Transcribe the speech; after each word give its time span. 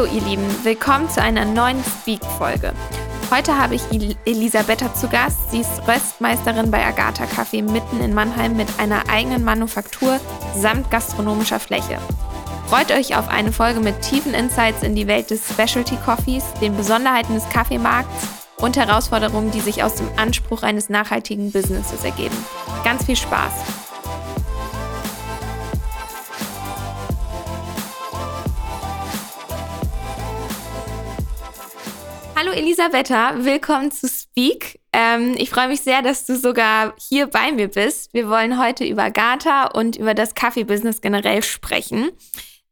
Hallo 0.00 0.14
ihr 0.14 0.22
Lieben, 0.22 0.64
willkommen 0.64 1.10
zu 1.10 1.20
einer 1.20 1.44
neuen 1.44 1.84
Speak-Folge. 1.84 2.72
Heute 3.30 3.58
habe 3.58 3.74
ich 3.74 3.82
Elisabetta 4.24 4.94
zu 4.94 5.08
Gast. 5.08 5.50
Sie 5.50 5.60
ist 5.60 5.86
Röstmeisterin 5.86 6.70
bei 6.70 6.82
Agatha 6.86 7.24
Café 7.24 7.62
mitten 7.62 8.00
in 8.00 8.14
Mannheim 8.14 8.56
mit 8.56 8.66
einer 8.78 9.10
eigenen 9.10 9.44
Manufaktur 9.44 10.18
samt 10.56 10.90
gastronomischer 10.90 11.60
Fläche. 11.60 11.98
Freut 12.70 12.90
euch 12.92 13.14
auf 13.14 13.28
eine 13.28 13.52
Folge 13.52 13.80
mit 13.80 14.00
tiefen 14.00 14.32
Insights 14.32 14.82
in 14.82 14.94
die 14.94 15.06
Welt 15.06 15.28
des 15.28 15.42
Specialty 15.46 15.96
Coffees, 15.96 16.44
den 16.62 16.74
Besonderheiten 16.78 17.34
des 17.34 17.46
Kaffeemarkts 17.50 18.26
und 18.56 18.78
Herausforderungen, 18.78 19.50
die 19.50 19.60
sich 19.60 19.82
aus 19.82 19.96
dem 19.96 20.08
Anspruch 20.16 20.62
eines 20.62 20.88
nachhaltigen 20.88 21.52
Businesses 21.52 22.04
ergeben. 22.04 22.36
Ganz 22.84 23.04
viel 23.04 23.16
Spaß! 23.16 23.79
Hallo 32.40 32.52
Elisabetta, 32.52 33.44
willkommen 33.44 33.90
zu 33.90 34.08
Speak. 34.08 34.80
Ähm, 34.94 35.34
ich 35.36 35.50
freue 35.50 35.68
mich 35.68 35.82
sehr, 35.82 36.00
dass 36.00 36.24
du 36.24 36.36
sogar 36.36 36.94
hier 36.96 37.26
bei 37.26 37.52
mir 37.52 37.68
bist. 37.68 38.14
Wir 38.14 38.30
wollen 38.30 38.58
heute 38.58 38.86
über 38.86 39.10
Gata 39.10 39.66
und 39.66 39.96
über 39.96 40.14
das 40.14 40.34
Kaffee-Business 40.34 41.02
generell 41.02 41.42
sprechen. 41.42 42.08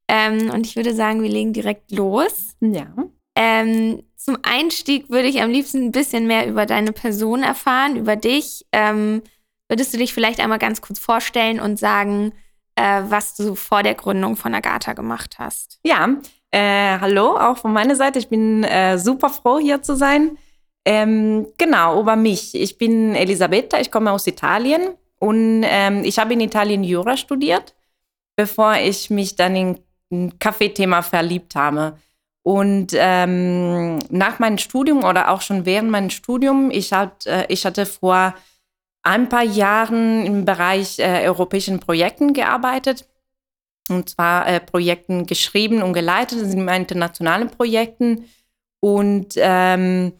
Ähm, 0.08 0.48
und 0.48 0.66
ich 0.66 0.76
würde 0.76 0.94
sagen, 0.94 1.22
wir 1.22 1.28
legen 1.28 1.52
direkt 1.52 1.90
los. 1.90 2.56
Ja. 2.62 2.86
Ähm, 3.34 4.02
zum 4.16 4.38
Einstieg 4.42 5.10
würde 5.10 5.28
ich 5.28 5.42
am 5.42 5.50
liebsten 5.50 5.84
ein 5.84 5.92
bisschen 5.92 6.26
mehr 6.26 6.48
über 6.48 6.64
deine 6.64 6.92
Person 6.92 7.42
erfahren, 7.42 7.96
über 7.96 8.16
dich. 8.16 8.64
Ähm, 8.72 9.20
würdest 9.68 9.92
du 9.92 9.98
dich 9.98 10.14
vielleicht 10.14 10.40
einmal 10.40 10.58
ganz 10.58 10.80
kurz 10.80 10.98
vorstellen 10.98 11.60
und 11.60 11.78
sagen, 11.78 12.32
äh, 12.74 13.02
was 13.08 13.36
du 13.36 13.54
vor 13.54 13.82
der 13.82 13.96
Gründung 13.96 14.36
von 14.36 14.54
Agatha 14.54 14.94
gemacht 14.94 15.34
hast? 15.38 15.78
Ja, 15.84 16.16
äh, 16.50 16.98
hallo, 16.98 17.36
auch 17.36 17.58
von 17.58 17.72
meiner 17.72 17.96
Seite. 17.96 18.18
Ich 18.18 18.28
bin 18.28 18.64
äh, 18.64 18.98
super 18.98 19.28
froh, 19.28 19.58
hier 19.58 19.82
zu 19.82 19.96
sein. 19.96 20.38
Ähm, 20.84 21.46
genau, 21.58 22.00
über 22.00 22.16
mich. 22.16 22.54
Ich 22.54 22.78
bin 22.78 23.14
Elisabetta, 23.14 23.78
ich 23.80 23.90
komme 23.90 24.10
aus 24.10 24.26
Italien 24.26 24.94
und 25.18 25.62
ähm, 25.64 26.04
ich 26.04 26.18
habe 26.18 26.32
in 26.32 26.40
Italien 26.40 26.84
Jura 26.84 27.16
studiert, 27.16 27.74
bevor 28.36 28.76
ich 28.76 29.10
mich 29.10 29.36
dann 29.36 29.56
in 29.56 29.78
ein 30.10 30.38
Kaffeethema 30.38 31.02
verliebt 31.02 31.54
habe. 31.54 31.98
Und 32.42 32.92
ähm, 32.94 33.98
nach 34.08 34.38
meinem 34.38 34.56
Studium 34.56 35.04
oder 35.04 35.30
auch 35.30 35.42
schon 35.42 35.66
während 35.66 35.90
meinem 35.90 36.08
Studium, 36.08 36.70
ich, 36.70 36.94
hat, 36.94 37.26
äh, 37.26 37.44
ich 37.48 37.66
hatte 37.66 37.84
vor 37.84 38.34
ein 39.02 39.28
paar 39.28 39.42
Jahren 39.42 40.24
im 40.24 40.44
Bereich 40.46 40.98
äh, 40.98 41.28
europäischen 41.28 41.80
Projekten 41.80 42.32
gearbeitet 42.32 43.06
und 43.90 44.08
zwar 44.10 44.46
äh, 44.48 44.60
Projekten 44.60 45.26
geschrieben 45.26 45.82
und 45.82 45.92
geleitet, 45.92 46.40
das 46.40 46.50
sind 46.50 46.60
immer 46.60 46.76
internationale 46.76 47.46
Projekten. 47.46 48.24
Und 48.80 49.34
ähm, 49.36 50.12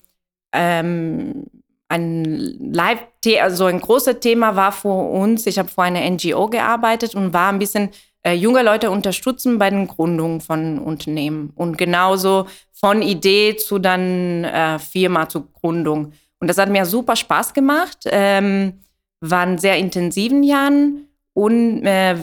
ähm, 0.52 1.46
ein 1.88 2.24
Live 2.72 3.00
also 3.40 3.66
ein 3.66 3.80
großes 3.80 4.20
Thema 4.20 4.56
war 4.56 4.72
für 4.72 4.88
uns, 4.88 5.46
ich 5.46 5.58
habe 5.58 5.68
vor 5.68 5.84
einer 5.84 6.08
NGO 6.08 6.48
gearbeitet 6.48 7.14
und 7.14 7.32
war 7.32 7.52
ein 7.52 7.58
bisschen 7.58 7.90
äh, 8.22 8.32
junge 8.32 8.62
Leute 8.62 8.90
unterstützen 8.90 9.58
bei 9.58 9.70
den 9.70 9.86
Gründungen 9.86 10.40
von 10.40 10.78
Unternehmen. 10.78 11.52
Und 11.54 11.78
genauso 11.78 12.46
von 12.72 13.02
Idee 13.02 13.56
zu 13.56 13.78
dann 13.78 14.44
äh, 14.44 14.78
Firma 14.78 15.28
zu 15.28 15.46
Gründung. 15.50 16.12
Und 16.40 16.48
das 16.48 16.58
hat 16.58 16.68
mir 16.70 16.86
super 16.86 17.16
Spaß 17.16 17.52
gemacht, 17.54 17.98
ähm, 18.06 18.80
waren 19.20 19.58
sehr 19.58 19.76
intensiven 19.76 20.42
Jahren 20.42 21.08
und 21.34 21.84
äh, 21.84 22.16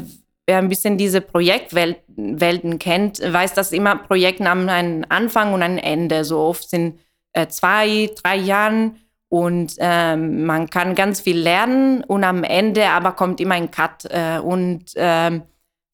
wer 0.48 0.58
ein 0.58 0.70
bisschen 0.70 0.98
diese 0.98 1.22
Projektwelten 1.22 2.80
kennt, 2.80 3.20
weiß, 3.20 3.54
dass 3.54 3.72
immer 3.72 3.96
Projekte 3.96 4.48
haben 4.48 4.70
einen 4.70 5.06
Anfang 5.06 5.54
und 5.54 5.64
ein 5.64 5.78
Ende. 5.78 6.24
So 6.24 6.40
oft 6.40 6.70
sind 6.70 7.00
äh, 7.34 7.48
zwei, 7.48 8.12
drei 8.22 8.36
Jahren 8.38 8.98
und 9.30 9.76
ähm, 9.80 10.46
man 10.46 10.70
kann 10.70 10.96
ganz 10.96 11.22
viel 11.22 11.38
lernen 11.38 12.04
und 12.04 12.24
am 12.24 12.44
Ende 12.44 12.90
aber 12.90 13.14
kommt 13.14 13.40
immer 13.42 13.56
ein 13.56 13.72
Cut. 13.72 14.06
Äh, 14.06 14.40
und 14.40 14.92
ähm, 14.96 15.44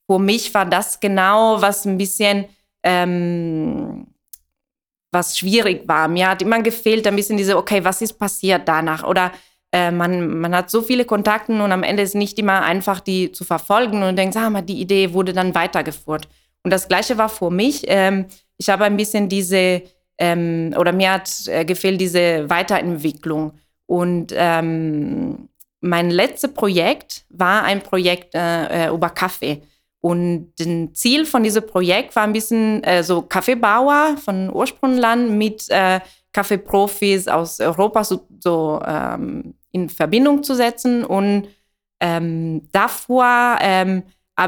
für 0.09 0.19
mich 0.19 0.53
war 0.53 0.65
das 0.65 0.99
genau, 0.99 1.61
was 1.61 1.85
ein 1.85 1.97
bisschen 1.97 2.45
ähm, 2.83 4.07
was 5.11 5.37
schwierig 5.37 5.87
war. 5.87 6.07
Mir 6.07 6.29
hat 6.29 6.41
immer 6.41 6.61
gefehlt 6.61 7.05
ein 7.05 7.15
bisschen 7.15 7.37
diese, 7.37 7.57
okay, 7.57 7.83
was 7.83 8.01
ist 8.01 8.13
passiert 8.13 8.67
danach? 8.67 9.03
Oder 9.03 9.31
äh, 9.71 9.91
man, 9.91 10.39
man 10.39 10.55
hat 10.55 10.69
so 10.69 10.81
viele 10.81 11.05
Kontakte 11.05 11.51
und 11.53 11.71
am 11.71 11.83
Ende 11.83 12.03
ist 12.03 12.15
nicht 12.15 12.37
immer 12.39 12.61
einfach, 12.63 12.99
die 12.99 13.31
zu 13.31 13.43
verfolgen 13.43 14.03
und 14.03 14.17
denkt, 14.17 14.35
ah, 14.35 14.49
mal, 14.49 14.61
die 14.61 14.81
Idee 14.81 15.13
wurde 15.13 15.33
dann 15.33 15.55
weitergeführt. 15.55 16.27
Und 16.63 16.71
das 16.71 16.87
Gleiche 16.87 17.17
war 17.17 17.29
für 17.29 17.49
mich. 17.49 17.83
Ähm, 17.87 18.25
ich 18.57 18.69
habe 18.69 18.83
ein 18.83 18.97
bisschen 18.97 19.29
diese, 19.29 19.81
ähm, 20.17 20.75
oder 20.77 20.91
mir 20.91 21.13
hat 21.13 21.29
äh, 21.47 21.65
gefehlt 21.65 22.01
diese 22.01 22.49
Weiterentwicklung. 22.49 23.53
Und 23.85 24.33
ähm, 24.35 25.49
mein 25.79 26.11
letztes 26.11 26.53
Projekt 26.53 27.25
war 27.29 27.63
ein 27.63 27.81
Projekt 27.81 28.35
äh, 28.35 28.87
äh 28.87 28.93
über 28.93 29.09
Kaffee. 29.09 29.61
Und 30.01 30.53
das 30.57 30.67
Ziel 30.93 31.25
von 31.25 31.43
diesem 31.43 31.65
Projekt 31.65 32.15
war 32.15 32.23
ein 32.23 32.33
bisschen 32.33 32.83
äh, 32.83 33.03
so 33.03 33.21
Kaffeebauer 33.21 34.17
von 34.17 34.51
Ursprungland 34.53 35.31
mit 35.31 35.69
äh, 35.69 35.99
Kaffeeprofis 36.33 37.27
aus 37.27 37.59
Europa 37.59 38.03
so, 38.03 38.27
so 38.39 38.81
ähm, 38.85 39.53
in 39.71 39.89
Verbindung 39.89 40.43
zu 40.43 40.55
setzen. 40.55 41.03
Und 41.03 41.47
ähm, 41.99 42.67
davor 42.71 43.57
ähm, 43.61 44.03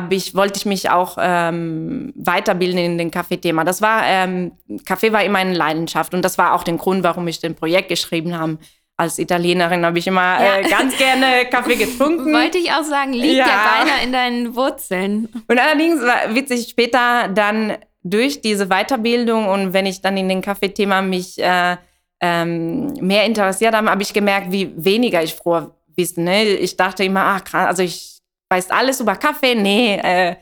ich, 0.09 0.35
wollte 0.35 0.57
ich 0.57 0.65
mich 0.65 0.89
auch 0.89 1.17
ähm, 1.19 2.13
weiterbilden 2.15 2.79
in 2.79 2.97
den 2.97 3.11
Kaffeethema. 3.11 3.63
Das 3.63 3.81
war, 3.81 4.03
ähm, 4.05 4.53
Kaffee 4.85 5.13
war 5.13 5.23
immer 5.23 5.39
eine 5.39 5.53
Leidenschaft 5.53 6.13
und 6.13 6.23
das 6.23 6.37
war 6.37 6.53
auch 6.53 6.63
der 6.63 6.75
Grund, 6.75 7.03
warum 7.03 7.27
ich 7.27 7.39
den 7.39 7.55
Projekt 7.55 7.89
geschrieben 7.89 8.37
habe. 8.37 8.57
Als 8.95 9.17
Italienerin 9.17 9.85
habe 9.85 9.97
ich 9.99 10.07
immer 10.07 10.43
ja. 10.43 10.57
äh, 10.57 10.63
ganz 10.69 10.97
gerne 10.97 11.45
Kaffee 11.49 11.75
getrunken. 11.75 12.33
Wollte 12.33 12.57
ich 12.57 12.71
auch 12.71 12.83
sagen, 12.83 13.13
liegt 13.13 13.35
ja, 13.35 13.47
ja 13.47 13.75
beinahe 13.79 14.03
in 14.03 14.11
deinen 14.11 14.55
Wurzeln. 14.55 15.29
Und 15.47 15.59
allerdings 15.59 16.01
war 16.01 16.33
witzig 16.33 16.67
später 16.69 17.27
dann 17.27 17.77
durch 18.03 18.41
diese 18.41 18.67
Weiterbildung 18.67 19.47
und 19.47 19.73
wenn 19.73 19.85
ich 19.85 20.01
dann 20.01 20.17
in 20.17 20.27
den 20.27 20.41
Kaffeethema 20.41 21.01
mich 21.01 21.39
äh, 21.39 21.77
ähm, 22.25 22.93
mehr 23.01 23.25
interessiert 23.25 23.75
habe, 23.75 23.89
habe 23.89 24.01
ich 24.01 24.13
gemerkt, 24.13 24.49
wie 24.49 24.71
weniger 24.77 25.21
ich 25.21 25.33
früher 25.33 25.75
wusste. 25.97 26.21
Ne? 26.21 26.45
Ich 26.45 26.77
dachte 26.77 27.03
immer, 27.03 27.19
ach 27.19 27.43
krass, 27.43 27.67
also 27.67 27.83
ich 27.83 28.21
weiß 28.49 28.71
alles 28.71 29.01
über 29.01 29.17
Kaffee. 29.17 29.55
Nee, 29.55 29.95
äh, 29.97 30.35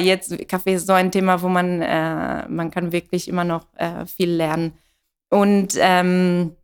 jetzt, 0.00 0.46
Kaffee 0.46 0.74
ist 0.74 0.86
so 0.86 0.92
ein 0.92 1.10
Thema, 1.10 1.40
wo 1.40 1.48
man, 1.48 1.80
äh, 1.80 2.46
man 2.46 2.70
kann 2.70 2.92
wirklich 2.92 3.26
immer 3.26 3.44
noch 3.44 3.66
äh, 3.76 4.04
viel 4.04 4.32
lernen. 4.32 4.74
Und 5.30 5.78
ähm, 5.78 6.54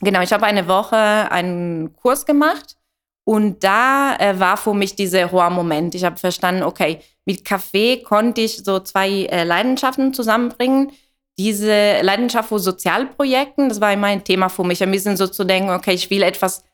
genau, 0.00 0.20
ich 0.20 0.32
habe 0.32 0.46
eine 0.46 0.66
Woche 0.66 0.96
einen 0.96 1.94
Kurs 1.94 2.26
gemacht 2.26 2.76
und 3.24 3.62
da 3.62 4.16
äh, 4.18 4.40
war 4.40 4.56
für 4.56 4.74
mich 4.74 4.96
dieser 4.96 5.30
hohe 5.30 5.48
Moment. 5.50 5.94
Ich 5.94 6.02
habe 6.02 6.16
verstanden, 6.16 6.64
okay, 6.64 6.98
mit 7.24 7.44
Kaffee 7.44 8.02
konnte 8.02 8.40
ich 8.40 8.64
so 8.64 8.80
zwei 8.80 9.26
äh, 9.26 9.44
Leidenschaften 9.44 10.12
zusammenbringen 10.12 10.90
diese 11.38 12.02
Leidenschaft 12.02 12.48
für 12.48 12.58
Sozialprojekten, 12.58 13.68
das 13.68 13.80
war 13.80 13.92
immer 13.92 14.08
ein 14.08 14.24
Thema 14.24 14.48
für 14.48 14.64
mich, 14.64 14.82
ein 14.82 14.90
bisschen 14.90 15.16
so 15.16 15.26
zu 15.26 15.44
denken, 15.44 15.70
okay, 15.70 15.92
ich 15.92 16.10
will 16.10 16.22
etwas 16.22 16.64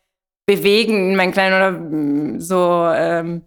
bewegen 0.46 1.10
in 1.10 1.16
meinem 1.16 1.32
kleinen 1.32 1.54
oder 1.54 1.70
mm, 1.72 2.40
so 2.40 2.90
ähm, 2.94 3.42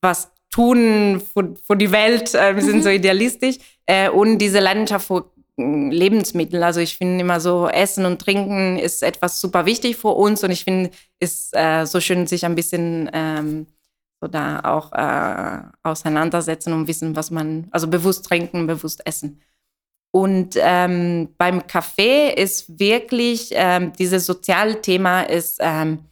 was 0.00 0.30
tun 0.50 1.20
für, 1.20 1.54
für 1.66 1.76
die 1.76 1.92
Welt, 1.92 2.34
äh, 2.34 2.54
wir 2.54 2.62
sind 2.62 2.76
mhm. 2.76 2.82
so 2.82 2.88
idealistisch 2.88 3.56
äh, 3.84 4.08
und 4.08 4.38
diese 4.38 4.60
Leidenschaft 4.60 5.06
für 5.06 5.30
mm, 5.56 5.90
Lebensmittel. 5.90 6.62
Also 6.62 6.80
ich 6.80 6.96
finde 6.96 7.20
immer 7.20 7.40
so 7.40 7.68
Essen 7.68 8.06
und 8.06 8.20
Trinken 8.22 8.78
ist 8.78 9.02
etwas 9.02 9.40
super 9.40 9.66
wichtig 9.66 9.96
für 9.96 10.08
uns 10.08 10.42
und 10.44 10.50
ich 10.50 10.64
finde 10.64 10.90
es 11.20 11.50
äh, 11.52 11.84
so 11.84 12.00
schön, 12.00 12.26
sich 12.26 12.46
ein 12.46 12.54
bisschen 12.54 13.10
ähm, 13.12 13.66
so 14.20 14.28
da 14.28 14.60
auch 14.60 14.92
äh, 14.92 15.62
auseinandersetzen 15.82 16.72
und 16.72 16.88
wissen, 16.88 17.16
was 17.16 17.30
man, 17.30 17.68
also 17.70 17.86
bewusst 17.86 18.24
trinken, 18.24 18.66
bewusst 18.66 19.06
essen. 19.06 19.42
Und 20.16 20.56
ähm, 20.56 21.28
beim 21.36 21.66
Kaffee 21.66 22.32
ist 22.32 22.78
wirklich, 22.80 23.50
ähm, 23.52 23.92
dieses 23.98 24.24
Sozialthema 24.24 25.20
ist 25.20 25.58
ähm, 25.60 26.06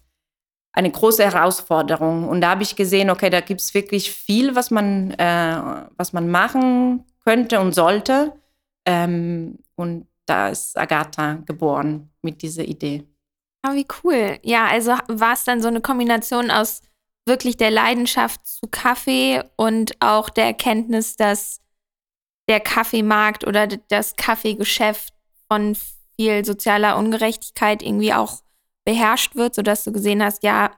eine 0.74 0.90
große 0.90 1.24
Herausforderung. 1.24 2.28
Und 2.28 2.42
da 2.42 2.50
habe 2.50 2.62
ich 2.62 2.76
gesehen, 2.76 3.08
okay, 3.08 3.30
da 3.30 3.40
gibt 3.40 3.62
es 3.62 3.72
wirklich 3.72 4.10
viel, 4.12 4.54
was 4.54 4.70
man, 4.70 5.12
äh, 5.12 5.56
was 5.96 6.12
man 6.12 6.30
machen 6.30 7.06
könnte 7.24 7.60
und 7.60 7.74
sollte. 7.74 8.34
Ähm, 8.84 9.60
und 9.74 10.06
da 10.26 10.48
ist 10.48 10.76
Agatha 10.76 11.38
geboren 11.46 12.10
mit 12.20 12.42
dieser 12.42 12.64
Idee. 12.64 13.04
Ah, 13.62 13.72
wie 13.72 13.86
cool. 14.02 14.38
Ja, 14.42 14.66
also 14.66 14.98
war 15.08 15.32
es 15.32 15.44
dann 15.44 15.62
so 15.62 15.68
eine 15.68 15.80
Kombination 15.80 16.50
aus 16.50 16.82
wirklich 17.26 17.56
der 17.56 17.70
Leidenschaft 17.70 18.46
zu 18.46 18.66
Kaffee 18.70 19.42
und 19.56 19.92
auch 20.00 20.28
der 20.28 20.44
Erkenntnis, 20.44 21.16
dass 21.16 21.63
der 22.48 22.60
Kaffeemarkt 22.60 23.46
oder 23.46 23.66
das 23.66 24.16
Kaffeegeschäft 24.16 25.14
von 25.48 25.76
viel 26.16 26.44
sozialer 26.44 26.96
Ungerechtigkeit 26.96 27.82
irgendwie 27.82 28.12
auch 28.12 28.42
beherrscht 28.84 29.34
wird, 29.34 29.54
sodass 29.54 29.84
du 29.84 29.92
gesehen 29.92 30.22
hast, 30.22 30.42
ja, 30.42 30.70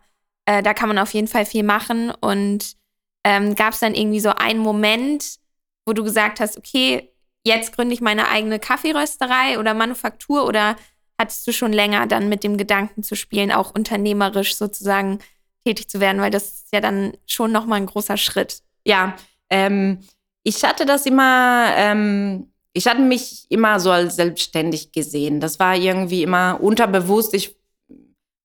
äh, 0.46 0.62
da 0.62 0.74
kann 0.74 0.88
man 0.88 0.98
auf 0.98 1.12
jeden 1.12 1.28
Fall 1.28 1.44
viel 1.44 1.64
machen. 1.64 2.10
Und 2.10 2.76
ähm, 3.24 3.54
gab 3.54 3.74
es 3.74 3.80
dann 3.80 3.94
irgendwie 3.94 4.20
so 4.20 4.30
einen 4.30 4.60
Moment, 4.60 5.36
wo 5.84 5.92
du 5.92 6.04
gesagt 6.04 6.40
hast, 6.40 6.56
okay, 6.56 7.12
jetzt 7.44 7.74
gründe 7.74 7.94
ich 7.94 8.00
meine 8.00 8.28
eigene 8.28 8.58
Kaffeerösterei 8.58 9.58
oder 9.58 9.74
Manufaktur 9.74 10.46
oder 10.46 10.76
hattest 11.18 11.46
du 11.46 11.52
schon 11.52 11.72
länger 11.72 12.06
dann 12.06 12.28
mit 12.28 12.44
dem 12.44 12.56
Gedanken 12.56 13.02
zu 13.02 13.14
spielen, 13.14 13.52
auch 13.52 13.74
unternehmerisch 13.74 14.56
sozusagen 14.56 15.18
tätig 15.64 15.88
zu 15.88 16.00
werden, 16.00 16.20
weil 16.20 16.30
das 16.30 16.44
ist 16.44 16.72
ja 16.72 16.80
dann 16.80 17.16
schon 17.26 17.52
nochmal 17.52 17.80
ein 17.80 17.86
großer 17.86 18.16
Schritt. 18.16 18.62
Ja, 18.84 19.16
ähm, 19.50 20.00
ich 20.46 20.62
hatte 20.62 20.86
das 20.86 21.06
immer, 21.06 21.72
ähm, 21.76 22.52
ich 22.72 22.86
hatte 22.86 23.00
mich 23.00 23.46
immer 23.48 23.80
so 23.80 23.90
als 23.90 24.14
selbstständig 24.14 24.92
gesehen. 24.92 25.40
Das 25.40 25.58
war 25.58 25.74
irgendwie 25.74 26.22
immer 26.22 26.60
unterbewusst. 26.60 27.34
Ich 27.34 27.56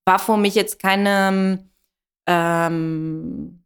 war 0.05 0.17
für 0.17 0.35
mich 0.35 0.55
jetzt 0.55 0.79
keine 0.79 1.69
ähm, 2.25 3.63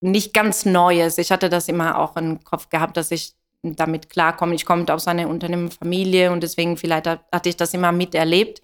nicht 0.00 0.32
ganz 0.32 0.64
Neues. 0.64 1.18
Ich 1.18 1.30
hatte 1.30 1.50
das 1.50 1.68
immer 1.68 1.98
auch 1.98 2.16
im 2.16 2.42
Kopf 2.44 2.70
gehabt, 2.70 2.96
dass 2.96 3.10
ich 3.10 3.34
damit 3.62 4.08
klarkomme. 4.08 4.54
Ich 4.54 4.64
komme 4.64 4.90
aus 4.90 5.06
einer 5.06 5.28
Unternehmerfamilie 5.28 6.32
und 6.32 6.42
deswegen 6.42 6.78
vielleicht 6.78 7.08
hatte 7.08 7.48
ich 7.50 7.58
das 7.58 7.74
immer 7.74 7.92
miterlebt. 7.92 8.62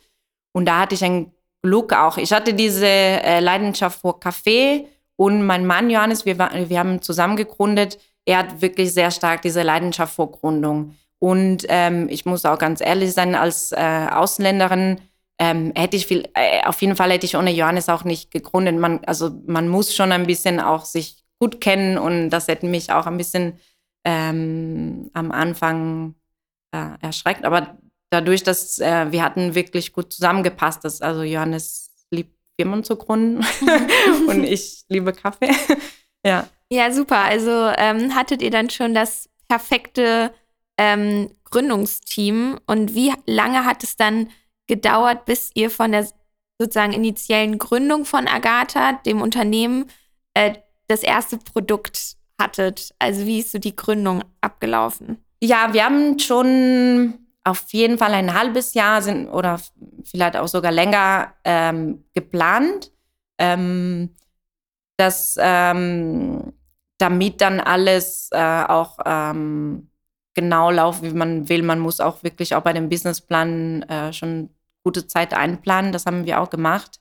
Und 0.54 0.64
da 0.64 0.80
hatte 0.80 0.94
ich 0.94 1.04
ein 1.04 1.32
Glück 1.62 1.92
auch. 1.92 2.16
Ich 2.16 2.32
hatte 2.32 2.54
diese 2.54 2.86
äh, 2.86 3.40
Leidenschaft 3.40 4.00
vor 4.00 4.20
Kaffee 4.20 4.88
und 5.16 5.44
mein 5.44 5.66
Mann 5.66 5.90
Johannes, 5.90 6.26
wir, 6.26 6.38
wir 6.38 6.78
haben 6.78 7.02
zusammen 7.02 7.36
gegründet. 7.36 7.98
Er 8.24 8.38
hat 8.38 8.60
wirklich 8.60 8.92
sehr 8.92 9.10
stark 9.10 9.42
diese 9.42 9.62
Leidenschaft 9.62 10.14
vor 10.14 10.32
Gründung. 10.32 10.94
Und 11.18 11.64
ähm, 11.68 12.08
ich 12.10 12.26
muss 12.26 12.44
auch 12.44 12.58
ganz 12.58 12.80
ehrlich 12.80 13.12
sein, 13.12 13.34
als 13.34 13.72
äh, 13.72 14.08
Ausländerin 14.10 15.00
ähm, 15.38 15.72
hätte 15.74 15.96
ich 15.96 16.06
viel, 16.06 16.28
äh, 16.34 16.62
auf 16.64 16.80
jeden 16.82 16.96
Fall 16.96 17.10
hätte 17.10 17.26
ich 17.26 17.36
ohne 17.36 17.52
Johannes 17.52 17.88
auch 17.88 18.04
nicht 18.04 18.30
gegründet. 18.30 18.76
Man, 18.76 19.04
also 19.06 19.30
man 19.46 19.68
muss 19.68 19.94
schon 19.94 20.12
ein 20.12 20.26
bisschen 20.26 20.60
auch 20.60 20.84
sich 20.84 21.24
gut 21.38 21.60
kennen 21.60 21.98
und 21.98 22.30
das 22.30 22.48
hätte 22.48 22.66
mich 22.66 22.92
auch 22.92 23.06
ein 23.06 23.16
bisschen 23.16 23.58
ähm, 24.04 25.10
am 25.14 25.32
Anfang 25.32 26.14
äh, 26.72 26.90
erschreckt. 27.00 27.44
Aber 27.44 27.78
dadurch, 28.10 28.42
dass 28.42 28.78
äh, 28.78 29.10
wir 29.10 29.22
hatten 29.22 29.54
wirklich 29.54 29.92
gut 29.92 30.12
zusammengepasst, 30.12 30.84
dass 30.84 31.00
also 31.00 31.22
Johannes 31.22 31.92
liebt 32.10 32.35
Firmen 32.58 32.84
zu 32.84 32.96
gründen 32.96 33.44
und 34.28 34.44
ich 34.44 34.84
liebe 34.88 35.12
Kaffee. 35.12 35.50
ja. 36.26 36.48
Ja, 36.70 36.90
super. 36.90 37.18
Also 37.18 37.50
ähm, 37.76 38.14
hattet 38.14 38.42
ihr 38.42 38.50
dann 38.50 38.70
schon 38.70 38.94
das 38.94 39.28
perfekte 39.48 40.32
ähm, 40.78 41.30
Gründungsteam 41.44 42.58
und 42.66 42.94
wie 42.94 43.12
lange 43.26 43.64
hat 43.64 43.84
es 43.84 43.96
dann 43.96 44.30
gedauert, 44.66 45.26
bis 45.26 45.50
ihr 45.54 45.70
von 45.70 45.92
der 45.92 46.08
sozusagen 46.58 46.92
initiellen 46.92 47.58
Gründung 47.58 48.04
von 48.04 48.26
Agatha, 48.26 48.94
dem 49.04 49.20
Unternehmen, 49.20 49.86
äh, 50.34 50.54
das 50.88 51.02
erste 51.02 51.38
Produkt 51.38 52.16
hattet? 52.40 52.94
Also 52.98 53.26
wie 53.26 53.38
ist 53.38 53.52
so 53.52 53.58
die 53.58 53.76
Gründung 53.76 54.24
abgelaufen? 54.40 55.24
Ja, 55.40 55.72
wir 55.72 55.84
haben 55.84 56.18
schon 56.18 57.25
auf 57.46 57.72
jeden 57.72 57.96
Fall 57.96 58.12
ein 58.12 58.34
halbes 58.34 58.74
Jahr 58.74 59.00
sind, 59.00 59.28
oder 59.28 59.60
vielleicht 60.04 60.36
auch 60.36 60.48
sogar 60.48 60.72
länger 60.72 61.32
ähm, 61.44 62.04
geplant, 62.12 62.90
ähm, 63.38 64.16
dass 64.96 65.36
ähm, 65.38 66.52
damit 66.98 67.40
dann 67.40 67.60
alles 67.60 68.30
äh, 68.32 68.64
auch 68.64 68.98
ähm, 69.04 69.90
genau 70.34 70.70
läuft, 70.70 71.02
wie 71.02 71.12
man 71.12 71.48
will. 71.48 71.62
Man 71.62 71.78
muss 71.78 72.00
auch 72.00 72.22
wirklich 72.24 72.54
auch 72.54 72.62
bei 72.62 72.72
dem 72.72 72.88
Businessplan 72.88 73.82
äh, 73.82 74.12
schon 74.12 74.50
gute 74.82 75.06
Zeit 75.06 75.32
einplanen. 75.32 75.92
Das 75.92 76.06
haben 76.06 76.24
wir 76.26 76.40
auch 76.40 76.50
gemacht. 76.50 77.00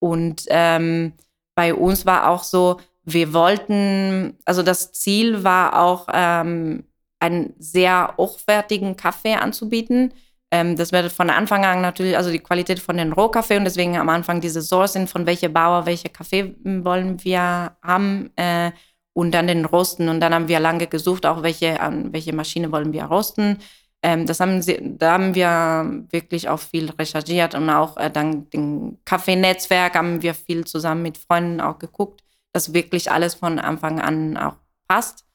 Und 0.00 0.44
ähm, 0.48 1.12
bei 1.54 1.74
uns 1.74 2.06
war 2.06 2.28
auch 2.28 2.42
so, 2.42 2.80
wir 3.04 3.32
wollten, 3.32 4.36
also 4.44 4.62
das 4.62 4.92
Ziel 4.92 5.44
war 5.44 5.80
auch, 5.80 6.08
ähm, 6.12 6.84
einen 7.20 7.54
sehr 7.58 8.14
hochwertigen 8.16 8.96
Kaffee 8.96 9.34
anzubieten. 9.34 10.12
Ähm, 10.50 10.76
das 10.76 10.92
wird 10.92 11.10
von 11.12 11.30
Anfang 11.30 11.64
an 11.64 11.80
natürlich, 11.80 12.16
also 12.16 12.30
die 12.30 12.38
Qualität 12.38 12.78
von 12.78 12.96
den 12.96 13.12
Rohkaffee 13.12 13.56
und 13.56 13.64
deswegen 13.64 13.96
am 13.96 14.08
Anfang 14.08 14.40
diese 14.40 14.62
Sourcing 14.62 15.06
von 15.06 15.26
welcher 15.26 15.48
Bauer, 15.48 15.86
welcher 15.86 16.08
Kaffee 16.08 16.54
wollen 16.64 17.22
wir 17.24 17.76
haben 17.82 18.30
äh, 18.36 18.70
und 19.12 19.32
dann 19.32 19.46
den 19.48 19.64
Rosten. 19.64 20.08
Und 20.08 20.20
dann 20.20 20.34
haben 20.34 20.48
wir 20.48 20.60
lange 20.60 20.86
gesucht, 20.86 21.26
auch 21.26 21.42
welche, 21.42 21.80
an 21.80 22.12
welche 22.12 22.34
Maschine 22.34 22.70
wollen 22.70 22.92
wir 22.92 23.04
rosten. 23.04 23.58
Ähm, 24.02 24.26
das 24.26 24.40
haben 24.40 24.62
sie, 24.62 24.78
da 24.80 25.12
haben 25.12 25.34
wir 25.34 26.04
wirklich 26.10 26.48
auch 26.48 26.60
viel 26.60 26.90
recherchiert 26.90 27.54
und 27.54 27.68
auch 27.70 27.96
äh, 27.96 28.10
dank 28.10 28.50
dem 28.52 28.98
Kaffeenetzwerk 29.04 29.96
haben 29.96 30.22
wir 30.22 30.34
viel 30.34 30.64
zusammen 30.64 31.02
mit 31.02 31.18
Freunden 31.18 31.60
auch 31.60 31.78
geguckt, 31.78 32.22
dass 32.52 32.72
wirklich 32.72 33.10
alles 33.10 33.34
von 33.34 33.58
Anfang 33.58 34.00
an 34.00 34.36
auch 34.36 34.56
passt. 34.86 35.25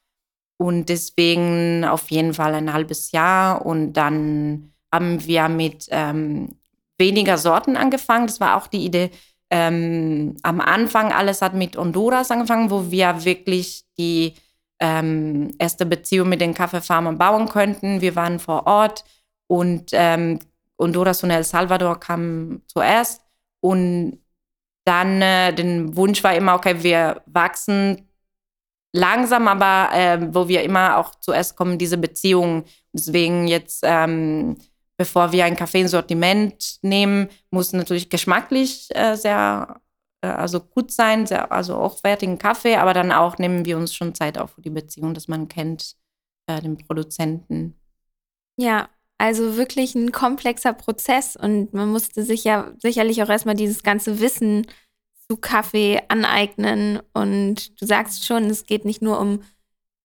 Und 0.62 0.90
deswegen 0.90 1.84
auf 1.84 2.08
jeden 2.12 2.34
Fall 2.34 2.54
ein 2.54 2.72
halbes 2.72 3.10
Jahr. 3.10 3.66
Und 3.66 3.94
dann 3.94 4.72
haben 4.92 5.26
wir 5.26 5.48
mit 5.48 5.88
ähm, 5.90 6.50
weniger 6.98 7.36
Sorten 7.36 7.76
angefangen. 7.76 8.28
Das 8.28 8.38
war 8.38 8.56
auch 8.56 8.68
die 8.68 8.84
Idee. 8.84 9.10
Ähm, 9.50 10.36
am 10.44 10.60
Anfang 10.60 11.10
alles 11.10 11.42
hat 11.42 11.54
mit 11.54 11.76
Honduras 11.76 12.30
angefangen, 12.30 12.70
wo 12.70 12.92
wir 12.92 13.24
wirklich 13.24 13.86
die 13.98 14.34
ähm, 14.78 15.52
erste 15.58 15.84
Beziehung 15.84 16.28
mit 16.28 16.40
den 16.40 16.54
Kaffeefarmern 16.54 17.18
bauen 17.18 17.48
könnten. 17.48 18.00
Wir 18.00 18.14
waren 18.14 18.38
vor 18.38 18.68
Ort 18.68 19.02
und 19.48 19.90
ähm, 19.94 20.38
Honduras 20.80 21.24
und 21.24 21.30
El 21.30 21.42
Salvador 21.42 21.98
kamen 21.98 22.62
zuerst. 22.68 23.20
Und 23.60 24.20
dann 24.84 25.20
äh, 25.22 25.52
den 25.52 25.96
Wunsch 25.96 26.22
war 26.22 26.36
immer, 26.36 26.54
okay, 26.54 26.84
wir 26.84 27.20
wachsen 27.26 28.11
langsam, 28.92 29.48
aber 29.48 29.94
äh, 29.94 30.34
wo 30.34 30.48
wir 30.48 30.62
immer 30.62 30.98
auch 30.98 31.14
zuerst 31.16 31.56
kommen, 31.56 31.78
diese 31.78 31.98
Beziehung. 31.98 32.64
Deswegen 32.92 33.48
jetzt, 33.48 33.80
ähm, 33.84 34.56
bevor 34.96 35.32
wir 35.32 35.44
ein 35.44 35.56
Kaffeesortiment 35.56 36.78
nehmen, 36.82 37.28
muss 37.50 37.72
natürlich 37.72 38.10
geschmacklich 38.10 38.88
äh, 38.94 39.16
sehr 39.16 39.80
äh, 40.22 40.28
also 40.28 40.60
gut 40.60 40.90
sein, 40.90 41.26
sehr, 41.26 41.50
also 41.52 41.78
hochwertigen 41.78 42.38
Kaffee, 42.38 42.76
aber 42.76 42.94
dann 42.94 43.12
auch 43.12 43.38
nehmen 43.38 43.64
wir 43.64 43.76
uns 43.76 43.94
schon 43.94 44.14
Zeit 44.14 44.38
auf 44.38 44.52
für 44.52 44.62
die 44.62 44.70
Beziehung, 44.70 45.14
dass 45.14 45.28
man 45.28 45.48
kennt 45.48 45.96
äh, 46.46 46.60
den 46.60 46.78
Produzenten. 46.78 47.74
Ja, 48.56 48.88
also 49.18 49.56
wirklich 49.56 49.94
ein 49.94 50.12
komplexer 50.12 50.72
Prozess 50.72 51.36
und 51.36 51.72
man 51.72 51.90
musste 51.90 52.22
sich 52.22 52.44
ja 52.44 52.72
sicherlich 52.78 53.22
auch 53.22 53.28
erstmal 53.28 53.54
dieses 53.54 53.82
ganze 53.82 54.20
Wissen 54.20 54.66
zu 55.32 55.38
Kaffee 55.38 56.02
aneignen 56.08 57.00
und 57.14 57.80
du 57.80 57.86
sagst 57.86 58.26
schon, 58.26 58.50
es 58.50 58.66
geht 58.66 58.84
nicht 58.84 59.00
nur 59.00 59.18
um 59.18 59.42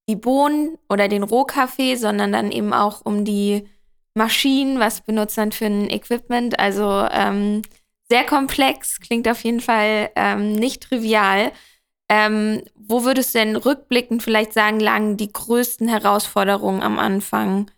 die 0.07 0.15
Bohnen 0.15 0.77
oder 0.87 1.09
den 1.09 1.23
Rohkaffee, 1.23 1.97
sondern 1.97 2.31
dann 2.31 2.49
eben 2.49 2.71
auch 2.71 3.01
um 3.03 3.25
die 3.25 3.67
Maschinen, 4.13 4.79
was 4.79 5.01
benutzt 5.01 5.35
man 5.35 5.51
für 5.51 5.65
ein 5.65 5.89
Equipment. 5.89 6.57
Also 6.61 7.05
ähm, 7.11 7.61
sehr 8.07 8.23
komplex, 8.23 9.01
klingt 9.01 9.27
auf 9.27 9.43
jeden 9.43 9.59
Fall 9.59 10.11
ähm, 10.15 10.53
nicht 10.53 10.83
trivial. 10.83 11.51
Ähm, 12.07 12.63
wo 12.73 13.03
würdest 13.03 13.35
du 13.35 13.39
denn 13.39 13.57
rückblickend 13.57 14.23
vielleicht 14.23 14.53
sagen, 14.53 14.79
lagen 14.79 15.17
die 15.17 15.33
größten 15.33 15.89
Herausforderungen 15.89 16.81
am 16.81 16.99
Anfang? 16.99 17.69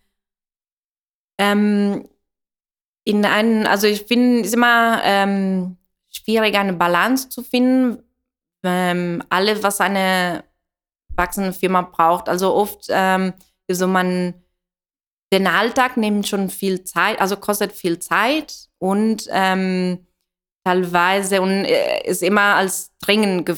Ähm, 1.39 2.07
in 3.05 3.25
einen, 3.25 3.65
also 3.65 3.87
ich 3.87 4.05
es 4.11 4.53
immer 4.53 5.01
ähm, 5.03 5.78
schwierig, 6.19 6.55
eine 6.55 6.73
Balance 6.73 7.29
zu 7.29 7.43
finden. 7.43 8.03
Ähm, 8.63 9.23
alles, 9.29 9.63
was 9.63 9.79
eine 9.79 10.43
wachsende 11.15 11.53
Firma 11.53 11.81
braucht. 11.81 12.29
Also 12.29 12.53
oft, 12.53 12.87
ähm, 12.89 13.33
also 13.69 13.87
man, 13.87 14.33
den 15.31 15.47
Alltag 15.47 15.97
nimmt 15.97 16.27
schon 16.27 16.49
viel 16.49 16.83
Zeit, 16.83 17.21
also 17.21 17.37
kostet 17.37 17.71
viel 17.71 17.99
Zeit 17.99 18.69
und 18.79 19.27
ähm, 19.31 20.07
teilweise 20.63 21.41
und 21.41 21.65
äh, 21.65 22.03
ist 22.05 22.23
immer 22.23 22.55
als 22.55 22.91
dringend 22.99 23.45
ge 23.45 23.55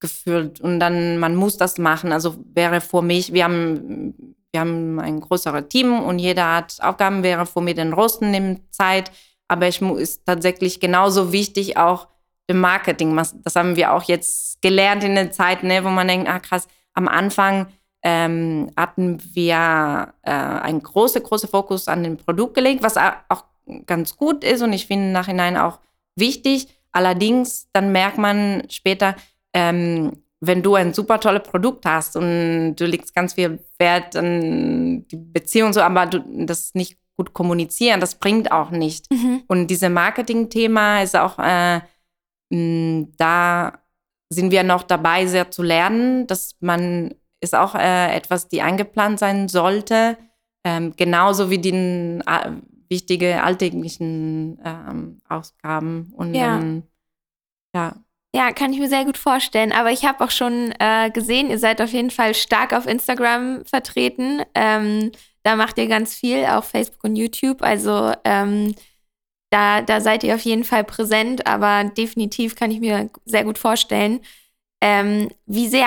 gefühlt 0.00 0.60
und 0.60 0.80
dann 0.80 1.18
man 1.18 1.36
muss 1.36 1.56
das 1.58 1.78
machen. 1.78 2.10
Also 2.10 2.36
wäre 2.54 2.80
vor 2.80 3.02
mich, 3.02 3.32
wir 3.32 3.44
haben 3.44 4.36
wir 4.52 4.60
haben 4.60 4.98
ein 4.98 5.20
größeres 5.20 5.68
Team 5.68 6.00
und 6.00 6.18
jeder 6.18 6.56
hat 6.56 6.78
Aufgaben, 6.80 7.22
wäre 7.22 7.46
vor 7.46 7.62
mir 7.62 7.74
den 7.74 7.92
Rosten 7.92 8.32
nimmt 8.32 8.74
Zeit, 8.74 9.12
aber 9.48 9.68
ich 9.68 9.82
ist 9.82 10.24
tatsächlich 10.26 10.80
genauso 10.80 11.32
wichtig 11.32 11.76
auch 11.76 12.08
im 12.46 12.60
Marketing. 12.60 13.16
Das 13.16 13.56
haben 13.56 13.76
wir 13.76 13.92
auch 13.92 14.04
jetzt 14.04 14.60
gelernt 14.62 15.04
in 15.04 15.14
der 15.14 15.30
Zeit, 15.30 15.62
ne, 15.62 15.84
wo 15.84 15.88
man 15.88 16.08
denkt, 16.08 16.28
ah 16.28 16.38
krass, 16.38 16.68
am 16.94 17.08
Anfang 17.08 17.68
ähm, 18.02 18.70
hatten 18.76 19.22
wir 19.34 20.14
äh, 20.22 20.30
einen 20.30 20.82
großen, 20.82 21.22
großen 21.22 21.48
Fokus 21.48 21.88
an 21.88 22.02
den 22.02 22.16
Produkt 22.16 22.54
gelegt, 22.54 22.82
was 22.82 22.96
auch 22.96 23.44
ganz 23.86 24.16
gut 24.16 24.44
ist 24.44 24.62
und 24.62 24.72
ich 24.72 24.86
finde 24.86 25.06
im 25.06 25.12
Nachhinein 25.12 25.56
auch 25.56 25.78
wichtig. 26.16 26.68
Allerdings, 26.90 27.68
dann 27.72 27.92
merkt 27.92 28.18
man 28.18 28.64
später, 28.68 29.16
ähm, 29.54 30.22
wenn 30.40 30.62
du 30.62 30.74
ein 30.74 30.92
super 30.92 31.20
tolles 31.20 31.44
Produkt 31.44 31.86
hast 31.86 32.16
und 32.16 32.74
du 32.74 32.84
legst 32.84 33.14
ganz 33.14 33.34
viel 33.34 33.60
Wert 33.78 34.16
an 34.16 35.06
die 35.06 35.16
Beziehung 35.16 35.72
so, 35.72 35.80
aber 35.80 36.06
du 36.06 36.18
das 36.44 36.74
nicht 36.74 36.98
gut 37.22 37.32
kommunizieren, 37.34 38.00
das 38.00 38.16
bringt 38.16 38.50
auch 38.50 38.70
nicht. 38.70 39.10
Mhm. 39.12 39.42
Und 39.48 39.68
dieses 39.68 39.88
Marketing-Thema 39.88 41.02
ist 41.02 41.16
auch, 41.16 41.38
äh, 41.38 41.80
mh, 42.50 43.08
da 43.16 43.78
sind 44.32 44.50
wir 44.50 44.62
noch 44.64 44.82
dabei, 44.82 45.26
sehr 45.26 45.50
zu 45.50 45.62
lernen, 45.62 46.26
dass 46.26 46.56
man 46.60 47.14
ist 47.40 47.54
auch 47.54 47.74
äh, 47.74 48.14
etwas, 48.14 48.48
die 48.48 48.62
eingeplant 48.62 49.18
sein 49.18 49.48
sollte. 49.48 50.16
Ähm, 50.64 50.94
genauso 50.96 51.50
wie 51.50 51.58
die 51.58 51.70
äh, 51.74 52.50
wichtige 52.88 53.42
alltäglichen 53.42 54.60
ähm, 54.64 55.18
Ausgaben. 55.28 56.12
Und 56.16 56.34
Ja. 56.34 56.58
ähm, 56.58 56.82
ja. 57.74 57.94
Ja, 58.34 58.50
kann 58.52 58.72
ich 58.72 58.78
mir 58.78 58.88
sehr 58.88 59.04
gut 59.04 59.18
vorstellen. 59.18 59.72
Aber 59.72 59.90
ich 59.90 60.04
habe 60.06 60.24
auch 60.24 60.30
schon 60.30 60.72
äh, 60.78 61.10
gesehen, 61.10 61.50
ihr 61.50 61.58
seid 61.58 61.82
auf 61.82 61.92
jeden 61.92 62.10
Fall 62.10 62.34
stark 62.34 62.72
auf 62.72 62.86
Instagram 62.86 63.64
vertreten. 63.66 64.40
Ähm, 64.54 65.10
da 65.42 65.56
macht 65.56 65.78
ihr 65.78 65.88
ganz 65.88 66.14
viel, 66.14 66.44
auch 66.46 66.64
Facebook 66.64 67.04
und 67.04 67.16
YouTube. 67.16 67.62
Also 67.62 68.12
ähm, 68.24 68.74
da, 69.50 69.82
da 69.82 70.00
seid 70.00 70.24
ihr 70.24 70.34
auf 70.34 70.42
jeden 70.42 70.64
Fall 70.64 70.84
präsent, 70.84 71.46
aber 71.46 71.84
definitiv 71.84 72.56
kann 72.56 72.70
ich 72.70 72.80
mir 72.80 73.10
sehr 73.24 73.44
gut 73.44 73.58
vorstellen. 73.58 74.20
Ähm, 74.80 75.30
wie 75.46 75.68
sehr 75.68 75.86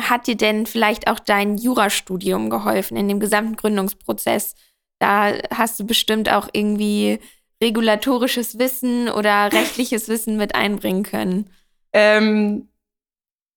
hat 0.00 0.26
dir 0.26 0.36
denn 0.36 0.66
vielleicht 0.66 1.08
auch 1.08 1.18
dein 1.18 1.56
Jurastudium 1.56 2.50
geholfen 2.50 2.96
in 2.96 3.08
dem 3.08 3.20
gesamten 3.20 3.56
Gründungsprozess? 3.56 4.54
Da 4.98 5.32
hast 5.54 5.80
du 5.80 5.86
bestimmt 5.86 6.30
auch 6.30 6.48
irgendwie 6.52 7.20
regulatorisches 7.62 8.58
Wissen 8.58 9.08
oder 9.08 9.52
rechtliches 9.52 10.08
Wissen 10.08 10.36
mit 10.36 10.54
einbringen 10.54 11.02
können. 11.02 11.50
Ähm, 11.92 12.68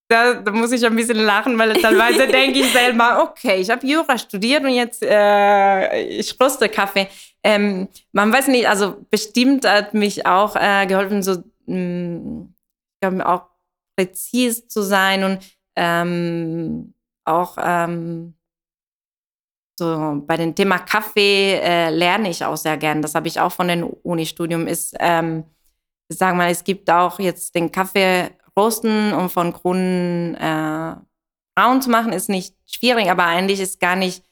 da, 0.08 0.34
da 0.34 0.52
muss 0.52 0.72
ich 0.72 0.84
ein 0.84 0.96
bisschen 0.96 1.18
lachen, 1.18 1.58
weil 1.58 1.72
teilweise 1.74 2.26
denke 2.28 2.60
ich 2.60 2.72
selber, 2.72 3.22
okay, 3.22 3.56
ich 3.56 3.70
habe 3.70 3.86
Jura 3.86 4.18
studiert 4.18 4.64
und 4.64 4.70
jetzt 4.70 5.02
äh, 5.02 6.02
ich 6.02 6.38
röste 6.40 6.68
Kaffee. 6.68 7.08
Ähm, 7.42 7.88
man 8.12 8.32
weiß 8.32 8.48
nicht, 8.48 8.68
also 8.68 9.04
bestimmt 9.10 9.66
hat 9.66 9.94
mich 9.94 10.26
auch 10.26 10.56
äh, 10.56 10.86
geholfen, 10.86 11.22
so 11.22 11.42
mh, 11.66 12.48
glaube, 13.00 13.26
auch 13.26 13.42
präzis 13.96 14.66
zu 14.68 14.82
sein 14.82 15.24
und 15.24 15.38
ähm, 15.76 16.94
auch 17.24 17.56
ähm, 17.60 18.34
so 19.78 20.22
bei 20.26 20.36
dem 20.36 20.54
Thema 20.54 20.78
Kaffee 20.78 21.58
äh, 21.60 21.90
lerne 21.90 22.30
ich 22.30 22.44
auch 22.44 22.56
sehr 22.56 22.76
gern. 22.76 23.02
Das 23.02 23.14
habe 23.14 23.28
ich 23.28 23.40
auch 23.40 23.50
von 23.50 23.68
dem 23.68 23.84
Uni-Studium. 23.84 24.66
Ist, 24.66 24.94
ähm, 25.00 25.44
sagen 26.08 26.38
wir 26.38 26.44
mal, 26.44 26.50
es 26.50 26.62
gibt 26.62 26.88
auch 26.90 27.18
jetzt 27.18 27.54
den 27.54 27.72
Kaffee 27.72 28.30
roasten 28.56 29.12
und 29.12 29.30
von 29.30 29.52
Grund 29.52 30.36
äh, 30.38 30.94
braun 31.56 31.82
zu 31.82 31.90
machen, 31.90 32.12
ist 32.12 32.28
nicht 32.28 32.54
schwierig, 32.66 33.10
aber 33.10 33.24
eigentlich 33.24 33.60
ist 33.60 33.80
gar 33.80 33.96
nicht, 33.96 34.22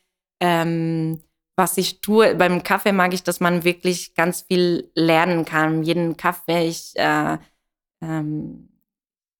ähm, 0.40 1.22
was 1.56 1.76
ich 1.76 2.00
tue. 2.00 2.34
Beim 2.34 2.62
Kaffee 2.62 2.92
mag 2.92 3.14
ich, 3.14 3.22
dass 3.22 3.40
man 3.40 3.64
wirklich 3.64 4.14
ganz 4.14 4.42
viel 4.42 4.90
lernen 4.94 5.44
kann. 5.44 5.82
Jeden 5.82 6.16
Kaffee, 6.16 6.66
ich 6.66 6.92
äh, 6.96 7.38
ähm, 8.02 8.68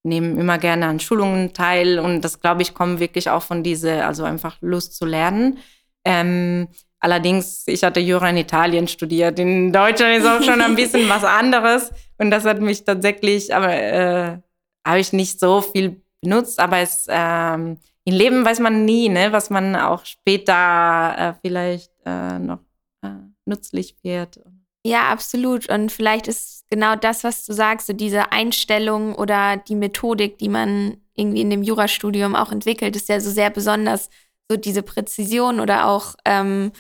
nehme 0.05 0.41
immer 0.41 0.59
gerne 0.59 0.87
an 0.87 1.01
Schulungen 1.01 1.53
teil 1.53 1.99
und 1.99 2.23
das, 2.23 2.41
glaube 2.41 2.63
ich, 2.63 2.75
kommt 2.75 3.01
wirklich 3.01 3.31
auch 3.31 3.43
von 3.43 3.63
dieser, 3.63 4.07
also 4.07 4.25
einfach 4.25 4.57
Lust 4.61 4.97
zu 4.97 5.07
lernen. 5.07 5.59
Ähm, 6.05 6.69
allerdings, 6.99 7.65
ich 7.67 7.85
hatte 7.85 8.01
Jura 8.01 8.31
in 8.31 8.37
Italien 8.37 8.89
studiert. 8.89 9.39
In 9.39 9.73
Deutschland 9.73 10.19
ist 10.19 10.27
auch 10.27 10.43
schon 10.43 10.61
ein 10.61 10.75
bisschen 10.75 11.09
was 11.09 11.25
anderes. 11.25 11.93
Und 12.19 12.31
das 12.31 12.45
hat 12.45 12.61
mich 12.61 12.85
tatsächlich, 12.85 13.55
aber 13.55 13.73
äh, 13.73 14.39
habe 14.87 15.01
ich 15.01 15.13
nicht 15.13 15.41
so 15.41 15.61
viel 15.61 16.03
benutzt. 16.21 16.59
Aber 16.59 16.79
es 16.79 17.07
ähm, 17.09 17.79
im 18.05 18.15
Leben 18.15 18.45
weiß 18.45 18.61
man 18.61 18.85
nie, 18.85 19.09
ne, 19.09 19.33
was 19.33 19.51
man 19.51 19.77
auch 19.77 20.05
später 20.05 21.15
äh, 21.17 21.35
vielleicht 21.41 21.93
äh, 22.05 22.39
noch 22.39 22.61
äh, 23.03 23.11
nützlich 23.47 23.97
wird. 24.03 24.41
Ja, 24.85 25.11
absolut. 25.11 25.69
Und 25.69 25.93
vielleicht 25.93 26.27
ist 26.27 26.65
genau 26.69 26.97
das, 26.97 27.23
was 27.23 27.45
du 27.45 27.53
sagst, 27.53 27.87
so 27.87 27.93
diese 27.93 28.33
Einstellung 28.33 29.15
oder 29.15 29.57
die 29.57 29.77
Methodik, 29.77 30.39
die 30.39 30.49
man 30.49 30.97
irgendwie 31.15 31.43
in 31.43 31.51
dem 31.51 31.63
Jurastudium 31.63 32.35
auch 32.35 32.51
entwickelt, 32.51 32.97
ist 32.97 33.09
ja 33.09 33.21
so 33.21 33.31
sehr 33.31 33.51
besonders. 33.51 34.11
So 34.51 34.57
diese 34.57 34.83
Präzision 34.83 35.61
oder 35.61 35.87
auch 35.87 36.17
ähm, 36.25 36.73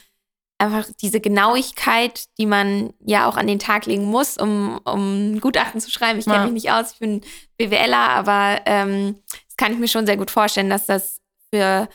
einfach 0.62 0.86
diese 1.00 1.20
Genauigkeit, 1.20 2.24
die 2.38 2.46
man 2.46 2.92
ja 3.04 3.28
auch 3.28 3.36
an 3.36 3.46
den 3.46 3.58
Tag 3.58 3.86
legen 3.86 4.04
muss, 4.04 4.36
um, 4.38 4.80
um 4.84 5.32
ein 5.34 5.40
Gutachten 5.40 5.80
zu 5.80 5.90
schreiben. 5.90 6.18
Ich 6.18 6.24
kenne 6.24 6.38
Ja. 6.38 6.44
mich 6.44 6.52
nicht 6.64 6.70
aus, 6.72 6.92
ich 6.92 6.98
bin 7.00 7.20
BWLer, 7.58 8.10
aber 8.10 8.60
ähm, 8.66 9.16
das 9.48 9.56
kann 9.56 9.72
ich 9.72 9.78
mir 9.78 9.88
schon 9.88 10.06
sehr 10.06 10.16
gut 10.16 10.30
vorstellen, 10.30 10.70
dass 10.70 10.86
das 10.86 11.20
für 11.52 11.88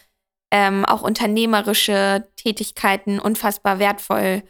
ähm, 0.52 0.86
auch 0.86 1.02
unternehmerische 1.02 2.28
Tätigkeiten 2.36 3.20
unfassbar 3.20 3.80
wertvoll 3.80 4.44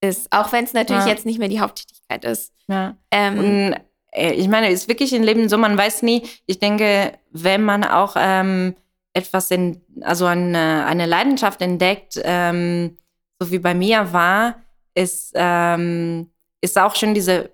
ist. 0.00 0.32
Auch 0.32 0.52
wenn 0.52 0.64
es 0.64 0.72
natürlich 0.72 1.04
Ja. 1.04 1.08
jetzt 1.10 1.26
nicht 1.26 1.38
mehr 1.38 1.48
die 1.48 1.60
Haupttätigkeit 1.60 2.24
ist. 2.24 2.52
Ja. 2.68 2.96
Ähm, 3.10 3.74
äh, 4.12 4.32
ich 4.34 4.48
meine, 4.48 4.68
es 4.68 4.82
ist 4.82 4.88
wirklich 4.88 5.12
im 5.12 5.22
Leben 5.22 5.48
so, 5.48 5.56
man 5.58 5.76
weiß 5.78 6.02
nie. 6.02 6.22
Ich 6.46 6.58
denke, 6.58 7.12
wenn 7.30 7.62
man 7.62 7.84
auch 7.84 8.14
ähm, 8.16 8.74
etwas 9.14 9.50
in, 9.50 9.80
also 10.02 10.26
eine, 10.26 10.84
eine 10.86 11.06
Leidenschaft 11.06 11.60
entdeckt, 11.62 12.20
ähm, 12.22 12.96
so 13.44 13.50
wie 13.50 13.58
bei 13.58 13.74
mir 13.74 14.12
war, 14.12 14.62
ist, 14.94 15.32
ähm, 15.34 16.30
ist 16.60 16.78
auch 16.78 16.94
schon 16.94 17.14
diese 17.14 17.50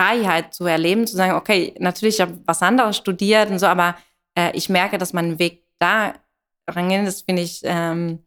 Freiheit 0.00 0.54
zu 0.54 0.64
erleben, 0.64 1.06
zu 1.06 1.16
sagen, 1.16 1.34
okay, 1.34 1.74
natürlich 1.78 2.20
habe 2.20 2.32
ich 2.32 2.38
was 2.46 2.62
anderes 2.62 2.96
studiert 2.96 3.50
und 3.50 3.58
so, 3.58 3.66
aber 3.66 3.96
äh, 4.38 4.56
ich 4.56 4.68
merke, 4.68 4.98
dass 4.98 5.12
mein 5.12 5.38
Weg 5.38 5.64
da 5.78 6.14
rangeht, 6.68 7.06
das 7.06 7.22
finde 7.22 7.42
ich, 7.42 7.60
ähm, 7.64 8.24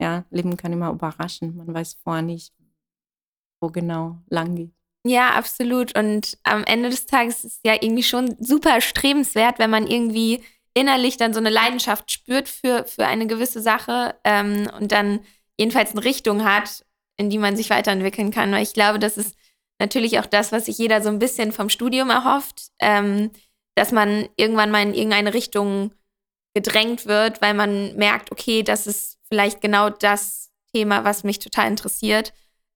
ja, 0.00 0.24
Leben 0.30 0.56
kann 0.56 0.72
immer 0.72 0.90
überraschen. 0.90 1.56
Man 1.56 1.74
weiß 1.74 1.98
vorher 2.02 2.22
nicht, 2.22 2.54
wo 3.60 3.68
genau 3.68 4.18
lang 4.28 4.54
geht. 4.54 4.72
Ja, 5.06 5.30
absolut. 5.30 5.96
Und 5.98 6.38
am 6.42 6.64
Ende 6.64 6.90
des 6.90 7.06
Tages 7.06 7.44
ist 7.44 7.56
es 7.56 7.60
ja 7.64 7.74
irgendwie 7.74 8.02
schon 8.02 8.36
super 8.38 8.70
erstrebenswert, 8.70 9.58
wenn 9.58 9.70
man 9.70 9.86
irgendwie 9.86 10.42
innerlich 10.74 11.16
dann 11.16 11.32
so 11.34 11.40
eine 11.40 11.50
Leidenschaft 11.50 12.10
spürt 12.10 12.48
für, 12.48 12.84
für 12.84 13.06
eine 13.06 13.26
gewisse 13.26 13.60
Sache 13.60 14.14
ähm, 14.24 14.70
und 14.78 14.92
dann 14.92 15.20
jedenfalls 15.60 15.90
eine 15.92 16.04
Richtung 16.04 16.42
hat, 16.42 16.86
in 17.18 17.28
die 17.28 17.36
man 17.36 17.54
sich 17.54 17.68
weiterentwickeln 17.68 18.30
kann. 18.30 18.50
Weil 18.50 18.62
ich 18.62 18.72
glaube, 18.72 18.98
das 18.98 19.18
ist 19.18 19.36
natürlich 19.78 20.18
auch 20.18 20.24
das, 20.24 20.52
was 20.52 20.64
sich 20.64 20.78
jeder 20.78 21.02
so 21.02 21.10
ein 21.10 21.18
bisschen 21.18 21.52
vom 21.52 21.68
Studium 21.68 22.08
erhofft, 22.08 22.70
ähm, 22.80 23.30
dass 23.74 23.92
man 23.92 24.26
irgendwann 24.36 24.70
mal 24.70 24.82
in 24.82 24.94
irgendeine 24.94 25.34
Richtung 25.34 25.92
gedrängt 26.54 27.04
wird, 27.04 27.42
weil 27.42 27.52
man 27.52 27.94
merkt, 27.96 28.32
okay, 28.32 28.62
das 28.62 28.86
ist 28.86 29.18
vielleicht 29.28 29.60
genau 29.60 29.90
das 29.90 30.50
Thema, 30.72 31.04
was 31.04 31.24
mich 31.24 31.38
total 31.38 31.68
interessiert. 31.68 32.32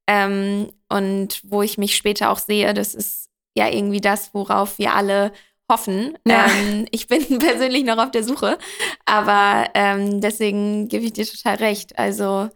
Ähm, 0.07 0.71
und 0.91 1.41
wo 1.43 1.63
ich 1.63 1.79
mich 1.79 1.97
später 1.97 2.31
auch 2.31 2.39
sehe, 2.39 2.75
das 2.75 2.95
ist 2.95 3.31
ja 3.57 3.69
irgendwie 3.69 4.03
das, 4.03 4.35
worauf 4.35 4.79
wir 4.79 4.93
alle 4.93 5.33
hoffen. 5.73 6.19
Ja. 6.27 6.49
Ähm, 6.49 6.85
ich 6.91 7.07
bin 7.07 7.39
persönlich 7.39 7.85
noch 7.85 7.97
auf 7.97 8.11
der 8.11 8.25
Suche, 8.25 8.59
aber 9.07 9.71
ähm, 9.73 10.21
deswegen 10.21 10.89
gebe 10.89 11.07
ich 11.07 11.15
dir 11.15 11.25
total 11.25 11.57
recht. 11.57 11.99
Also 11.99 12.51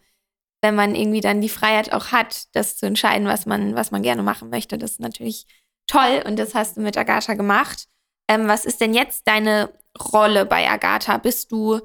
wenn 0.63 0.75
man 0.75 0.95
irgendwie 0.95 1.21
dann 1.21 1.41
die 1.41 1.49
Freiheit 1.49 1.93
auch 1.93 2.07
hat, 2.09 2.47
das 2.53 2.77
zu 2.77 2.87
entscheiden, 2.87 3.27
was 3.29 3.47
man, 3.47 3.75
was 3.75 3.91
man 3.91 4.03
gerne 4.03 4.23
machen 4.23 4.51
möchte, 4.51 4.77
das 4.79 4.93
ist 4.93 5.01
natürlich 5.01 5.47
toll 5.87 6.23
und 6.27 6.39
das 6.39 6.55
hast 6.55 6.77
du 6.77 6.81
mit 6.81 6.97
Agatha 6.99 7.35
gemacht. 7.35 7.87
Ähm, 8.29 8.49
was 8.49 8.65
ist 8.65 8.81
denn 8.81 8.93
jetzt 8.95 9.27
deine 9.27 9.71
Rolle 10.13 10.45
bei 10.47 10.69
Agatha? 10.69 11.17
Bist 11.19 11.51
du 11.53 11.81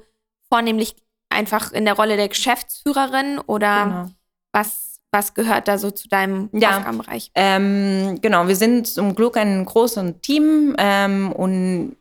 vornehmlich 0.52 0.94
einfach 1.30 1.72
in 1.72 1.84
der 1.84 1.94
Rolle 1.94 2.16
der 2.16 2.28
Geschäftsführerin 2.28 3.38
oder 3.38 3.84
Genau. 3.84 4.10
was, 4.52 5.00
was 5.12 5.34
gehört 5.34 5.68
da 5.68 5.78
so 5.78 5.90
zu 5.90 6.08
deinem 6.08 6.50
Ja. 6.52 6.78
Aufgabenbereich? 6.78 7.30
Ähm, 7.34 8.18
genau, 8.20 8.46
wir 8.48 8.56
sind 8.56 8.86
zum 8.86 9.14
Glück 9.14 9.36
ein 9.36 9.64
großes 9.64 10.14
Team 10.20 10.74
ähm, 10.78 11.32
und 11.32 11.96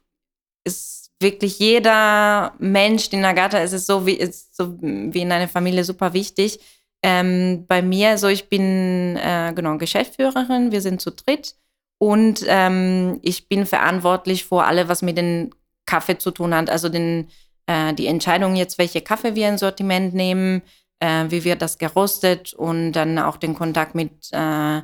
ist 0.63 1.12
wirklich 1.20 1.60
jeder 1.60 2.53
Mensch, 2.60 3.10
den 3.10 3.25
Agatha 3.25 3.60
ist, 3.60 3.74
ist 3.74 3.88
so 3.88 4.05
wie, 4.05 4.13
ist 4.13 4.55
so 4.55 4.77
wie 4.79 5.22
in 5.22 5.32
einer 5.32 5.48
Familie 5.48 5.84
super 5.84 6.13
wichtig. 6.13 6.60
Ähm, 7.01 7.65
bei 7.67 7.82
mir, 7.82 8.17
so 8.17 8.27
ich 8.27 8.50
bin 8.50 9.17
äh, 9.17 9.51
genau 9.55 9.77
Geschäftsführerin, 9.77 10.72
wir 10.72 10.82
sind 10.82 11.01
zu 11.01 11.12
dritt 11.12 11.55
und 11.98 12.46
ähm, 12.48 13.20
ich 13.24 13.50
bin 13.50 13.65
verantwortlich 13.65 14.46
für 14.46 14.63
alle, 14.63 14.88
was 14.88 15.01
mit 15.01 15.17
dem 15.17 15.51
Kaffee 15.86 16.17
zu 16.17 16.32
tun 16.32 16.53
hat. 16.53 16.70
Also 16.70 16.89
den, 16.89 17.29
äh, 17.65 17.93
die 17.93 18.08
Entscheidung 18.08 18.55
jetzt, 18.55 18.77
welche 18.77 19.01
Kaffee 19.01 19.36
wir 19.36 19.50
ins 19.50 19.62
Sortiment 19.62 20.13
nehmen, 20.13 20.62
äh, 21.00 21.25
wie 21.29 21.43
wird 21.43 21.62
das 21.62 21.77
gerostet 21.77 22.53
und 22.53 22.93
dann 22.93 23.20
auch 23.20 23.38
den 23.38 23.53
Kontakt 23.53 23.96
mit 23.96 24.12
äh, 24.32 24.77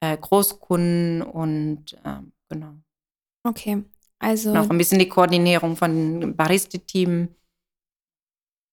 äh, 0.00 0.16
Großkunden 0.20 1.22
und 1.22 1.96
ähm, 2.04 2.32
genau. 2.48 2.74
Okay, 3.44 3.84
also 4.18 4.54
auch 4.54 4.68
ein 4.70 4.78
bisschen 4.78 4.98
die 4.98 5.08
Koordinierung 5.08 5.76
von 5.76 6.34
Barista-Team. 6.36 7.28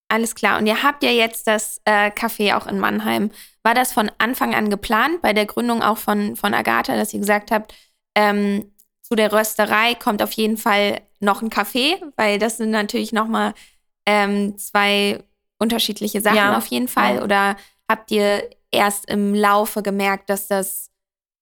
alles 0.09 0.35
klar. 0.35 0.59
Und 0.59 0.67
ihr 0.67 0.83
habt 0.83 1.03
ja 1.03 1.09
jetzt 1.11 1.47
das 1.47 1.81
äh, 1.85 2.09
Café 2.11 2.55
auch 2.55 2.67
in 2.67 2.79
Mannheim. 2.79 3.31
War 3.63 3.73
das 3.73 3.91
von 3.93 4.11
Anfang 4.17 4.53
an 4.55 4.69
geplant, 4.69 5.21
bei 5.21 5.33
der 5.33 5.45
Gründung 5.45 5.81
auch 5.81 5.97
von, 5.97 6.35
von 6.35 6.53
Agatha, 6.53 6.95
dass 6.95 7.13
ihr 7.13 7.19
gesagt 7.19 7.51
habt, 7.51 7.73
ähm, 8.15 8.71
zu 9.01 9.15
der 9.15 9.31
Rösterei 9.33 9.95
kommt 9.95 10.21
auf 10.23 10.31
jeden 10.33 10.57
Fall 10.57 11.01
noch 11.19 11.41
ein 11.41 11.49
Café, 11.49 12.01
weil 12.15 12.39
das 12.39 12.57
sind 12.57 12.71
natürlich 12.71 13.13
nochmal 13.13 13.53
ähm, 14.05 14.57
zwei 14.57 15.23
unterschiedliche 15.59 16.21
Sachen 16.21 16.37
Ja. 16.37 16.57
auf 16.57 16.67
jeden 16.67 16.87
Fall. 16.87 17.21
Oder 17.23 17.55
habt 17.89 18.11
ihr 18.11 18.49
erst 18.71 19.09
im 19.09 19.33
Laufe 19.33 19.81
gemerkt, 19.83 20.29
dass 20.29 20.47
das 20.47 20.89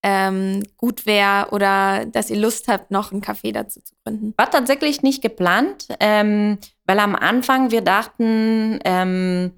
ähm, 0.04 0.64
gut 0.78 1.06
wäre 1.06 1.48
oder 1.52 2.06
dass 2.06 2.30
ihr 2.30 2.38
Lust 2.38 2.68
habt, 2.68 2.92
noch 2.92 3.12
einen 3.12 3.22
Café 3.22 3.54
dazu 3.54 3.82
zu 3.82 3.96
gründen? 4.04 4.34
War 4.38 4.52
tatsächlich 4.52 5.02
nicht 5.02 5.22
geplant, 5.22 5.88
ähm, 6.00 6.58
weil 6.86 7.00
am 7.00 7.16
Anfang 7.16 7.72
wir 7.72 7.82
dachten, 7.82 8.80
ähm, 8.84 9.54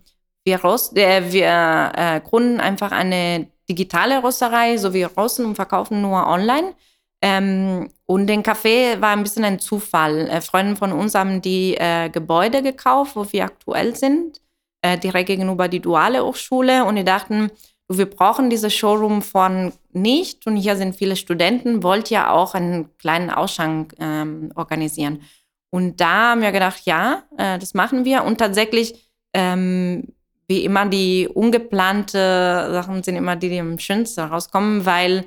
wir, 0.45 0.61
rost, 0.61 0.95
äh, 0.95 1.31
wir 1.31 1.91
äh, 1.95 2.21
gründen 2.21 2.59
einfach 2.59 2.91
eine 2.91 3.47
digitale 3.67 4.23
Rösterei, 4.23 4.77
so 4.77 4.93
wie 4.93 5.03
rosten 5.03 5.45
und 5.45 5.55
verkaufen 5.55 6.01
nur 6.01 6.27
online. 6.27 6.75
Ähm, 7.21 7.89
und 8.05 8.27
den 8.27 8.43
Café 8.43 9.01
war 9.01 9.09
ein 9.09 9.23
bisschen 9.23 9.45
ein 9.45 9.57
Zufall. 9.59 10.27
Äh, 10.27 10.41
Freunde 10.41 10.75
von 10.75 10.91
uns 10.91 11.15
haben 11.15 11.41
die 11.41 11.75
äh, 11.75 12.09
Gebäude 12.09 12.61
gekauft, 12.61 13.15
wo 13.15 13.25
wir 13.31 13.45
aktuell 13.45 13.95
sind, 13.95 14.41
äh, 14.83 14.97
direkt 14.99 15.27
gegenüber 15.27 15.67
die 15.67 15.79
duale 15.79 16.23
Hochschule. 16.23 16.85
Und 16.85 16.97
die 16.97 17.03
dachten, 17.03 17.49
wir 17.87 18.09
brauchen 18.09 18.49
diese 18.49 18.69
Showroom 18.69 19.21
von 19.21 19.73
nicht. 19.91 20.47
Und 20.47 20.57
hier 20.57 20.75
sind 20.75 20.95
viele 20.95 21.15
Studenten, 21.15 21.83
wollt 21.83 22.09
ja 22.09 22.31
auch 22.31 22.55
einen 22.55 22.97
kleinen 22.97 23.29
Ausschank 23.29 23.95
ähm, 23.99 24.51
organisieren. 24.55 25.21
Und 25.69 25.99
da 25.99 26.31
haben 26.31 26.41
wir 26.41 26.51
gedacht, 26.51 26.81
ja, 26.85 27.23
äh, 27.37 27.59
das 27.59 27.73
machen 27.73 28.05
wir. 28.05 28.23
Und 28.23 28.37
tatsächlich, 28.37 29.11
ähm, 29.33 30.13
wie 30.47 30.63
immer, 30.63 30.85
die 30.85 31.27
ungeplante 31.27 32.69
Sachen 32.71 33.03
sind 33.03 33.15
immer 33.15 33.35
die, 33.35 33.49
die 33.49 33.59
am 33.59 33.79
schönsten 33.79 34.21
rauskommen, 34.21 34.85
weil 34.85 35.25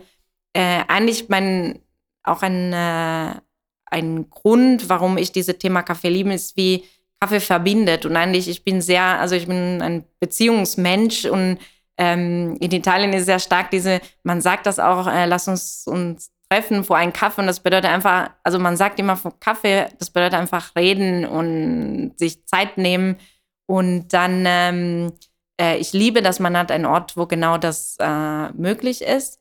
äh, 0.53 0.83
eigentlich 0.89 1.29
mein, 1.29 1.81
auch 2.23 2.43
ein, 2.43 2.73
äh, 2.73 3.35
ein 3.87 4.31
Grund, 4.31 4.89
warum 4.89 5.19
ich 5.19 5.33
dieses 5.33 5.59
Thema 5.59 5.83
Kaffee 5.83 6.09
liebe, 6.09 6.33
ist, 6.33 6.57
wie 6.57 6.85
Kaffee 7.21 7.41
verbindet. 7.41 8.07
Und 8.07 8.17
eigentlich, 8.17 8.49
ich 8.49 8.65
bin 8.65 8.81
sehr, 8.81 9.03
also 9.03 9.35
ich 9.35 9.47
bin 9.47 9.83
ein 9.83 10.05
Beziehungsmensch 10.21 11.25
und 11.27 11.59
ähm, 11.99 12.57
in 12.61 12.71
Italien 12.71 13.13
ist 13.13 13.27
sehr 13.27 13.41
stark 13.41 13.71
diese, 13.71 14.01
man 14.23 14.41
sagt 14.41 14.67
das 14.67 14.79
auch, 14.79 15.07
äh, 15.07 15.27
lass 15.27 15.49
uns 15.49 15.87
uns 15.87 16.31
treffen 16.51 16.83
vor 16.85 16.97
einem 16.97 17.13
Kaffee 17.13 17.43
und 17.43 17.47
das 17.47 17.61
bedeutet 17.61 17.91
einfach, 17.91 18.31
also 18.43 18.59
man 18.59 18.77
sagt 18.77 18.99
immer 18.99 19.17
vor 19.17 19.39
Kaffee, 19.39 19.87
das 19.99 20.11
bedeutet 20.11 20.39
einfach 20.39 20.75
reden 20.77 21.27
und 21.27 22.15
sich 22.17 22.47
Zeit 22.47 22.79
nehmen 22.79 23.17
und 23.67 24.09
dann, 24.09 24.45
ähm, 24.47 25.13
äh, 25.61 25.77
ich 25.77 25.93
liebe, 25.93 26.23
dass 26.23 26.41
man 26.41 26.57
hat 26.57 26.73
einen 26.73 26.87
Ort, 26.87 27.17
wo 27.17 27.27
genau 27.27 27.59
das 27.59 27.97
äh, 28.01 28.51
möglich 28.53 29.03
ist. 29.03 29.41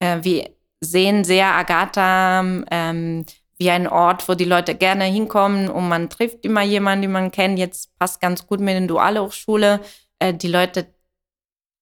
Äh, 0.00 0.18
wir 0.22 0.50
sehen 0.80 1.24
sehr 1.24 1.48
Agatha 1.48 2.40
ähm, 2.70 3.26
wie 3.58 3.70
ein 3.70 3.86
Ort, 3.86 4.28
wo 4.28 4.34
die 4.34 4.44
Leute 4.44 4.74
gerne 4.74 5.04
hinkommen 5.04 5.68
und 5.68 5.88
man 5.88 6.08
trifft 6.08 6.44
immer 6.44 6.62
jemanden, 6.62 7.02
den 7.02 7.12
man 7.12 7.30
kennt. 7.30 7.58
Jetzt 7.58 7.96
passt 7.98 8.20
ganz 8.20 8.46
gut 8.46 8.60
mit 8.60 8.74
der 8.74 8.86
Duale 8.86 9.22
Hochschule. 9.22 9.80
Äh, 10.18 10.32
die 10.32 10.48
Leute 10.48 10.86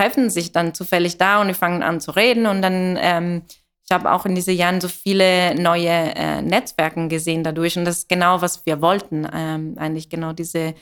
treffen 0.00 0.30
sich 0.30 0.52
dann 0.52 0.72
zufällig 0.72 1.18
da 1.18 1.42
und 1.42 1.48
die 1.48 1.54
fangen 1.54 1.82
an 1.82 2.00
zu 2.00 2.12
reden 2.12 2.46
und 2.46 2.62
dann 2.62 2.98
ähm, 2.98 3.42
ich 3.84 3.94
habe 3.94 4.12
auch 4.12 4.24
in 4.24 4.34
diesen 4.34 4.54
Jahren 4.54 4.80
so 4.80 4.88
viele 4.88 5.54
neue 5.60 5.88
äh, 5.88 6.40
Netzwerke 6.40 7.08
gesehen 7.08 7.44
dadurch 7.44 7.76
und 7.76 7.84
das 7.84 7.98
ist 7.98 8.08
genau, 8.08 8.40
was 8.40 8.64
wir 8.64 8.80
wollten, 8.80 9.28
ähm, 9.30 9.74
eigentlich 9.76 10.08
genau 10.08 10.32
diese 10.32 10.74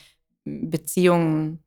Beziehungen 0.44 1.64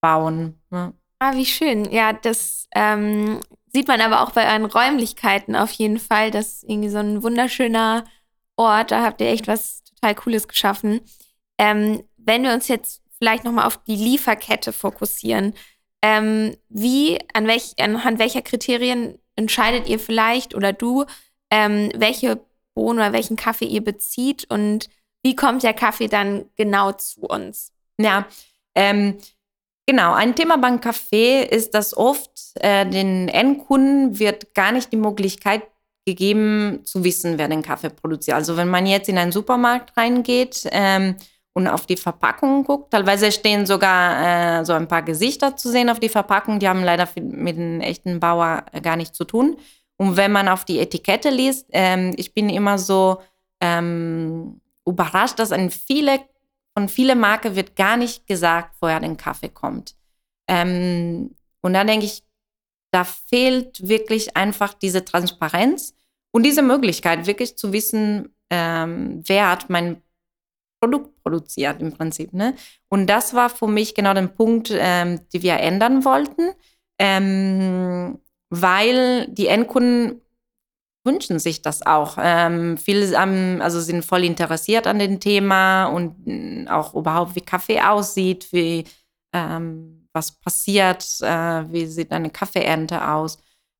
bauen. 0.00 0.60
Ja. 0.72 0.94
Ah, 1.18 1.34
wie 1.34 1.46
schön. 1.46 1.90
Ja, 1.92 2.12
das 2.12 2.66
ähm, 2.74 3.40
sieht 3.72 3.88
man 3.88 4.00
aber 4.00 4.22
auch 4.22 4.30
bei 4.30 4.50
euren 4.50 4.64
Räumlichkeiten 4.64 5.54
auf 5.54 5.70
jeden 5.72 5.98
Fall. 5.98 6.30
Das 6.30 6.46
ist 6.46 6.64
irgendwie 6.64 6.88
so 6.88 6.98
ein 6.98 7.22
wunderschöner 7.22 8.04
Ort. 8.56 8.90
Da 8.90 9.02
habt 9.02 9.20
ihr 9.20 9.28
echt 9.28 9.46
was 9.46 9.82
total 9.84 10.14
Cooles 10.14 10.48
geschaffen. 10.48 11.02
Ähm, 11.58 12.02
wenn 12.16 12.42
wir 12.42 12.52
uns 12.52 12.68
jetzt 12.68 13.02
vielleicht 13.18 13.44
nochmal 13.44 13.66
auf 13.66 13.82
die 13.84 13.96
Lieferkette 13.96 14.72
fokussieren, 14.72 15.54
ähm, 16.06 16.56
wie, 16.68 17.18
an 17.34 17.48
welch, 17.48 17.72
anhand 17.80 18.20
welcher 18.20 18.40
Kriterien 18.42 19.18
entscheidet 19.34 19.88
ihr 19.88 19.98
vielleicht 19.98 20.54
oder 20.54 20.72
du, 20.72 21.04
ähm, 21.50 21.90
welche 21.96 22.40
Bohnen 22.74 23.00
oder 23.00 23.12
welchen 23.12 23.34
Kaffee 23.34 23.64
ihr 23.64 23.82
bezieht 23.82 24.48
und 24.48 24.88
wie 25.24 25.34
kommt 25.34 25.64
der 25.64 25.74
Kaffee 25.74 26.06
dann 26.06 26.44
genau 26.54 26.92
zu 26.92 27.22
uns? 27.22 27.72
Ja, 27.98 28.28
ähm, 28.76 29.18
genau. 29.84 30.12
Ein 30.12 30.36
Thema 30.36 30.58
beim 30.58 30.80
Kaffee 30.80 31.42
ist, 31.42 31.74
dass 31.74 31.96
oft 31.96 32.30
äh, 32.60 32.88
den 32.88 33.28
Endkunden 33.28 34.20
wird 34.20 34.54
gar 34.54 34.70
nicht 34.70 34.92
die 34.92 34.98
Möglichkeit 34.98 35.64
gegeben 36.06 36.82
zu 36.84 37.02
wissen, 37.02 37.36
wer 37.36 37.48
den 37.48 37.62
Kaffee 37.62 37.90
produziert. 37.90 38.36
Also 38.36 38.56
wenn 38.56 38.68
man 38.68 38.86
jetzt 38.86 39.08
in 39.08 39.18
einen 39.18 39.32
Supermarkt 39.32 39.96
reingeht, 39.96 40.68
ähm, 40.70 41.16
und 41.56 41.68
auf 41.68 41.86
die 41.86 41.96
Verpackung 41.96 42.64
guckt. 42.64 42.90
Teilweise 42.90 43.32
stehen 43.32 43.64
sogar 43.64 44.60
äh, 44.60 44.64
so 44.66 44.74
ein 44.74 44.88
paar 44.88 45.00
Gesichter 45.00 45.56
zu 45.56 45.70
sehen 45.70 45.88
auf 45.88 45.98
die 45.98 46.10
Verpackung. 46.10 46.58
Die 46.58 46.68
haben 46.68 46.84
leider 46.84 47.08
mit 47.18 47.56
einem 47.56 47.80
echten 47.80 48.20
Bauer 48.20 48.66
gar 48.82 48.96
nichts 48.96 49.16
zu 49.16 49.24
tun. 49.24 49.56
Und 49.96 50.18
wenn 50.18 50.32
man 50.32 50.48
auf 50.48 50.66
die 50.66 50.78
Etikette 50.80 51.30
liest, 51.30 51.66
ähm, 51.72 52.12
ich 52.18 52.34
bin 52.34 52.50
immer 52.50 52.76
so 52.76 53.22
ähm, 53.62 54.60
überrascht, 54.86 55.38
dass 55.38 55.50
an 55.50 55.70
viele, 55.70 56.20
von 56.76 56.90
vielen 56.90 57.18
Marken 57.18 57.56
wird 57.56 57.74
gar 57.74 57.96
nicht 57.96 58.26
gesagt, 58.26 58.76
woher 58.82 59.00
der 59.00 59.14
Kaffee 59.14 59.48
kommt. 59.48 59.96
Ähm, 60.48 61.34
und 61.62 61.72
da 61.72 61.84
denke 61.84 62.04
ich, 62.04 62.22
da 62.90 63.04
fehlt 63.04 63.88
wirklich 63.88 64.36
einfach 64.36 64.74
diese 64.74 65.06
Transparenz 65.06 65.94
und 66.32 66.42
diese 66.42 66.60
Möglichkeit, 66.60 67.26
wirklich 67.26 67.56
zu 67.56 67.72
wissen, 67.72 68.36
ähm, 68.50 69.22
wer 69.26 69.50
hat 69.50 69.70
mein 69.70 70.02
Produkt 70.80 71.22
produziert 71.22 71.80
im 71.80 71.92
Prinzip. 71.92 72.32
Ne? 72.32 72.54
Und 72.88 73.06
das 73.08 73.34
war 73.34 73.50
für 73.50 73.66
mich 73.66 73.94
genau 73.94 74.14
der 74.14 74.26
Punkt, 74.26 74.70
ähm, 74.72 75.20
den 75.32 75.42
wir 75.42 75.58
ändern 75.58 76.04
wollten, 76.04 76.52
ähm, 76.98 78.18
weil 78.50 79.26
die 79.28 79.48
Endkunden 79.48 80.20
wünschen 81.04 81.38
sich 81.38 81.62
das 81.62 81.86
auch. 81.86 82.18
Ähm, 82.20 82.76
viele 82.76 83.16
ähm, 83.16 83.60
also 83.62 83.80
sind 83.80 84.04
voll 84.04 84.24
interessiert 84.24 84.86
an 84.86 84.98
dem 84.98 85.20
Thema 85.20 85.86
und 85.86 86.26
äh, 86.26 86.68
auch 86.68 86.94
überhaupt, 86.94 87.36
wie 87.36 87.40
Kaffee 87.40 87.80
aussieht, 87.80 88.48
wie 88.52 88.84
ähm, 89.32 90.08
was 90.12 90.32
passiert, 90.32 91.04
äh, 91.22 91.72
wie 91.72 91.86
sieht 91.86 92.10
eine 92.12 92.30
Kaffeeernte 92.30 93.08
aus. 93.08 93.38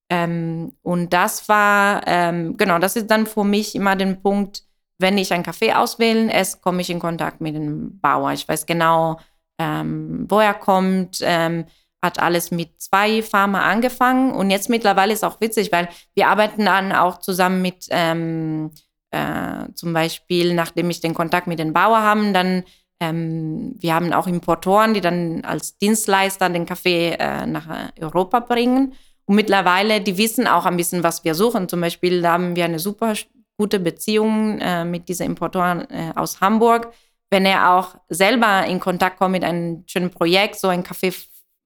Ähm, 0.08 0.72
und 0.82 1.12
das 1.12 1.48
war, 1.48 2.02
ähm, 2.06 2.56
genau, 2.56 2.78
das 2.78 2.96
ist 2.96 3.10
dann 3.10 3.26
für 3.26 3.44
mich 3.44 3.74
immer 3.74 3.96
der 3.96 4.14
Punkt, 4.14 4.62
wenn 4.98 5.18
ich 5.18 5.32
einen 5.32 5.42
Kaffee 5.42 5.72
auswählen 5.72 6.30
esse, 6.30 6.58
komme 6.60 6.80
ich 6.80 6.90
in 6.90 7.00
Kontakt 7.00 7.40
mit 7.40 7.54
dem 7.54 8.00
Bauer. 8.00 8.32
Ich 8.32 8.48
weiß 8.48 8.66
genau, 8.66 9.18
ähm, 9.58 10.26
wo 10.28 10.40
er 10.40 10.54
kommt. 10.54 11.18
Ähm, 11.22 11.66
hat 12.02 12.18
alles 12.18 12.50
mit 12.50 12.80
zwei 12.80 13.22
Farmer 13.22 13.64
angefangen 13.64 14.32
und 14.32 14.50
jetzt 14.50 14.68
mittlerweile 14.68 15.12
ist 15.12 15.24
auch 15.24 15.40
witzig, 15.40 15.72
weil 15.72 15.88
wir 16.14 16.28
arbeiten 16.28 16.64
dann 16.64 16.92
auch 16.92 17.18
zusammen 17.18 17.62
mit 17.62 17.86
ähm, 17.90 18.70
äh, 19.10 19.72
zum 19.74 19.92
Beispiel, 19.92 20.54
nachdem 20.54 20.90
ich 20.90 21.00
den 21.00 21.14
Kontakt 21.14 21.46
mit 21.46 21.58
den 21.58 21.72
Bauern 21.72 22.02
haben, 22.02 22.34
dann 22.34 22.64
ähm, 23.00 23.74
wir 23.78 23.94
haben 23.94 24.12
auch 24.12 24.26
Importoren, 24.26 24.94
die 24.94 25.00
dann 25.00 25.44
als 25.44 25.76
Dienstleister 25.78 26.48
den 26.48 26.66
Kaffee 26.66 27.16
äh, 27.18 27.46
nach 27.46 27.90
Europa 28.00 28.40
bringen. 28.40 28.94
Und 29.26 29.34
mittlerweile, 29.34 30.00
die 30.00 30.16
wissen 30.16 30.46
auch 30.46 30.66
ein 30.66 30.76
bisschen, 30.76 31.02
was 31.02 31.24
wir 31.24 31.34
suchen. 31.34 31.68
Zum 31.68 31.80
Beispiel 31.80 32.26
haben 32.26 32.56
wir 32.56 32.64
eine 32.64 32.78
super 32.78 33.14
gute 33.58 33.80
Beziehungen 33.80 34.60
äh, 34.60 34.84
mit 34.84 35.08
diesen 35.08 35.26
Importoren 35.26 35.88
äh, 35.90 36.12
aus 36.14 36.40
Hamburg. 36.40 36.92
Wenn 37.30 37.46
er 37.46 37.74
auch 37.74 37.96
selber 38.08 38.66
in 38.66 38.80
Kontakt 38.80 39.18
kommt 39.18 39.32
mit 39.32 39.44
einem 39.44 39.84
schönen 39.86 40.10
Projekt, 40.10 40.56
so 40.56 40.68
ein 40.68 40.82
Kaffee 40.82 41.12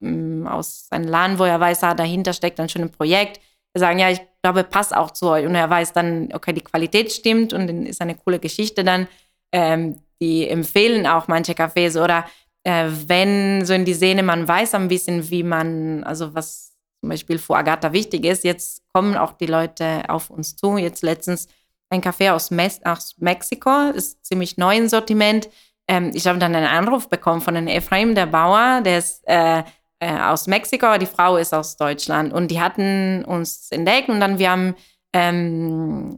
ähm, 0.01 0.47
aus 0.47 0.87
einem 0.89 1.07
Laden, 1.07 1.39
wo 1.39 1.43
er 1.43 1.59
weiß, 1.59 1.83
ah, 1.83 1.93
dahinter 1.93 2.33
steckt 2.33 2.59
ein 2.59 2.69
schönes 2.69 2.91
Projekt, 2.91 3.39
sagen, 3.73 3.99
ja, 3.99 4.09
ich 4.09 4.21
glaube, 4.41 4.63
passt 4.63 4.95
auch 4.95 5.11
zu 5.11 5.27
euch. 5.27 5.45
Und 5.45 5.55
er 5.55 5.69
weiß 5.69 5.93
dann, 5.93 6.29
okay, 6.33 6.53
die 6.53 6.61
Qualität 6.61 7.11
stimmt 7.11 7.53
und 7.53 7.67
dann 7.67 7.85
ist 7.85 8.01
eine 8.01 8.15
coole 8.15 8.39
Geschichte 8.39 8.83
dann. 8.83 9.07
Ähm, 9.53 9.97
die 10.21 10.47
empfehlen 10.47 11.07
auch 11.07 11.27
manche 11.27 11.53
Cafés 11.53 12.01
oder 12.01 12.25
äh, 12.63 12.87
wenn 13.07 13.65
so 13.65 13.73
in 13.73 13.85
die 13.85 13.93
Szene 13.93 14.23
man 14.23 14.47
weiß 14.47 14.75
ein 14.75 14.87
bisschen, 14.87 15.29
wie 15.29 15.43
man, 15.43 16.03
also 16.03 16.33
was 16.35 16.73
zum 17.01 17.09
Beispiel 17.09 17.39
für 17.39 17.55
Agatha 17.55 17.91
wichtig 17.93 18.25
ist, 18.25 18.43
jetzt 18.43 18.83
kommen 18.93 19.17
auch 19.17 19.33
die 19.33 19.47
Leute 19.47 20.03
auf 20.09 20.29
uns 20.29 20.55
zu. 20.55 20.77
Jetzt 20.77 21.01
letztens 21.01 21.47
ein 21.91 22.01
Kaffee 22.01 22.29
aus, 22.29 22.51
Mes 22.51 22.81
aus 22.83 23.15
Mexiko, 23.17 23.89
ist 23.89 24.25
ziemlich 24.25 24.57
neu 24.57 24.77
im 24.77 24.87
Sortiment. 24.87 25.49
Ähm, 25.87 26.11
ich 26.13 26.25
habe 26.27 26.39
dann 26.39 26.55
einen 26.55 26.67
Anruf 26.67 27.09
bekommen 27.09 27.41
von 27.41 27.55
einem 27.55 27.67
Ephraim, 27.67 28.15
der 28.15 28.27
Bauer, 28.27 28.81
der 28.81 28.97
ist 28.99 29.23
äh, 29.27 29.63
äh, 29.99 30.19
aus 30.19 30.47
Mexiko, 30.47 30.97
die 30.97 31.05
Frau 31.05 31.37
ist 31.37 31.53
aus 31.53 31.77
Deutschland. 31.77 32.33
Und 32.33 32.49
die 32.49 32.61
hatten 32.61 33.23
uns 33.25 33.71
entdeckt 33.71 34.09
und 34.09 34.19
dann 34.19 34.39
wir 34.39 34.51
haben 34.51 34.75
ähm, 35.13 36.17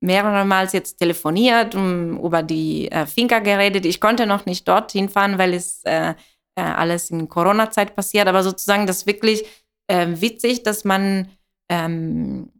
mehrere 0.00 0.44
Mal 0.44 0.68
jetzt 0.72 0.98
telefoniert 0.98 1.74
und 1.74 2.18
über 2.18 2.42
die 2.42 2.90
äh, 2.90 3.06
Finca 3.06 3.38
geredet. 3.38 3.86
Ich 3.86 4.00
konnte 4.00 4.26
noch 4.26 4.44
nicht 4.46 4.66
dorthin 4.66 5.08
fahren, 5.08 5.38
weil 5.38 5.54
es 5.54 5.82
äh, 5.84 6.14
äh, 6.56 6.60
alles 6.60 7.10
in 7.10 7.28
Corona-Zeit 7.28 7.94
passiert. 7.94 8.26
Aber 8.26 8.42
sozusagen 8.42 8.86
das 8.86 8.98
ist 8.98 9.06
wirklich 9.06 9.44
äh, 9.86 10.08
witzig, 10.08 10.64
dass 10.64 10.84
man 10.84 11.28
ähm, 11.68 12.50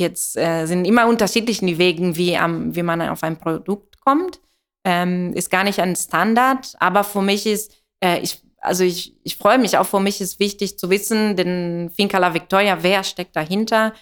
Jetzt 0.00 0.36
äh, 0.36 0.66
sind 0.66 0.84
immer 0.84 1.06
unterschiedliche 1.06 1.78
Wege, 1.78 2.16
wie, 2.16 2.36
am, 2.36 2.74
wie 2.74 2.82
man 2.82 3.00
auf 3.02 3.22
ein 3.22 3.38
Produkt 3.38 4.00
kommt. 4.00 4.40
Ähm, 4.84 5.32
ist 5.34 5.50
gar 5.50 5.62
nicht 5.62 5.78
ein 5.78 5.94
Standard, 5.94 6.74
aber 6.80 7.04
für 7.04 7.20
mich 7.20 7.46
ist, 7.46 7.72
äh, 8.02 8.18
ich 8.20 8.42
also 8.60 8.84
ich, 8.84 9.16
ich 9.22 9.36
freue 9.36 9.58
mich 9.58 9.78
auch, 9.78 9.86
für 9.86 10.00
mich 10.00 10.20
ist 10.20 10.38
wichtig 10.38 10.78
zu 10.78 10.90
wissen, 10.90 11.36
den 11.36 11.90
Finca 11.90 12.18
La 12.18 12.34
Victoria, 12.34 12.82
wer 12.82 13.02
steckt 13.04 13.34
dahinter, 13.36 13.94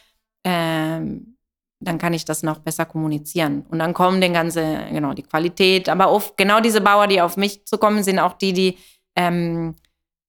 ähm, 0.44 1.36
dann 1.80 1.98
kann 1.98 2.12
ich 2.12 2.24
das 2.24 2.42
noch 2.42 2.58
besser 2.58 2.84
kommunizieren. 2.84 3.64
Und 3.70 3.78
dann 3.78 3.94
kommen 3.94 4.20
den 4.20 4.32
ganze, 4.32 4.86
genau, 4.90 5.14
die 5.14 5.22
Qualität, 5.22 5.88
aber 5.88 6.10
oft 6.10 6.36
genau 6.36 6.60
diese 6.60 6.80
Bauer, 6.80 7.06
die 7.06 7.20
auf 7.20 7.36
mich 7.36 7.64
zu 7.66 7.78
kommen, 7.78 8.02
sind 8.02 8.18
auch 8.18 8.32
die, 8.34 8.52
die 8.52 8.78
ähm, 9.16 9.76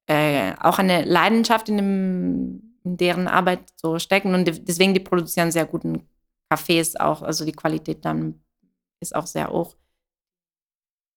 äh, 0.08 0.54
auch 0.60 0.78
eine 0.78 1.06
Leidenschaft 1.06 1.70
in, 1.70 1.78
dem, 1.78 2.69
in 2.90 2.98
deren 2.98 3.28
Arbeit 3.28 3.62
so 3.76 4.00
stecken 4.00 4.34
und 4.34 4.46
deswegen 4.68 4.94
die 4.94 5.00
produzieren 5.00 5.52
sehr 5.52 5.66
guten 5.66 6.08
Kaffees 6.50 6.96
auch, 6.96 7.22
also 7.22 7.46
die 7.46 7.52
Qualität 7.52 8.04
dann 8.06 8.42
ist 9.02 9.16
auch 9.16 9.28
sehr 9.28 9.50
hoch 9.50 9.76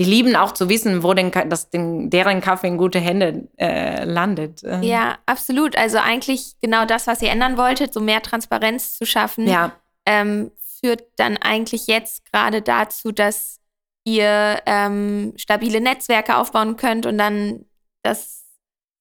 die 0.03 0.11
lieben 0.11 0.37
auch 0.37 0.53
zu 0.53 0.69
wissen, 0.69 1.03
wo 1.03 1.15
denn, 1.15 1.31
dass 1.31 1.71
den, 1.71 2.11
deren 2.11 2.41
Kaffee 2.41 2.69
in 2.69 2.79
gute 2.79 2.99
Hände 2.99 3.49
äh, 3.57 4.05
landet. 4.05 4.63
Ähm. 4.65 4.83
Ja, 4.83 5.19
absolut. 5.27 5.77
Also 5.77 5.99
eigentlich 5.99 6.55
genau 6.61 6.85
das, 6.87 7.07
was 7.07 7.23
ihr 7.23 7.31
ändern 7.31 7.57
wolltet, 7.57 7.93
so 7.93 8.01
mehr 8.01 8.23
Transparenz 8.23 8.97
zu 8.99 9.07
schaffen, 9.07 9.47
ja. 9.47 9.73
ähm, 10.07 10.51
führt 10.81 11.05
dann 11.17 11.37
eigentlich 11.37 11.87
jetzt 11.87 12.25
gerade 12.33 12.63
dazu, 12.63 13.13
dass 13.13 13.61
ihr 14.05 14.61
ähm, 14.67 15.35
stabile 15.37 15.81
Netzwerke 15.81 16.37
aufbauen 16.37 16.77
könnt 16.77 17.07
und 17.07 17.19
dann 17.19 17.67
das 18.03 18.42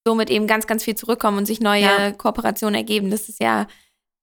somit 0.05 0.29
eben 0.29 0.47
ganz, 0.47 0.67
ganz 0.67 0.83
viel 0.83 0.95
zurückkommen 0.95 1.37
und 1.37 1.45
sich 1.45 1.59
neue 1.59 1.81
ja. 1.81 2.11
Kooperationen 2.11 2.75
ergeben. 2.75 3.11
Das 3.11 3.29
ist 3.29 3.41
ja 3.41 3.67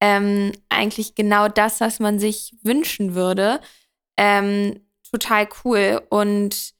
ähm, 0.00 0.52
eigentlich 0.68 1.14
genau 1.14 1.48
das, 1.48 1.80
was 1.80 2.00
man 2.00 2.18
sich 2.18 2.54
wünschen 2.62 3.14
würde. 3.14 3.60
Ähm, 4.16 4.80
total 5.10 5.48
cool. 5.64 6.02
Und 6.10 6.74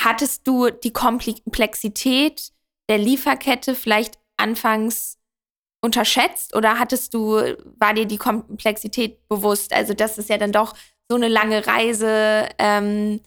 hattest 0.00 0.46
du 0.46 0.70
die 0.70 0.92
Komplexität 0.92 2.52
der 2.88 2.98
Lieferkette 2.98 3.74
vielleicht 3.74 4.18
anfangs 4.36 5.18
unterschätzt 5.82 6.54
oder 6.54 6.78
hattest 6.78 7.14
du, 7.14 7.36
war 7.78 7.94
dir 7.94 8.06
die 8.06 8.18
Komplexität 8.18 9.26
bewusst? 9.28 9.72
Also, 9.72 9.94
das 9.94 10.18
ist 10.18 10.28
ja 10.28 10.38
dann 10.38 10.52
doch 10.52 10.74
so 11.08 11.16
eine 11.16 11.28
lange 11.28 11.66
Reise 11.66 12.48
ähm, 12.58 13.20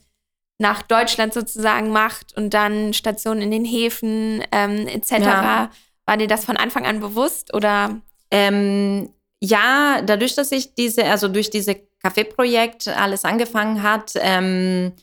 nach 0.60 0.82
Deutschland 0.84 1.34
sozusagen 1.34 1.90
macht 1.90 2.36
und 2.38 2.54
dann 2.54 2.94
Stationen 2.94 3.42
in 3.42 3.52
den 3.52 3.66
Häfen 3.66 4.44
ähm, 4.52 4.88
etc. 4.88 5.12
Ja. 5.12 5.72
War 6.06 6.18
dir 6.18 6.28
das 6.28 6.46
von 6.46 6.58
Anfang 6.58 6.86
an 6.86 7.00
bewusst 7.00 7.54
oder? 7.54 8.02
Ähm, 8.32 9.10
ja, 9.42 10.02
dadurch, 10.02 10.36
dass 10.36 10.52
ich 10.52 10.74
diese, 10.74 11.04
also 11.06 11.28
durch 11.28 11.50
diese 11.50 11.76
Kaffeeprojekt 12.02 12.88
alles 12.88 13.26
angefangen 13.26 13.84
hat, 13.84 14.14
ähm, 14.16 14.94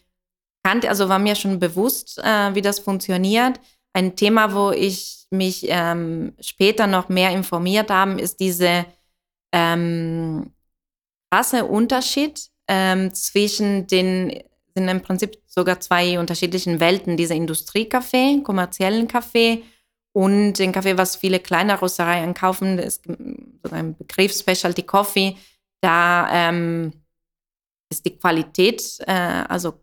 kannte, 0.62 0.88
also 0.88 1.08
war 1.08 1.18
mir 1.18 1.34
schon 1.34 1.58
bewusst, 1.58 2.18
äh, 2.18 2.54
wie 2.54 2.62
das 2.62 2.78
funktioniert. 2.78 3.60
Ein 3.92 4.16
Thema, 4.16 4.54
wo 4.54 4.70
ich 4.70 5.26
mich 5.30 5.66
ähm, 5.68 6.34
später 6.40 6.86
noch 6.86 7.08
mehr 7.08 7.30
informiert 7.30 7.90
habe, 7.90 8.20
ist 8.20 8.40
diese 8.40 8.86
ähm, 9.52 10.52
krasse 11.30 11.64
Unterschied 11.64 12.48
ähm, 12.68 13.12
zwischen 13.14 13.86
den, 13.86 14.42
sind 14.74 14.88
im 14.88 15.02
Prinzip 15.02 15.38
sogar 15.46 15.80
zwei 15.80 16.18
unterschiedlichen 16.18 16.80
Welten, 16.80 17.16
dieser 17.16 17.34
Industriekaffee, 17.34 18.42
kommerziellen 18.42 19.08
Kaffee 19.08 19.62
und 20.12 20.54
den 20.54 20.72
Kaffee, 20.72 20.98
was 20.98 21.16
viele 21.16 21.40
kleine 21.40 21.80
Röstereien 21.80 22.34
kaufen, 22.34 22.78
ist 22.78 23.04
so 23.06 23.74
ein 23.74 23.96
Begriff 23.96 24.32
Specialty 24.32 24.82
Coffee 24.82 25.36
da 25.80 26.28
ähm, 26.30 26.92
ist 27.90 28.04
die 28.04 28.16
Qualität 28.16 28.82
äh, 29.06 29.44
also 29.48 29.80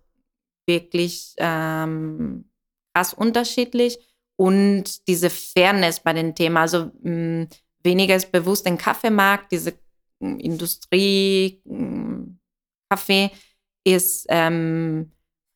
wirklich 0.68 1.34
ähm, 1.38 2.50
krass 2.94 3.14
unterschiedlich 3.14 3.98
und 4.36 5.08
diese 5.08 5.30
Fairness 5.30 6.02
bei 6.02 6.14
den 6.14 6.36
Themen. 6.36 6.58
Also 6.58 6.92
mh, 7.02 7.44
mm, 7.44 7.48
weniger 7.84 8.16
ist 8.16 8.32
bewusst 8.32 8.66
den 8.66 8.78
Kaffeemarkt, 8.78 9.52
diese 9.52 9.74
mm, 10.20 10.38
Industrie 10.40 11.62
mm, 11.66 12.38
Kaffee 12.90 13.32
ist 13.94 14.26
ähm, 14.30 15.12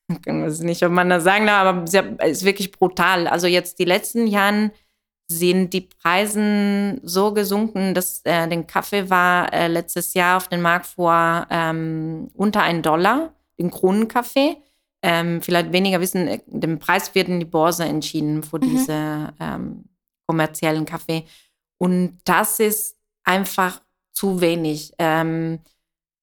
ich 0.09 0.25
weiß 0.25 0.59
nicht, 0.61 0.83
ob 0.83 0.91
man 0.91 1.09
das 1.09 1.23
sagen 1.23 1.47
darf, 1.47 1.67
aber 1.67 1.87
sehr, 1.87 2.19
ist 2.27 2.43
wirklich 2.43 2.71
brutal. 2.71 3.27
Also 3.27 3.47
jetzt 3.47 3.79
die 3.79 3.85
letzten 3.85 4.27
Jahren 4.27 4.71
sind 5.27 5.71
die 5.71 5.81
Preise 5.81 6.99
so 7.03 7.33
gesunken, 7.33 7.93
dass 7.93 8.21
äh, 8.25 8.47
den 8.47 8.67
Kaffee 8.67 9.09
war 9.09 9.53
äh, 9.53 9.67
letztes 9.67 10.13
Jahr 10.13 10.37
auf 10.37 10.49
dem 10.49 10.61
Markt 10.61 10.87
vor 10.87 11.47
ähm, 11.49 12.29
unter 12.33 12.61
ein 12.63 12.81
Dollar, 12.81 13.33
den 13.57 13.71
Kronenkaffee. 13.71 14.57
Ähm, 15.03 15.41
vielleicht 15.41 15.71
weniger 15.71 16.01
wissen, 16.01 16.27
äh, 16.27 16.39
den 16.47 16.79
Preis 16.79 17.15
wird 17.15 17.29
in 17.29 17.39
die 17.39 17.45
Börse 17.45 17.85
entschieden 17.85 18.43
für 18.43 18.57
mhm. 18.57 18.61
diese 18.61 19.33
ähm, 19.39 19.85
kommerziellen 20.27 20.85
Kaffee. 20.85 21.23
Und 21.77 22.19
das 22.25 22.59
ist 22.59 22.97
einfach 23.23 23.81
zu 24.11 24.41
wenig. 24.41 24.93
Ähm, 24.99 25.59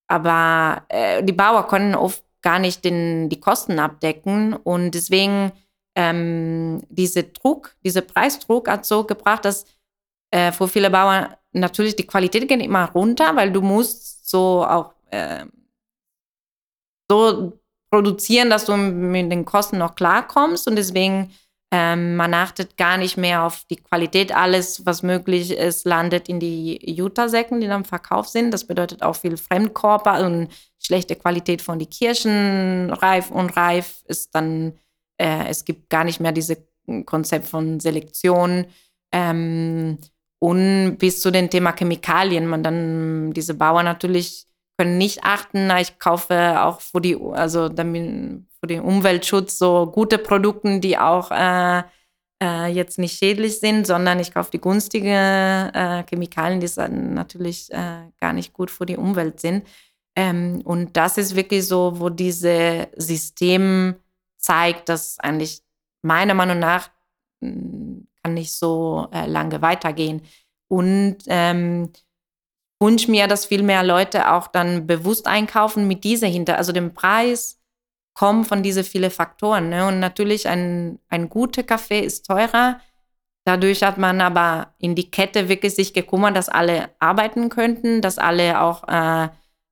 aber 0.09 0.85
äh, 0.89 1.23
die 1.23 1.33
Bauern 1.33 1.69
können 1.69 1.95
oft 1.95 2.25
gar 2.43 2.59
nicht 2.59 2.85
den, 2.85 3.29
die 3.29 3.41
Kosten 3.41 3.79
abdecken. 3.79 4.55
Und 4.55 4.93
deswegen 4.93 5.53
ähm, 5.95 6.83
diese 6.89 7.25
Druck, 7.25 7.77
dieser 7.85 8.01
Preisdruck 8.01 8.69
hat 8.69 8.87
so 8.87 9.05
gebracht, 9.05 9.45
dass 9.45 9.67
äh, 10.31 10.53
für 10.53 10.69
viele 10.69 10.91
Bauern 10.91 11.35
natürlich 11.53 11.97
die 11.97 12.07
Qualität 12.07 12.49
geht 12.49 12.63
immer 12.63 12.91
runter, 12.93 13.35
weil 13.37 13.53
du 13.53 13.61
musst 13.61 14.29
so 14.29 14.65
auch 14.65 14.95
äh, 15.11 15.45
so 17.11 17.59
produzieren, 17.91 18.51
dass 18.51 18.67
du 18.67 18.77
mit 18.77 19.33
den 19.33 19.45
Kosten 19.45 19.79
noch 19.79 19.95
klarkommst. 19.95 20.69
Und 20.69 20.77
deswegen 20.77 21.33
ähm, 21.71 22.17
man 22.17 22.33
achtet 22.33 22.77
gar 22.77 22.97
nicht 22.97 23.17
mehr 23.17 23.45
auf 23.45 23.65
die 23.71 23.77
Qualität. 23.77 24.35
Alles, 24.35 24.87
was 24.87 25.03
möglich 25.03 25.51
ist, 25.51 25.85
landet 25.85 26.29
in 26.29 26.41
die 26.41 26.79
Jutta-Säcken, 26.91 27.61
die 27.61 27.67
dann 27.67 27.85
verkauft 27.85 28.31
sind. 28.31 28.53
Das 28.53 28.67
bedeutet 28.67 29.03
auch 29.03 29.17
viel 29.17 29.37
Fremdkörper 29.37 30.25
und 30.25 30.49
schlechte 30.79 31.15
Qualität 31.17 31.61
von 31.61 31.79
den 31.79 31.91
Kirschen. 31.91 32.91
Reif 32.91 33.31
und 33.31 33.51
reif 33.57 34.03
ist 34.07 34.35
dann 34.35 34.79
äh, 35.19 35.49
es 35.49 35.65
gibt 35.65 35.91
gar 35.91 36.05
nicht 36.05 36.21
mehr 36.21 36.33
dieses 36.33 36.57
Konzept 37.05 37.47
von 37.47 37.81
Selektion. 37.81 38.67
Ähm, 39.13 39.99
und 40.41 40.97
bis 40.99 41.21
zu 41.21 41.31
dem 41.31 41.51
Thema 41.51 41.73
Chemikalien. 41.73 42.47
Man 42.47 42.63
dann, 42.63 43.33
diese 43.33 43.55
Bauern 43.55 43.85
natürlich 43.85 44.47
können 44.79 44.97
nicht 44.97 45.25
achten, 45.25 45.71
ich 45.81 45.99
kaufe 45.99 46.63
auch 46.63 46.81
für 46.81 47.01
die, 47.01 47.17
also 47.17 47.69
damit, 47.69 48.47
für 48.61 48.67
den 48.67 48.81
Umweltschutz 48.81 49.59
so 49.59 49.87
gute 49.87 50.19
Produkte, 50.19 50.81
die 50.81 50.99
auch 50.99 51.31
äh, 51.31 51.83
äh, 52.43 52.67
jetzt 52.67 52.99
nicht 52.99 53.19
schädlich 53.19 53.61
sind, 53.61 53.87
sondern 53.87 54.21
ich 54.21 54.33
kaufe 54.33 54.51
die 54.51 54.61
günstige 54.61 55.09
äh, 55.75 56.05
Chemikalien, 56.09 56.61
die 56.61 56.69
dann 56.75 57.15
natürlich 57.15 57.71
äh, 57.73 58.11
gar 58.21 58.33
nicht 58.33 58.53
gut 58.53 58.71
für 58.71 58.87
die 58.87 58.97
Umwelt 58.97 59.41
sind. 59.41 59.67
Ähm, 60.17 60.63
und 60.65 60.97
das 60.97 61.19
ist 61.19 61.37
wirklich 61.37 61.67
so, 61.67 62.01
wo 62.01 62.09
diese 62.09 62.89
System 62.97 63.97
zeigt, 64.37 64.89
dass 64.89 65.19
eigentlich 65.21 65.63
meiner 66.03 66.35
Meinung 66.35 66.59
nach 66.59 66.91
hm, 67.43 68.09
kann 68.23 68.35
nicht 68.35 68.53
so 68.53 69.09
äh, 69.13 69.27
lange 69.27 69.63
weitergehen. 69.63 70.23
Und 70.69 71.19
ähm, 71.27 71.93
wünsche 72.81 73.11
mir, 73.11 73.27
dass 73.27 73.47
viel 73.47 73.63
mehr 73.63 73.83
Leute 73.83 74.33
auch 74.33 74.49
dann 74.49 74.87
bewusst 74.87 75.27
einkaufen 75.27 75.89
mit 75.89 76.05
dieser 76.05 76.29
hinter, 76.29 76.59
also 76.59 76.73
dem 76.73 76.95
Preis 76.95 77.58
kommen 78.19 78.45
von 78.45 78.65
diesen 78.65 78.83
vielen 78.83 79.13
Faktoren. 79.13 79.69
Ne? 79.69 79.87
Und 79.87 80.01
natürlich 80.01 80.49
ein, 80.49 80.99
ein 81.09 81.29
guter 81.29 81.63
Kaffee 81.63 82.01
ist 82.01 82.27
teurer. 82.27 82.81
Dadurch 83.45 83.85
hat 83.85 83.97
man 83.97 84.21
aber 84.21 84.75
in 84.79 84.97
die 84.97 85.09
Kette 85.09 85.49
wirklich 85.49 85.77
sich 85.77 85.95
gekümmert, 85.95 86.37
dass 86.37 86.49
alle 86.49 86.91
arbeiten 86.99 87.49
könnten, 87.49 88.03
dass 88.03 88.19
alle 88.19 88.61
auch 88.61 88.83
äh, 88.89 89.29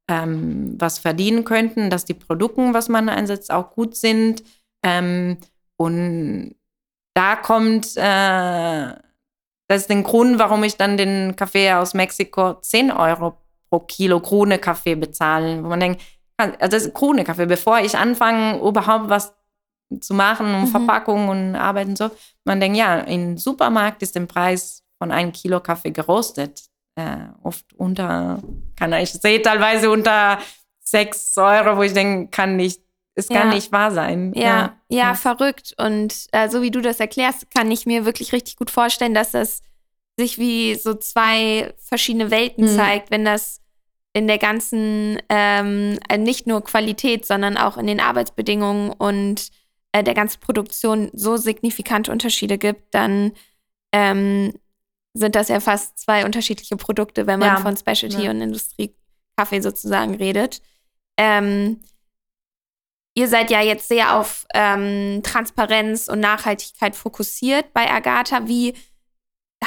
ähm, 0.08 0.76
was 0.78 1.00
verdienen 1.00 1.42
könnten, 1.42 1.90
dass 1.90 2.04
die 2.04 2.14
Produkte, 2.14 2.72
was 2.72 2.88
man 2.88 3.08
einsetzt, 3.08 3.50
auch 3.50 3.72
gut 3.72 3.96
sind. 3.96 4.44
Ähm, 4.84 5.38
und 5.76 6.54
da 7.14 7.34
kommt, 7.34 7.96
äh, 7.96 8.94
das 9.66 9.80
ist 9.82 9.90
der 9.90 10.02
Grund, 10.02 10.38
warum 10.38 10.62
ich 10.62 10.76
dann 10.76 10.96
den 10.96 11.34
Kaffee 11.34 11.72
aus 11.72 11.94
Mexiko 11.94 12.60
10 12.60 12.92
Euro 12.92 13.38
pro 13.68 13.80
Kilo 13.80 14.20
Krone 14.20 14.60
Kaffee 14.60 14.94
bezahle. 14.94 15.64
Wo 15.64 15.68
man 15.68 15.80
denkt, 15.80 16.00
also 16.36 16.54
das 16.58 16.86
ist 16.86 16.94
Krone 16.94 17.24
Kaffee, 17.24 17.46
bevor 17.46 17.80
ich 17.80 17.96
anfange, 17.96 18.58
überhaupt 18.60 19.08
was 19.08 19.34
zu 20.00 20.14
machen 20.14 20.54
und 20.54 20.62
mhm. 20.62 20.66
Verpackung 20.68 21.28
und 21.28 21.56
Arbeiten 21.56 21.96
so. 21.96 22.10
Man 22.44 22.60
denkt, 22.60 22.76
ja, 22.76 23.00
im 23.00 23.38
Supermarkt 23.38 24.02
ist 24.02 24.14
der 24.14 24.26
Preis 24.26 24.82
von 24.98 25.12
einem 25.12 25.32
Kilo 25.32 25.60
Kaffee 25.60 25.92
gerostet. 25.92 26.62
Äh, 26.96 27.26
oft 27.42 27.64
unter, 27.74 28.42
kann 28.76 28.92
ich 28.94 29.12
sehe 29.12 29.42
teilweise 29.42 29.90
unter 29.90 30.38
6 30.80 31.36
Euro, 31.38 31.76
wo 31.76 31.82
ich 31.82 31.92
denke, 31.92 32.30
kann 32.30 32.56
nicht 32.56 32.80
es 33.16 33.28
kann 33.28 33.48
ja. 33.48 33.54
nicht 33.54 33.72
wahr 33.72 33.90
sein. 33.90 34.32
Ja, 34.34 34.42
ja, 34.42 34.76
ja 34.90 35.14
verrückt. 35.14 35.74
Und 35.78 36.26
äh, 36.32 36.50
so 36.50 36.60
wie 36.60 36.70
du 36.70 36.82
das 36.82 37.00
erklärst, 37.00 37.50
kann 37.50 37.70
ich 37.70 37.86
mir 37.86 38.04
wirklich 38.04 38.32
richtig 38.34 38.56
gut 38.56 38.70
vorstellen, 38.70 39.14
dass 39.14 39.30
das 39.30 39.62
sich 40.18 40.38
wie 40.38 40.74
so 40.74 40.94
zwei 40.94 41.72
verschiedene 41.78 42.30
Welten 42.30 42.64
mhm. 42.64 42.76
zeigt, 42.76 43.10
wenn 43.10 43.24
das 43.24 43.62
in 44.16 44.26
der 44.26 44.38
ganzen, 44.38 45.20
ähm, 45.28 45.98
äh, 46.08 46.16
nicht 46.16 46.46
nur 46.46 46.64
Qualität, 46.64 47.26
sondern 47.26 47.58
auch 47.58 47.76
in 47.76 47.86
den 47.86 48.00
Arbeitsbedingungen 48.00 48.90
und 48.90 49.50
äh, 49.92 50.02
der 50.02 50.14
ganzen 50.14 50.40
Produktion 50.40 51.10
so 51.12 51.36
signifikante 51.36 52.10
Unterschiede 52.10 52.56
gibt, 52.56 52.94
dann 52.94 53.32
ähm, 53.92 54.54
sind 55.12 55.34
das 55.34 55.48
ja 55.48 55.60
fast 55.60 55.98
zwei 55.98 56.24
unterschiedliche 56.24 56.78
Produkte, 56.78 57.26
wenn 57.26 57.40
man 57.40 57.56
ja. 57.56 57.60
von 57.60 57.76
Specialty 57.76 58.22
ja. 58.24 58.30
und 58.30 58.40
Industriekaffee 58.40 59.60
sozusagen 59.60 60.14
redet. 60.14 60.62
Ähm, 61.18 61.80
ihr 63.14 63.28
seid 63.28 63.50
ja 63.50 63.60
jetzt 63.60 63.86
sehr 63.86 64.16
auf 64.16 64.46
ähm, 64.54 65.20
Transparenz 65.24 66.08
und 66.08 66.20
Nachhaltigkeit 66.20 66.96
fokussiert 66.96 67.74
bei 67.74 67.90
Agatha. 67.90 68.48
Wie 68.48 68.72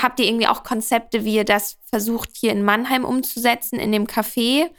habt 0.02 0.20
ihr 0.20 0.26
irgendwie 0.28 0.48
auch 0.48 0.64
Konzepte, 0.64 1.26
wie 1.26 1.36
ihr 1.36 1.46
das 1.46 1.78
versucht 1.86 2.32
hier 2.36 2.52
in 2.52 2.64
Mannheim 2.64 3.06
umzusetzen, 3.06 3.80
in 3.80 3.92
dem 3.92 4.08
Café? 4.08 4.70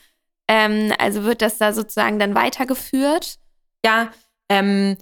Ähm, 0.48 0.92
also 0.98 1.24
wird 1.24 1.42
das 1.42 1.59
da 1.59 1.72
sozusagen 1.72 2.18
dann 2.18 2.35
weitergeführt? 2.35 3.38
Ja, 3.85 4.11
ähm, 4.48 4.96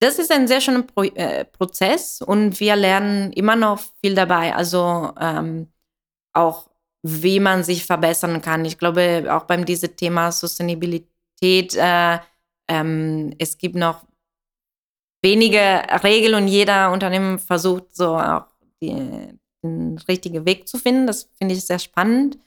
das 0.00 0.18
ist 0.18 0.30
ein 0.30 0.46
sehr 0.46 0.60
schöner 0.60 0.82
Pro 0.82 1.02
äh, 1.02 1.44
Prozess 1.44 2.22
und 2.22 2.60
wir 2.60 2.76
lernen 2.76 3.32
immer 3.32 3.56
noch 3.56 3.80
viel 4.00 4.14
dabei. 4.14 4.54
Also 4.54 5.12
ähm, 5.20 5.68
auch, 6.32 6.70
wie 7.02 7.40
man 7.40 7.64
sich 7.64 7.84
verbessern 7.84 8.40
kann. 8.42 8.64
Ich 8.64 8.78
glaube, 8.78 9.26
auch 9.30 9.44
beim 9.44 9.64
diesem 9.64 9.96
Thema 9.96 10.30
Sustainabilität, 10.30 11.74
äh, 11.74 12.18
ähm, 12.68 13.34
es 13.38 13.58
gibt 13.58 13.74
noch 13.74 14.04
wenige 15.22 15.82
Regeln 16.04 16.34
und 16.34 16.48
jeder 16.48 16.92
Unternehmen 16.92 17.38
versucht 17.38 17.96
so 17.96 18.16
auch 18.16 18.46
die, 18.82 19.38
den 19.62 19.98
richtigen 20.08 20.46
Weg 20.46 20.68
zu 20.68 20.78
finden. 20.78 21.06
Das 21.06 21.30
finde 21.38 21.54
ich 21.54 21.66
sehr 21.66 21.78
spannend. 21.78 22.38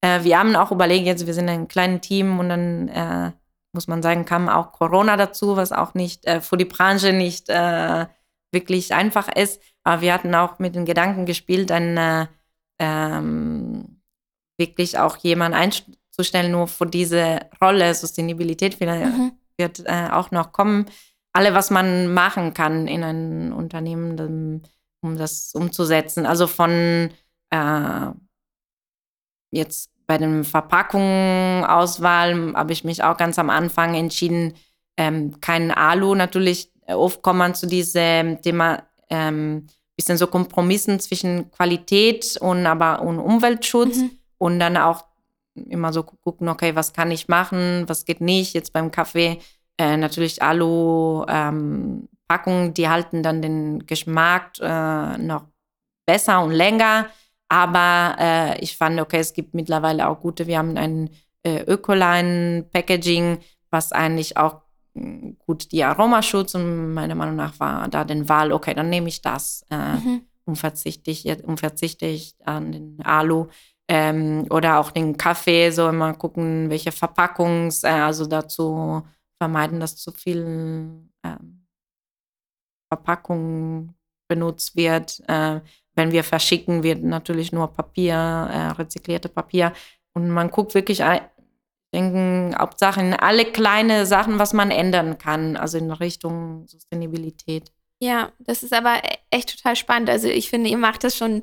Äh, 0.00 0.24
wir 0.24 0.38
haben 0.38 0.56
auch 0.56 0.72
überlegt, 0.72 1.06
jetzt 1.06 1.26
wir 1.26 1.34
sind 1.34 1.48
ein 1.48 1.68
kleines 1.68 2.00
Team 2.02 2.38
und 2.38 2.48
dann 2.48 2.88
äh, 2.88 3.32
muss 3.72 3.86
man 3.86 4.02
sagen, 4.02 4.24
kam 4.24 4.48
auch 4.48 4.72
Corona 4.72 5.16
dazu, 5.16 5.56
was 5.56 5.72
auch 5.72 5.94
nicht 5.94 6.26
äh, 6.26 6.40
für 6.40 6.56
die 6.56 6.64
Branche 6.64 7.12
nicht 7.12 7.48
äh, 7.48 8.06
wirklich 8.52 8.94
einfach 8.94 9.28
ist. 9.34 9.62
Aber 9.84 10.02
wir 10.02 10.12
hatten 10.12 10.34
auch 10.34 10.58
mit 10.58 10.74
den 10.74 10.84
Gedanken 10.84 11.26
gespielt, 11.26 11.70
dann 11.70 11.96
äh, 11.96 12.26
ähm, 12.78 14.00
wirklich 14.58 14.98
auch 14.98 15.16
jemanden 15.18 15.56
einzustellen, 15.56 16.52
nur 16.52 16.66
für 16.66 16.86
diese 16.86 17.40
Rolle 17.60 17.94
Sustainabilität 17.94 18.80
mhm. 18.80 19.32
wird 19.56 19.80
äh, 19.86 20.08
auch 20.10 20.30
noch 20.30 20.52
kommen. 20.52 20.86
Alle, 21.32 21.54
was 21.54 21.70
man 21.70 22.12
machen 22.12 22.54
kann 22.54 22.88
in 22.88 23.04
einem 23.04 23.52
Unternehmen, 23.52 24.62
um 25.02 25.16
das 25.16 25.54
umzusetzen. 25.54 26.26
Also 26.26 26.46
von 26.46 27.10
äh, 27.50 28.06
jetzt 29.50 29.90
bei 30.06 30.18
den 30.18 30.44
Verpackungen-Auswahl 30.44 32.52
habe 32.54 32.72
ich 32.72 32.84
mich 32.84 33.02
auch 33.02 33.16
ganz 33.16 33.38
am 33.38 33.50
Anfang 33.50 33.94
entschieden, 33.94 34.54
ähm, 34.96 35.40
kein 35.40 35.70
Alu. 35.70 36.14
Natürlich, 36.14 36.70
äh, 36.86 36.94
oft 36.94 37.22
kommt 37.22 37.38
man 37.38 37.54
zu 37.54 37.66
diesem 37.66 38.42
Thema 38.42 38.82
ähm, 39.08 39.66
bisschen 40.00 40.16
so 40.16 40.26
Kompromissen 40.26 40.98
zwischen 40.98 41.50
Qualität 41.50 42.36
und 42.40 42.66
aber 42.66 43.02
und 43.02 43.18
Umweltschutz 43.18 43.98
mhm. 43.98 44.10
und 44.38 44.58
dann 44.58 44.76
auch 44.76 45.04
immer 45.54 45.92
so 45.92 46.02
gucken, 46.02 46.48
okay, 46.48 46.74
was 46.74 46.92
kann 46.92 47.10
ich 47.10 47.28
machen, 47.28 47.84
was 47.86 48.06
geht 48.06 48.20
nicht. 48.20 48.54
Jetzt 48.54 48.72
beim 48.72 48.90
Kaffee 48.90 49.38
äh, 49.78 49.96
natürlich 49.96 50.42
Alu-Packungen, 50.42 51.28
ähm, 51.28 52.08
die 52.74 52.88
halten 52.88 53.22
dann 53.22 53.42
den 53.42 53.86
Geschmack 53.86 54.52
äh, 54.60 55.18
noch 55.18 55.46
besser 56.06 56.42
und 56.42 56.52
länger. 56.52 57.06
Aber 57.48 58.16
äh, 58.18 58.60
ich 58.60 58.76
fand, 58.76 59.00
okay, 59.00 59.18
es 59.18 59.32
gibt 59.32 59.54
mittlerweile 59.54 60.08
auch 60.08 60.20
gute, 60.20 60.46
wir 60.46 60.58
haben 60.58 60.76
ein 60.76 61.10
äh, 61.42 61.62
Ökoline-Packaging, 61.64 63.38
was 63.70 63.92
eigentlich 63.92 64.36
auch 64.36 64.62
hm, 64.94 65.36
gut 65.38 65.72
die 65.72 65.82
Aromaschutz 65.82 66.54
und 66.54 66.94
meiner 66.94 67.14
Meinung 67.14 67.36
nach 67.36 67.58
war 67.58 67.88
da 67.88 68.04
den 68.04 68.28
Wahl, 68.28 68.52
okay, 68.52 68.74
dann 68.74 68.88
nehme 68.88 69.08
ich 69.08 69.20
das 69.22 69.64
äh, 69.70 69.94
mhm. 69.94 70.22
und, 70.44 70.56
verzichte 70.56 71.10
ich, 71.10 71.26
und 71.44 71.58
verzichte 71.58 72.06
ich 72.06 72.36
an 72.44 72.72
den 72.72 73.02
Alu. 73.04 73.46
Ähm, 73.88 74.46
oder 74.50 74.78
auch 74.78 74.92
den 74.92 75.16
Kaffee, 75.16 75.70
so 75.72 75.88
immer 75.88 76.14
gucken, 76.14 76.70
welche 76.70 76.92
Verpackungs, 76.92 77.82
äh, 77.82 77.88
also 77.88 78.26
dazu 78.26 79.02
vermeiden, 79.38 79.80
dass 79.80 79.96
zu 79.96 80.12
viel 80.12 81.08
ähm, 81.24 81.59
Verpackung 82.90 83.94
benutzt 84.28 84.76
wird. 84.76 85.22
Äh, 85.28 85.60
wenn 85.94 86.12
wir 86.12 86.24
verschicken, 86.24 86.82
wird 86.82 87.02
natürlich 87.02 87.52
nur 87.52 87.68
Papier, 87.68 88.14
äh, 88.14 88.68
rezyklierte 88.72 89.28
Papier. 89.28 89.72
Und 90.14 90.30
man 90.30 90.50
guckt 90.50 90.74
wirklich, 90.74 91.02
denken, 91.92 92.54
Hauptsache 92.56 93.00
in 93.00 93.14
alle 93.14 93.44
kleine 93.44 94.06
Sachen, 94.06 94.38
was 94.38 94.52
man 94.52 94.70
ändern 94.70 95.18
kann, 95.18 95.56
also 95.56 95.78
in 95.78 95.90
Richtung 95.90 96.66
Sustainabilität. 96.66 97.72
Ja, 98.00 98.32
das 98.38 98.62
ist 98.62 98.72
aber 98.72 99.02
e-, 99.04 99.18
echt 99.30 99.56
total 99.56 99.76
spannend. 99.76 100.08
Also 100.08 100.28
ich 100.28 100.48
finde, 100.48 100.70
ihr 100.70 100.78
macht 100.78 101.04
das 101.04 101.16
schon 101.16 101.42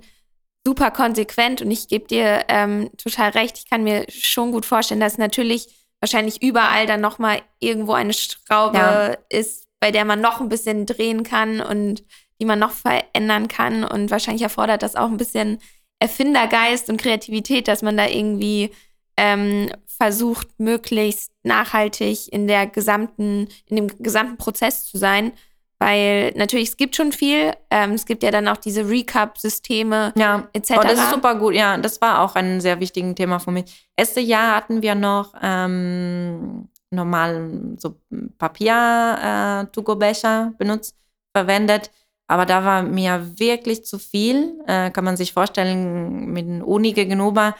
super 0.65 0.91
konsequent 0.91 1.61
und 1.61 1.71
ich 1.71 1.87
gebe 1.87 2.07
dir 2.07 2.45
ähm, 2.47 2.89
total 2.97 3.31
recht. 3.31 3.57
Ich 3.57 3.69
kann 3.69 3.83
mir 3.83 4.05
schon 4.09 4.51
gut 4.51 4.65
vorstellen, 4.65 4.99
dass 4.99 5.17
natürlich 5.17 5.67
wahrscheinlich 5.99 6.41
überall 6.41 6.87
dann 6.87 7.01
nochmal 7.01 7.41
irgendwo 7.59 7.93
eine 7.93 8.13
Schraube 8.13 8.77
ja. 8.77 9.17
ist, 9.29 9.66
bei 9.79 9.91
der 9.91 10.05
man 10.05 10.21
noch 10.21 10.41
ein 10.41 10.49
bisschen 10.49 10.85
drehen 10.85 11.23
kann 11.23 11.61
und 11.61 12.03
die 12.39 12.45
man 12.45 12.59
noch 12.59 12.71
verändern 12.71 13.47
kann. 13.47 13.83
Und 13.83 14.11
wahrscheinlich 14.11 14.43
erfordert 14.43 14.83
das 14.83 14.95
auch 14.95 15.07
ein 15.07 15.17
bisschen 15.17 15.59
Erfindergeist 15.99 16.89
und 16.89 17.01
Kreativität, 17.01 17.67
dass 17.67 17.81
man 17.81 17.97
da 17.97 18.07
irgendwie 18.07 18.71
ähm, 19.17 19.71
versucht, 19.85 20.47
möglichst 20.59 21.31
nachhaltig 21.43 22.31
in 22.31 22.47
der 22.47 22.67
gesamten, 22.67 23.47
in 23.65 23.75
dem 23.75 23.87
gesamten 23.87 24.37
Prozess 24.37 24.85
zu 24.85 24.97
sein. 24.97 25.31
Weil 25.79 26.31
natürlich, 26.35 26.69
es 26.69 26.77
gibt 26.77 26.95
schon 26.95 27.11
viel. 27.11 27.53
Ähm, 27.69 27.91
es 27.91 28.05
gibt 28.05 28.23
ja 28.23 28.31
dann 28.31 28.47
auch 28.47 28.57
diese 28.57 28.89
Recap-Systeme 28.89 30.11
ja. 30.15 30.47
etc. 30.53 30.73
Oh, 30.77 30.81
das 30.81 30.99
ist 30.99 31.11
super 31.11 31.35
gut. 31.35 31.53
Ja, 31.53 31.77
das 31.77 32.01
war 32.01 32.21
auch 32.21 32.35
ein 32.35 32.61
sehr 32.61 32.79
wichtiges 32.79 33.13
Thema 33.13 33.39
für 33.39 33.51
mich. 33.51 33.87
Erste 33.95 34.19
Jahr 34.19 34.55
hatten 34.55 34.81
wir 34.81 34.95
noch 34.95 35.33
ähm, 35.39 36.69
normal 36.91 37.75
so 37.77 37.95
Papier-To-Go-Becher 38.37 40.51
äh, 40.51 40.57
benutzt, 40.57 40.95
verwendet. 41.35 41.91
Aber 42.27 42.45
da 42.45 42.63
war 42.65 42.83
mir 42.83 43.39
wirklich 43.39 43.85
zu 43.85 43.97
viel. 43.99 44.59
Äh, 44.67 44.91
kann 44.91 45.05
man 45.05 45.17
sich 45.17 45.33
vorstellen, 45.33 46.31
mit 46.31 46.45
den 46.45 46.61
Uni 46.61 46.93
gegenüber. 46.93 47.55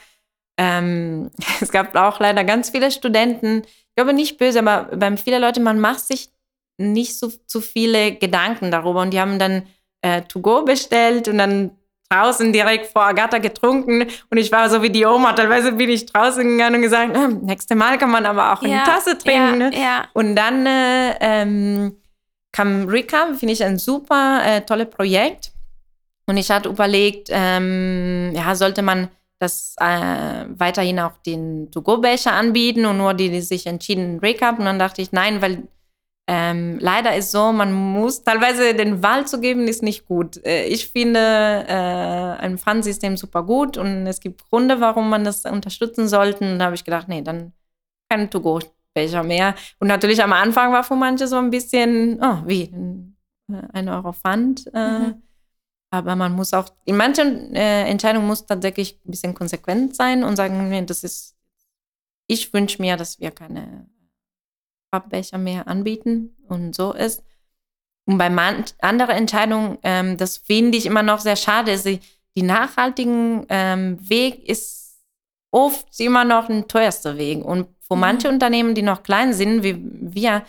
Ähm, 0.57 1.31
es 1.61 1.71
gab 1.71 1.95
auch 1.95 2.19
leider 2.19 2.43
ganz 2.43 2.69
viele 2.69 2.91
Studenten. 2.91 3.63
Ich 3.63 3.95
glaube 3.95 4.13
nicht 4.13 4.37
böse, 4.37 4.59
aber 4.59 4.95
beim 4.95 5.17
viele 5.17 5.39
Leute, 5.39 5.59
man 5.59 5.79
macht 5.79 6.01
sich 6.01 6.29
nicht 6.77 7.17
so 7.17 7.31
zu 7.47 7.61
viele 7.61 8.15
Gedanken 8.15 8.71
darüber. 8.71 9.01
Und 9.01 9.11
die 9.11 9.19
haben 9.19 9.39
dann 9.39 9.63
äh, 10.01 10.21
To 10.23 10.41
Go 10.41 10.63
bestellt 10.63 11.27
und 11.27 11.37
dann 11.37 11.76
draußen 12.09 12.53
direkt 12.53 12.87
vor 12.87 13.03
Agatha 13.03 13.37
getrunken. 13.37 14.07
Und 14.29 14.37
ich 14.37 14.51
war 14.51 14.69
so 14.69 14.81
wie 14.81 14.89
die 14.89 15.05
Oma. 15.05 15.33
Teilweise 15.33 15.73
bin 15.73 15.89
ich 15.89 16.05
draußen 16.05 16.43
gegangen 16.43 16.75
und 16.75 16.81
gesagt, 16.81 17.15
äh, 17.15 17.27
nächste 17.27 17.75
Mal 17.75 17.97
kann 17.97 18.11
man 18.11 18.25
aber 18.25 18.53
auch 18.53 18.61
ja, 18.61 18.67
in 18.67 18.73
die 18.73 18.89
Tasse 18.89 19.17
trinken. 19.17 19.61
Ja, 19.61 19.69
ne? 19.69 19.71
ja. 19.73 20.05
Und 20.13 20.35
dann 20.35 20.65
äh, 20.65 21.15
ähm, 21.19 21.97
kam 22.51 22.85
Recap, 22.85 23.35
finde 23.35 23.53
ich 23.53 23.63
ein 23.63 23.77
super 23.77 24.41
äh, 24.45 24.61
tolles 24.61 24.89
Projekt. 24.89 25.51
Und 26.25 26.37
ich 26.37 26.51
hatte 26.51 26.69
überlegt, 26.69 27.29
ähm, 27.31 28.31
ja, 28.33 28.55
sollte 28.55 28.81
man 28.81 29.09
das 29.39 29.75
äh, 29.79 30.45
weiterhin 30.47 30.99
auch 30.99 31.17
den 31.25 31.71
To-Go-Becher 31.71 32.33
anbieten 32.33 32.85
und 32.85 32.97
nur 32.97 33.13
die, 33.13 33.29
die 33.29 33.41
sich 33.41 33.67
entschieden, 33.67 34.19
Recap. 34.19 34.59
Und 34.59 34.65
dann 34.65 34.79
dachte 34.79 35.01
ich, 35.01 35.11
nein, 35.11 35.41
weil 35.41 35.67
ähm, 36.29 36.77
leider 36.79 37.15
ist 37.15 37.31
so, 37.31 37.53
man 37.53 37.71
muss 37.71 38.23
teilweise 38.23 38.73
den 38.73 39.01
Wahl 39.01 39.25
zu 39.25 39.39
geben, 39.39 39.67
ist 39.67 39.81
nicht 39.81 40.05
gut. 40.05 40.43
Äh, 40.45 40.65
ich 40.65 40.89
finde 40.89 41.19
äh, 41.19 42.43
ein 42.43 42.57
Pfandsystem 42.57 43.15
super 43.15 43.43
gut 43.43 43.77
und 43.77 44.05
es 44.05 44.19
gibt 44.19 44.49
Gründe, 44.49 44.81
warum 44.81 45.09
man 45.09 45.23
das 45.23 45.45
unterstützen 45.45 46.09
sollte. 46.09 46.51
Und 46.51 46.59
da 46.59 46.65
habe 46.65 46.75
ich 46.75 46.83
gedacht, 46.83 47.07
nee, 47.07 47.21
dann 47.21 47.53
kein 48.09 48.29
To-Go 48.29 48.59
Becher 48.93 49.23
mehr. 49.23 49.55
Und 49.79 49.87
natürlich 49.87 50.23
am 50.23 50.33
Anfang 50.33 50.73
war 50.73 50.83
für 50.83 50.95
manche 50.95 51.27
so 51.27 51.37
ein 51.37 51.51
bisschen, 51.51 52.19
oh, 52.21 52.41
wie, 52.45 52.73
ein 53.73 53.89
Euro 53.89 54.11
Pfand. 54.11 54.69
Äh, 54.73 54.99
mhm. 54.99 55.21
Aber 55.91 56.15
man 56.15 56.33
muss 56.33 56.53
auch, 56.53 56.67
in 56.83 56.97
manchen 56.97 57.55
äh, 57.55 57.85
Entscheidungen 57.85 58.27
muss 58.27 58.45
tatsächlich 58.45 58.99
ein 59.05 59.11
bisschen 59.11 59.33
konsequent 59.33 59.95
sein 59.95 60.23
und 60.23 60.35
sagen, 60.35 60.67
nee, 60.67 60.83
das 60.83 61.03
ist, 61.03 61.37
ich 62.27 62.51
wünsche 62.53 62.81
mir, 62.81 62.97
dass 62.97 63.19
wir 63.19 63.31
keine 63.31 63.87
Pappbecher 64.91 65.37
mehr 65.37 65.67
anbieten 65.67 66.35
und 66.47 66.75
so 66.75 66.93
ist. 66.93 67.23
Und 68.05 68.17
bei 68.17 68.27
anderen 68.27 69.15
Entscheidungen, 69.15 69.77
ähm, 69.83 70.17
das 70.17 70.37
finde 70.37 70.77
ich 70.77 70.85
immer 70.85 71.03
noch 71.03 71.19
sehr 71.19 71.35
schade. 71.35 71.77
Die, 71.77 71.99
die 72.35 72.43
nachhaltigen 72.43 73.45
ähm, 73.49 73.97
Weg 74.09 74.47
ist 74.47 75.01
oft 75.51 75.99
immer 75.99 76.23
noch 76.23 76.49
ein 76.49 76.67
teuerster 76.67 77.17
Weg. 77.17 77.43
Und 77.43 77.67
für 77.81 77.95
mhm. 77.95 78.01
manche 78.01 78.29
Unternehmen, 78.29 78.75
die 78.75 78.81
noch 78.81 79.03
klein 79.03 79.33
sind, 79.33 79.63
wie 79.63 79.77
wir, 79.77 80.43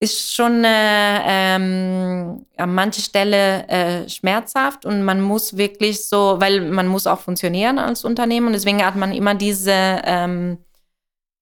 ist 0.00 0.34
schon 0.34 0.64
äh, 0.64 1.20
ähm, 1.26 2.44
an 2.56 2.74
mancher 2.74 3.02
Stelle 3.02 3.68
äh, 3.68 4.08
schmerzhaft 4.08 4.84
und 4.84 5.04
man 5.04 5.20
muss 5.20 5.56
wirklich 5.56 6.08
so, 6.08 6.40
weil 6.40 6.60
man 6.60 6.88
muss 6.88 7.06
auch 7.06 7.20
funktionieren 7.20 7.78
als 7.78 8.04
Unternehmen 8.04 8.48
und 8.48 8.52
deswegen 8.54 8.84
hat 8.84 8.96
man 8.96 9.12
immer 9.12 9.36
diese, 9.36 9.70
ähm, 10.04 10.58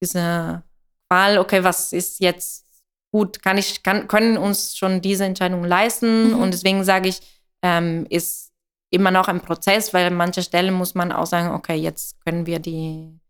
diese 0.02 0.62
Wahl, 1.10 1.38
okay, 1.38 1.64
was 1.64 1.92
ist 1.92 2.20
jetzt 2.20 2.66
gut, 3.12 3.42
kann 3.42 3.58
ich, 3.58 3.82
kann, 3.82 4.08
können 4.08 4.36
uns 4.36 4.76
schon 4.76 5.00
diese 5.00 5.24
Entscheidung 5.24 5.64
leisten. 5.64 6.30
Mhm. 6.32 6.38
Und 6.40 6.52
deswegen 6.52 6.84
sage 6.84 7.08
ich, 7.08 7.20
ähm, 7.62 8.06
ist 8.08 8.52
immer 8.90 9.10
noch 9.10 9.28
ein 9.28 9.40
Prozess, 9.40 9.92
weil 9.92 10.06
an 10.06 10.14
manchen 10.14 10.42
Stellen 10.42 10.74
muss 10.74 10.94
man 10.94 11.12
auch 11.12 11.26
sagen, 11.26 11.54
okay, 11.54 11.74
jetzt 11.74 12.24
können 12.24 12.46
wir 12.46 12.58
die 12.58 13.20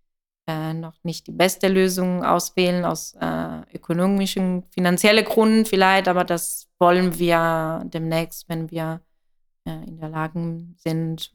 äh, 0.46 0.74
noch 0.74 0.94
nicht 1.02 1.26
die 1.26 1.32
beste 1.32 1.68
Lösung 1.68 2.24
auswählen 2.24 2.84
aus 2.84 3.14
äh, 3.20 3.60
ökonomischen, 3.74 4.64
finanziellen 4.70 5.24
Gründen 5.24 5.66
vielleicht, 5.66 6.08
aber 6.08 6.24
das 6.24 6.68
wollen 6.78 7.18
wir 7.18 7.82
demnächst, 7.84 8.48
wenn 8.48 8.70
wir 8.70 9.00
äh, 9.66 9.84
in 9.86 9.98
der 9.98 10.08
Lage 10.08 10.64
sind. 10.76 11.32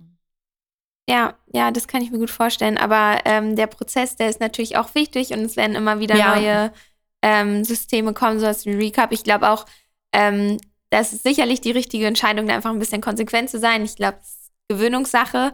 Ja, 1.08 1.36
ja, 1.54 1.72
das 1.72 1.88
kann 1.88 2.02
ich 2.02 2.12
mir 2.12 2.18
gut 2.18 2.32
vorstellen. 2.32 2.78
Aber 2.78 3.20
ähm, 3.26 3.56
der 3.56 3.68
Prozess, 3.68 4.16
der 4.16 4.30
ist 4.30 4.40
natürlich 4.40 4.78
auch 4.78 4.96
wichtig 4.96 5.32
und 5.32 5.42
es 5.42 5.56
werden 5.56 5.76
immer 5.76 6.00
wieder 6.00 6.16
ja. 6.16 6.36
neue 6.36 6.74
ähm, 7.22 7.64
Systeme 7.64 8.14
kommen, 8.14 8.40
sowas 8.40 8.66
wie 8.66 8.74
Recap. 8.74 9.12
Ich 9.12 9.24
glaube 9.24 9.50
auch, 9.50 9.66
ähm, 10.14 10.58
das 10.90 11.14
ist 11.14 11.24
sicherlich 11.24 11.62
die 11.62 11.72
richtige 11.72 12.08
Entscheidung, 12.08 12.48
da 12.48 12.56
einfach 12.56 12.72
ein 12.72 12.80
bisschen 12.80 13.02
konsequent 13.02 13.50
zu 13.50 13.60
sein. 13.60 13.84
Ich 13.84 13.96
glaube, 13.96 14.18
es 14.22 14.30
ist 14.30 14.52
Gewöhnungssache. 14.68 15.54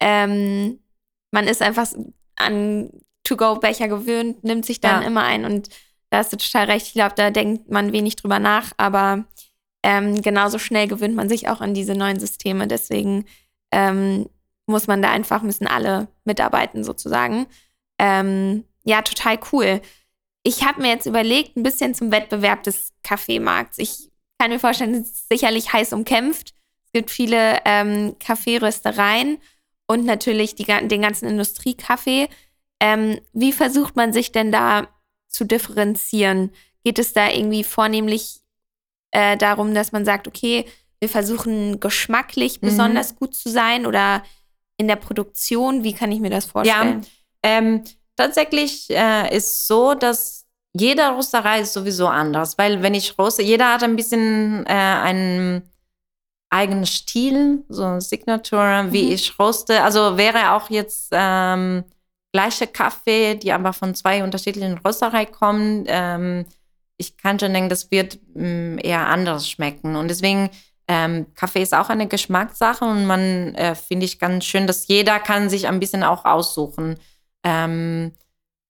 Ähm, 0.00 0.80
man 1.30 1.46
ist 1.46 1.62
einfach 1.62 1.86
an 2.36 2.90
To-Go-Becher 3.24 3.88
gewöhnt, 3.88 4.42
nimmt 4.42 4.64
sich 4.64 4.80
dann 4.80 5.02
ja. 5.02 5.06
immer 5.06 5.22
ein 5.22 5.44
und 5.44 5.68
da 6.10 6.18
hast 6.18 6.32
du 6.32 6.38
total 6.38 6.66
recht. 6.66 6.86
Ich 6.86 6.92
glaube, 6.94 7.14
da 7.16 7.30
denkt 7.30 7.70
man 7.70 7.92
wenig 7.92 8.16
drüber 8.16 8.38
nach, 8.38 8.72
aber 8.78 9.24
ähm, 9.82 10.22
genauso 10.22 10.58
schnell 10.58 10.88
gewöhnt 10.88 11.14
man 11.14 11.28
sich 11.28 11.48
auch 11.48 11.60
an 11.60 11.74
diese 11.74 11.94
neuen 11.94 12.18
Systeme. 12.18 12.66
Deswegen 12.66 13.26
ähm, 13.72 14.28
muss 14.68 14.86
man 14.86 15.02
da 15.02 15.10
einfach, 15.10 15.42
müssen 15.42 15.66
alle 15.66 16.08
mitarbeiten 16.24 16.84
sozusagen. 16.84 17.46
Ähm, 17.98 18.64
ja, 18.84 19.02
total 19.02 19.38
cool. 19.52 19.80
Ich 20.42 20.64
habe 20.64 20.82
mir 20.82 20.88
jetzt 20.88 21.06
überlegt, 21.06 21.56
ein 21.56 21.62
bisschen 21.62 21.94
zum 21.94 22.12
Wettbewerb 22.12 22.62
des 22.62 22.92
Kaffeemarkts. 23.02 23.78
Ich 23.78 24.10
kann 24.38 24.50
mir 24.50 24.60
vorstellen, 24.60 24.94
es 24.94 25.10
ist 25.10 25.28
sicherlich 25.28 25.72
heiß 25.72 25.92
umkämpft. 25.92 26.54
Es 26.86 26.92
gibt 26.92 27.10
viele 27.10 27.58
ähm, 27.64 28.16
Kaffeeröstereien 28.18 29.38
und 29.86 30.04
natürlich 30.04 30.54
die, 30.54 30.64
den 30.64 31.02
ganzen 31.02 31.28
Industriekaffee. 31.28 32.28
Ähm, 32.80 33.20
wie 33.32 33.52
versucht 33.52 33.96
man 33.96 34.12
sich 34.12 34.32
denn 34.32 34.52
da 34.52 34.88
zu 35.26 35.44
differenzieren? 35.44 36.52
Geht 36.84 36.98
es 36.98 37.12
da 37.12 37.28
irgendwie 37.28 37.64
vornehmlich 37.64 38.40
äh, 39.10 39.36
darum, 39.36 39.74
dass 39.74 39.92
man 39.92 40.04
sagt, 40.04 40.28
okay, 40.28 40.64
wir 41.00 41.08
versuchen 41.08 41.80
geschmacklich 41.80 42.60
mhm. 42.60 42.66
besonders 42.66 43.16
gut 43.16 43.34
zu 43.34 43.50
sein 43.50 43.86
oder 43.86 44.22
in 44.78 44.88
der 44.88 44.96
Produktion? 44.96 45.84
Wie 45.84 45.92
kann 45.92 46.10
ich 46.10 46.20
mir 46.20 46.30
das 46.30 46.46
vorstellen? 46.46 47.02
Ja, 47.02 47.58
ähm, 47.58 47.84
tatsächlich 48.16 48.88
äh, 48.90 49.36
ist 49.36 49.66
so, 49.66 49.94
dass 49.94 50.46
jede 50.72 51.02
Rösterei 51.16 51.60
ist 51.60 51.74
sowieso 51.74 52.06
anders, 52.06 52.56
weil 52.56 52.82
wenn 52.82 52.94
ich 52.94 53.18
roste, 53.18 53.42
jeder 53.42 53.72
hat 53.72 53.82
ein 53.82 53.96
bisschen 53.96 54.64
äh, 54.66 54.72
einen 54.72 55.62
eigenen 56.50 56.86
Stil, 56.86 57.64
so 57.68 57.84
ein 57.84 58.00
Signature, 58.00 58.86
wie 58.90 59.06
mhm. 59.06 59.12
ich 59.12 59.38
roste. 59.38 59.82
Also 59.82 60.16
wäre 60.16 60.52
auch 60.52 60.70
jetzt 60.70 61.10
ähm, 61.12 61.84
gleiche 62.32 62.66
Kaffee, 62.66 63.34
die 63.34 63.52
aber 63.52 63.72
von 63.72 63.94
zwei 63.94 64.22
unterschiedlichen 64.22 64.78
Röstereien 64.78 65.30
kommen. 65.30 65.84
Ähm, 65.86 66.46
ich 66.96 67.16
kann 67.16 67.38
schon 67.38 67.52
denken, 67.52 67.68
das 67.68 67.90
wird 67.90 68.18
mh, 68.34 68.42
mm, 68.42 68.78
eher 68.82 69.06
anders 69.06 69.48
schmecken. 69.48 69.96
Und 69.96 70.08
deswegen, 70.08 70.50
ähm, 70.88 71.26
Kaffee 71.34 71.62
ist 71.62 71.74
auch 71.74 71.90
eine 71.90 72.08
Geschmackssache 72.08 72.84
und 72.84 73.06
man 73.06 73.54
äh, 73.54 73.74
finde 73.74 74.06
ich 74.06 74.18
ganz 74.18 74.46
schön, 74.46 74.66
dass 74.66 74.88
jeder 74.88 75.20
kann 75.20 75.50
sich 75.50 75.68
ein 75.68 75.80
bisschen 75.80 76.02
auch 76.02 76.24
aussuchen. 76.24 76.98
Ähm, 77.44 78.12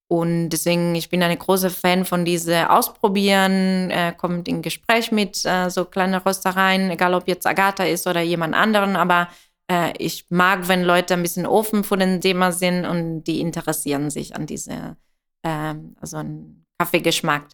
und 0.08 0.48
deswegen, 0.48 0.94
ich 0.94 1.10
bin 1.10 1.22
eine 1.22 1.36
große 1.36 1.70
Fan 1.70 2.04
von 2.04 2.24
diese 2.24 2.70
Ausprobieren, 2.70 3.90
äh, 3.90 4.14
kommt 4.16 4.48
in 4.48 4.62
Gespräch 4.62 5.12
mit 5.12 5.44
äh, 5.44 5.68
so 5.68 5.84
kleinen 5.84 6.14
Röstereien, 6.14 6.90
egal 6.90 7.14
ob 7.14 7.28
jetzt 7.28 7.46
Agatha 7.46 7.84
ist 7.84 8.06
oder 8.06 8.22
jemand 8.22 8.54
anderen, 8.54 8.96
aber 8.96 9.28
äh, 9.70 9.92
ich 9.98 10.26
mag, 10.30 10.66
wenn 10.66 10.82
Leute 10.82 11.14
ein 11.14 11.22
bisschen 11.22 11.46
offen 11.46 11.84
vor 11.84 11.98
dem 11.98 12.20
Thema 12.20 12.52
sind 12.52 12.84
und 12.86 13.24
die 13.24 13.40
interessieren 13.40 14.10
sich 14.10 14.34
an 14.34 14.46
diese, 14.46 14.96
ähm, 15.44 15.94
also 16.00 16.16
an 16.16 16.64
Kaffeegeschmack. 16.78 17.44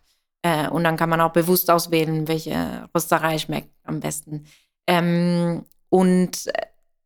Äh, 0.44 0.68
und 0.68 0.84
dann 0.84 0.98
kann 0.98 1.08
man 1.08 1.22
auch 1.22 1.32
bewusst 1.32 1.70
auswählen, 1.70 2.28
welche 2.28 2.88
Rösterei 2.94 3.38
schmeckt 3.38 3.70
am 3.82 4.00
besten. 4.00 4.44
Ähm, 4.86 5.64
und 5.88 6.52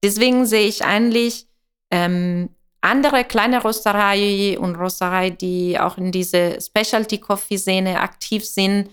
deswegen 0.02 0.44
sehe 0.44 0.66
ich 0.66 0.84
eigentlich 0.84 1.46
ähm, 1.92 2.50
andere 2.80 3.24
kleine 3.24 3.62
Rösterei 3.62 4.58
und 4.58 4.74
Rösterei, 4.74 5.30
die 5.30 5.78
auch 5.78 5.98
in 5.98 6.10
diese 6.10 6.58
Specialty-Coffee-Szene 6.60 8.00
aktiv 8.00 8.44
sind, 8.44 8.90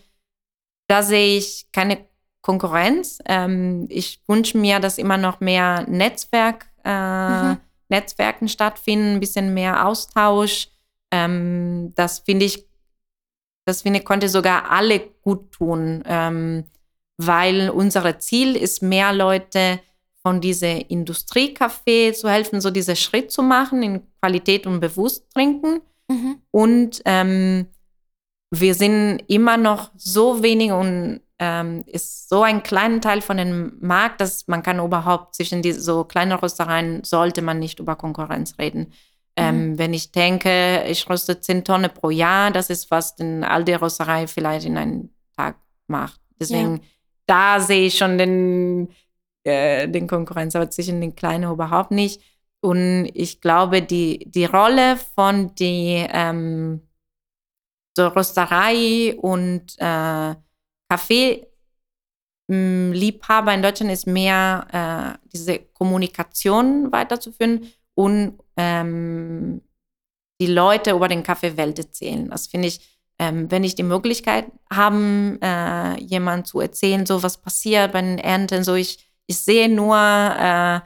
da 0.87 1.01
sehe 1.01 1.39
ich 1.39 1.65
keine 1.71 1.97
Konkurrenz. 2.41 3.17
Ähm, 3.25 3.87
ich 3.89 4.21
wünsche 4.27 4.59
mir, 4.59 4.79
dass 4.79 4.99
immer 4.99 5.17
noch 5.17 5.39
mehr 5.39 5.87
Netzwerk, 5.89 6.67
äh, 6.83 7.53
mhm. 7.53 7.57
Netzwerken 7.89 8.47
stattfinden, 8.47 9.13
ein 9.13 9.19
bisschen 9.19 9.55
mehr 9.55 9.87
Austausch. 9.87 10.67
Ähm, 11.09 11.93
das 11.95 12.19
finde 12.19 12.45
ich, 12.45 12.67
das 13.65 13.81
finde 13.81 13.99
ich, 13.99 14.05
konnte 14.05 14.29
sogar 14.29 14.71
alle 14.71 14.99
gut 15.21 15.51
tun, 15.51 16.03
ähm, 16.05 16.65
weil 17.17 17.69
unser 17.69 18.19
Ziel 18.19 18.55
ist, 18.55 18.81
mehr 18.81 19.13
Leute 19.13 19.79
von 20.21 20.41
dieser 20.41 20.89
Industriekaffee 20.89 22.13
zu 22.13 22.29
helfen, 22.29 22.61
so 22.61 22.71
diesen 22.71 22.95
Schritt 22.95 23.31
zu 23.31 23.43
machen 23.43 23.83
in 23.83 24.01
Qualität 24.21 24.65
und 24.65 24.79
bewusst 24.79 25.29
trinken. 25.31 25.81
Mhm. 26.07 26.37
Und 26.51 27.01
ähm, 27.05 27.67
wir 28.51 28.73
sind 28.73 29.19
immer 29.27 29.57
noch 29.57 29.91
so 29.95 30.41
wenig 30.41 30.71
und 30.71 31.21
ähm, 31.37 31.83
ist 31.85 32.29
so 32.29 32.43
ein 32.43 32.63
kleiner 32.63 33.01
Teil 33.01 33.21
von 33.21 33.37
dem 33.37 33.77
Markt, 33.81 34.21
dass 34.21 34.47
man 34.47 34.63
kann 34.63 34.79
überhaupt 34.79 35.35
zwischen 35.35 35.61
die, 35.61 35.73
so 35.73 36.03
kleinen 36.05 36.31
Röstereien 36.31 37.03
sollte 37.03 37.41
man 37.41 37.59
nicht 37.59 37.79
über 37.79 37.95
Konkurrenz 37.95 38.57
reden. 38.57 38.93
Ähm, 39.37 39.71
mhm. 39.71 39.77
Wenn 39.77 39.93
ich 39.93 40.11
denke, 40.11 40.83
ich 40.87 41.09
röste 41.09 41.39
10 41.39 41.63
Tonnen 41.63 41.91
pro 41.91 42.09
Jahr, 42.09 42.51
das 42.51 42.69
ist 42.69 42.91
was 42.91 43.15
den 43.15 43.43
Aldi 43.43 43.73
Rösterei 43.73 44.27
vielleicht 44.27 44.65
in 44.65 44.77
einem 44.77 45.09
Tag 45.35 45.57
macht. 45.87 46.19
Deswegen, 46.39 46.77
ja. 46.77 46.83
da 47.25 47.59
sehe 47.59 47.87
ich 47.87 47.97
schon 47.97 48.17
den, 48.17 48.89
äh, 49.43 49.89
den 49.89 50.07
Konkurrenz, 50.07 50.55
aber 50.55 50.69
zwischen 50.69 51.01
den 51.01 51.15
Kleinen 51.15 51.51
überhaupt 51.51 51.91
nicht. 51.91 52.21
Und 52.61 53.09
ich 53.13 53.41
glaube, 53.41 53.81
die, 53.81 54.31
die 54.31 54.45
Rolle 54.45 54.97
von 55.15 55.53
die 55.55 56.05
ähm, 56.09 56.81
so 57.95 58.07
Rösterei 58.07 59.15
und 59.17 59.75
äh, 59.77 60.35
Kaffee-Liebhaber 60.89 63.53
in 63.53 63.61
Deutschland 63.61 63.91
ist 63.91 64.07
mehr 64.07 64.65
äh, 64.71 65.13
diese 65.31 65.59
Kommunikation 65.59 66.91
weiterzuführen 66.91 67.71
und 67.93 68.39
ähm, 68.57 69.61
die 70.39 70.47
Leute 70.47 70.91
über 70.91 71.07
den 71.07 71.23
Kaffeewelt 71.23 71.79
erzählen. 71.79 72.29
Das 72.29 72.47
finde 72.47 72.67
ich, 72.67 72.81
ähm, 73.19 73.49
wenn 73.49 73.63
ich 73.63 73.75
die 73.75 73.83
Möglichkeit 73.83 74.47
habe, 74.71 75.39
äh, 75.41 76.01
jemand 76.01 76.47
zu 76.47 76.59
erzählen, 76.59 77.05
so 77.05 77.23
was 77.23 77.37
passiert 77.37 77.93
bei 77.93 78.01
den 78.01 78.17
Ernten, 78.17 78.63
so 78.63 78.75
ich 78.75 79.05
ich 79.27 79.39
sehe 79.39 79.69
nur, 79.69 79.95
äh, 79.95 80.79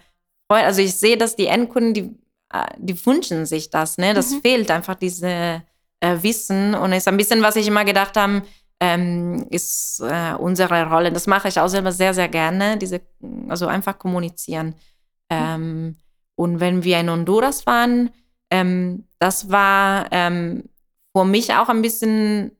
also 0.47 0.82
ich 0.82 0.95
sehe, 0.95 1.17
dass 1.17 1.36
die 1.36 1.47
Endkunden, 1.47 1.93
die, 1.93 2.15
äh, 2.51 2.67
die 2.77 3.05
wünschen 3.05 3.45
sich 3.45 3.69
das, 3.69 3.97
ne? 3.97 4.13
Das 4.13 4.32
mhm. 4.32 4.41
fehlt 4.41 4.71
einfach 4.71 4.95
diese 4.95 5.63
äh, 5.99 6.17
Wissen 6.21 6.73
und 6.75 6.93
ist 6.93 7.08
ein 7.08 7.17
bisschen, 7.17 7.41
was 7.41 7.55
ich 7.55 7.67
immer 7.67 7.86
gedacht 7.86 8.15
habe, 8.17 8.43
ähm, 8.79 9.45
ist 9.49 9.99
äh, 9.99 10.34
unsere 10.36 10.89
Rolle. 10.89 11.12
Das 11.12 11.27
mache 11.27 11.49
ich 11.49 11.60
auch 11.60 11.67
selber 11.67 11.91
sehr, 11.91 12.13
sehr 12.13 12.29
gerne, 12.29 12.77
diese, 12.77 13.01
also 13.49 13.67
einfach 13.67 13.99
kommunizieren. 13.99 14.67
Mhm. 14.67 15.38
Ähm, 15.38 15.97
und 16.39 16.62
wenn 16.62 16.86
wir 16.86 17.02
in 17.02 17.10
Honduras 17.10 17.65
waren, 17.65 18.12
ähm, 18.49 19.04
das 19.19 19.52
war 19.52 20.08
ähm, 20.12 20.69
für 21.13 21.25
mich 21.25 21.54
auch 21.54 21.67
ein 21.67 21.82
bisschen 21.82 22.58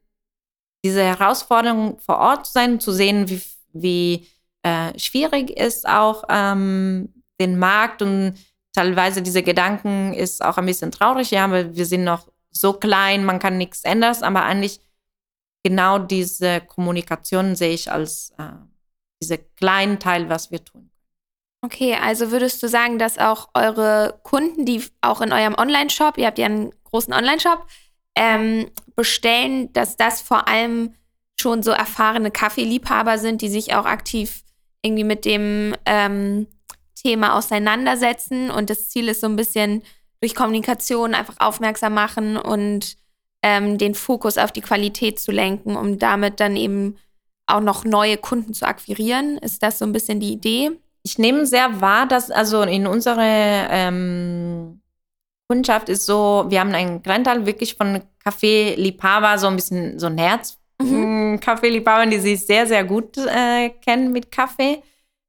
diese 0.84 1.02
Herausforderung 1.02 1.98
vor 1.98 2.18
Ort 2.18 2.44
zu 2.44 2.52
sein, 2.52 2.78
zu 2.78 2.92
sehen, 2.92 3.30
wie, 3.30 3.40
wie 3.72 4.28
äh, 4.64 4.98
schwierig 4.98 5.48
ist, 5.58 5.88
auch 5.88 6.24
ähm, 6.28 7.08
den 7.40 7.58
Markt 7.58 8.02
und 8.02 8.34
teilweise 8.74 9.22
diese 9.22 9.42
Gedanken 9.42 10.12
ist 10.12 10.44
auch 10.44 10.58
ein 10.58 10.66
bisschen 10.66 10.90
traurig, 10.90 11.30
ja, 11.30 11.50
weil 11.50 11.74
wir 11.74 11.86
sind 11.86 12.04
noch 12.04 12.28
so 12.50 12.74
klein, 12.74 13.24
man 13.24 13.38
kann 13.38 13.56
nichts 13.56 13.84
ändern, 13.84 14.14
aber 14.20 14.42
eigentlich 14.42 14.82
genau 15.64 15.98
diese 15.98 16.60
Kommunikation 16.60 17.56
sehe 17.56 17.72
ich 17.72 17.90
als 17.90 18.34
äh, 18.36 18.52
diese 19.22 19.38
kleinen 19.38 19.98
Teil, 19.98 20.28
was 20.28 20.50
wir 20.50 20.62
tun. 20.62 20.90
Okay, 21.62 21.94
also 21.94 22.30
würdest 22.30 22.62
du 22.62 22.68
sagen, 22.68 22.98
dass 22.98 23.18
auch 23.18 23.50
eure 23.54 24.18
Kunden, 24.22 24.64
die 24.64 24.82
auch 25.02 25.20
in 25.20 25.32
eurem 25.32 25.54
Online-Shop, 25.54 26.16
ihr 26.16 26.26
habt 26.26 26.38
ja 26.38 26.46
einen 26.46 26.72
großen 26.84 27.12
Online-Shop, 27.12 27.66
ähm, 28.16 28.70
bestellen, 28.96 29.72
dass 29.72 29.96
das 29.96 30.22
vor 30.22 30.48
allem 30.48 30.94
schon 31.38 31.62
so 31.62 31.70
erfahrene 31.70 32.30
Kaffeeliebhaber 32.30 33.18
sind, 33.18 33.42
die 33.42 33.48
sich 33.48 33.74
auch 33.74 33.84
aktiv 33.84 34.42
irgendwie 34.82 35.04
mit 35.04 35.24
dem 35.24 35.74
ähm, 35.86 36.46
Thema 36.94 37.36
auseinandersetzen 37.36 38.50
und 38.50 38.70
das 38.70 38.88
Ziel 38.88 39.08
ist 39.08 39.20
so 39.20 39.26
ein 39.26 39.36
bisschen 39.36 39.82
durch 40.20 40.34
Kommunikation 40.34 41.14
einfach 41.14 41.36
aufmerksam 41.38 41.94
machen 41.94 42.36
und 42.36 42.96
ähm, 43.42 43.78
den 43.78 43.94
Fokus 43.94 44.36
auf 44.36 44.52
die 44.52 44.60
Qualität 44.60 45.18
zu 45.18 45.32
lenken, 45.32 45.76
um 45.76 45.98
damit 45.98 46.40
dann 46.40 46.56
eben 46.56 46.98
auch 47.46 47.60
noch 47.60 47.84
neue 47.84 48.18
Kunden 48.18 48.52
zu 48.52 48.66
akquirieren. 48.66 49.38
Ist 49.38 49.62
das 49.62 49.78
so 49.78 49.86
ein 49.86 49.92
bisschen 49.92 50.20
die 50.20 50.32
Idee? 50.32 50.72
Ich 51.02 51.18
nehme 51.18 51.46
sehr 51.46 51.80
wahr, 51.80 52.06
dass 52.06 52.30
also 52.30 52.62
in 52.62 52.86
unserer 52.86 53.68
ähm, 53.70 54.80
Kundschaft 55.48 55.88
ist 55.88 56.06
so, 56.06 56.46
wir 56.48 56.60
haben 56.60 56.74
einen 56.74 57.02
kleinen 57.02 57.24
Teil 57.24 57.46
wirklich 57.46 57.74
von 57.74 58.02
Kaffee 58.22 58.74
Liebhaber, 58.76 59.38
so 59.38 59.46
ein 59.46 59.56
bisschen 59.56 59.98
so 59.98 60.06
ein 60.06 60.18
Herz. 60.18 60.58
Mhm. 60.80 61.34
Mm, 61.34 61.40
Kaffee-Liebhabern, 61.40 62.10
die 62.10 62.18
sich 62.18 62.46
sehr, 62.46 62.66
sehr 62.66 62.84
gut 62.84 63.16
äh, 63.18 63.70
kennen 63.70 64.12
mit 64.12 64.30
Kaffee. 64.30 64.82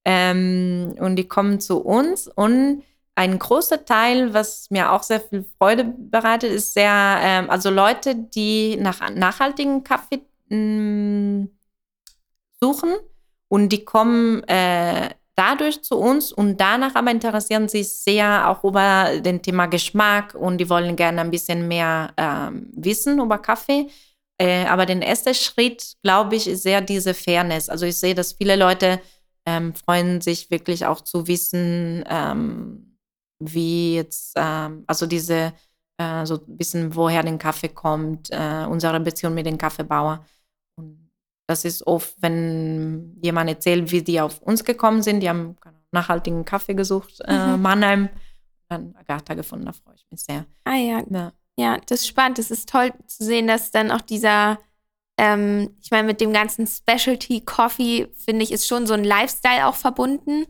Ähm, 0.05 0.95
und 0.99 1.15
die 1.15 1.27
kommen 1.27 1.59
zu 1.59 1.79
uns 1.79 2.27
und 2.27 2.83
ein 3.15 3.37
großer 3.37 3.85
Teil, 3.85 4.33
was 4.33 4.71
mir 4.71 4.91
auch 4.91 5.03
sehr 5.03 5.19
viel 5.19 5.45
Freude 5.57 5.83
bereitet, 5.83 6.51
ist 6.51 6.73
sehr, 6.73 7.19
ähm, 7.21 7.49
also 7.49 7.69
Leute, 7.69 8.15
die 8.15 8.77
nach 8.77 9.09
nachhaltigen 9.11 9.83
Kaffee 9.83 10.21
mh, 10.49 10.57
mm, 10.57 11.49
suchen 12.59 12.95
und 13.47 13.69
die 13.69 13.85
kommen 13.85 14.43
äh, 14.45 15.09
dadurch 15.35 15.81
zu 15.81 15.97
uns 15.97 16.31
und 16.31 16.59
danach 16.59 16.95
aber 16.95 17.11
interessieren 17.11 17.67
sich 17.67 17.89
sehr 17.89 18.49
auch 18.49 18.63
über 18.63 19.19
den 19.19 19.41
Thema 19.41 19.65
Geschmack 19.67 20.35
und 20.35 20.57
die 20.57 20.69
wollen 20.69 20.95
gerne 20.95 21.21
ein 21.21 21.31
bisschen 21.31 21.67
mehr 21.67 22.13
ähm, 22.17 22.69
wissen 22.75 23.19
über 23.19 23.37
Kaffee. 23.37 23.87
Äh, 24.37 24.65
aber 24.65 24.85
der 24.85 25.01
erste 25.01 25.33
Schritt, 25.33 25.93
glaube 26.03 26.35
ich, 26.35 26.47
ist 26.47 26.63
sehr 26.63 26.81
diese 26.81 27.13
Fairness. 27.13 27.69
Also 27.69 27.85
ich 27.85 27.97
sehe, 27.97 28.15
dass 28.15 28.33
viele 28.33 28.55
Leute 28.55 28.99
ähm, 29.45 29.73
freuen 29.73 30.21
sich 30.21 30.51
wirklich 30.51 30.85
auch 30.85 31.01
zu 31.01 31.27
wissen, 31.27 32.03
ähm, 32.09 32.97
wie 33.39 33.95
jetzt, 33.95 34.33
ähm, 34.35 34.83
also 34.87 35.05
diese, 35.05 35.53
äh, 35.97 36.25
so 36.25 36.39
wissen, 36.47 36.95
woher 36.95 37.23
den 37.23 37.37
Kaffee 37.39 37.69
kommt, 37.69 38.29
äh, 38.31 38.65
unsere 38.69 38.99
Beziehung 38.99 39.33
mit 39.33 39.45
dem 39.45 39.57
Kaffeebauer. 39.57 40.25
Das 41.47 41.65
ist 41.65 41.85
oft, 41.85 42.15
wenn 42.21 43.17
jemand 43.21 43.49
erzählt, 43.49 43.91
wie 43.91 44.01
die 44.01 44.21
auf 44.21 44.41
uns 44.41 44.63
gekommen 44.63 45.01
sind, 45.01 45.19
die 45.21 45.29
haben 45.29 45.57
nachhaltigen 45.91 46.45
Kaffee 46.45 46.73
gesucht, 46.73 47.19
äh, 47.25 47.55
mhm. 47.55 47.61
Mannheim, 47.61 48.09
dann 48.69 48.95
Agatha 48.97 49.33
gefunden, 49.33 49.65
da 49.65 49.73
freue 49.73 49.95
ich 49.95 50.05
mich 50.09 50.21
sehr. 50.21 50.45
Ah 50.63 50.75
ja. 50.75 51.03
ja. 51.09 51.33
Ja, 51.57 51.77
das 51.85 52.01
ist 52.01 52.07
spannend. 52.07 52.39
Es 52.39 52.49
ist 52.49 52.69
toll 52.69 52.91
zu 53.07 53.23
sehen, 53.23 53.47
dass 53.47 53.71
dann 53.71 53.91
auch 53.91 54.01
dieser, 54.01 54.59
ähm, 55.17 55.75
ich 55.81 55.91
meine, 55.91 56.07
mit 56.07 56.21
dem 56.21 56.33
ganzen 56.33 56.65
Specialty 56.65 57.41
Coffee, 57.41 58.07
finde 58.15 58.43
ich, 58.43 58.51
ist 58.51 58.67
schon 58.67 58.87
so 58.87 58.93
ein 58.93 59.03
Lifestyle 59.03 59.67
auch 59.67 59.75
verbunden. 59.75 60.45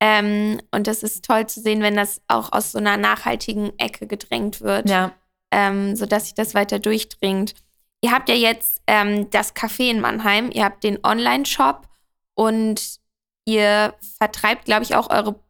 Ähm, 0.00 0.60
und 0.70 0.86
das 0.86 1.02
ist 1.02 1.24
toll 1.24 1.46
zu 1.46 1.60
sehen, 1.60 1.82
wenn 1.82 1.96
das 1.96 2.22
auch 2.28 2.52
aus 2.52 2.72
so 2.72 2.78
einer 2.78 2.96
nachhaltigen 2.96 3.78
Ecke 3.78 4.06
gedrängt 4.06 4.60
wird. 4.60 4.88
Ja. 4.88 5.12
Ähm, 5.50 5.96
sodass 5.96 6.24
sich 6.24 6.34
das 6.34 6.54
weiter 6.54 6.78
durchdringt. 6.78 7.54
Ihr 8.00 8.12
habt 8.12 8.28
ja 8.28 8.34
jetzt 8.34 8.82
ähm, 8.86 9.28
das 9.30 9.54
Café 9.54 9.90
in 9.90 10.00
Mannheim, 10.00 10.50
ihr 10.52 10.64
habt 10.64 10.84
den 10.84 10.98
Online-Shop 11.04 11.88
und 12.34 12.98
ihr 13.44 13.94
vertreibt, 14.18 14.66
glaube 14.66 14.84
ich, 14.84 14.94
auch 14.94 15.10
eure, 15.10 15.40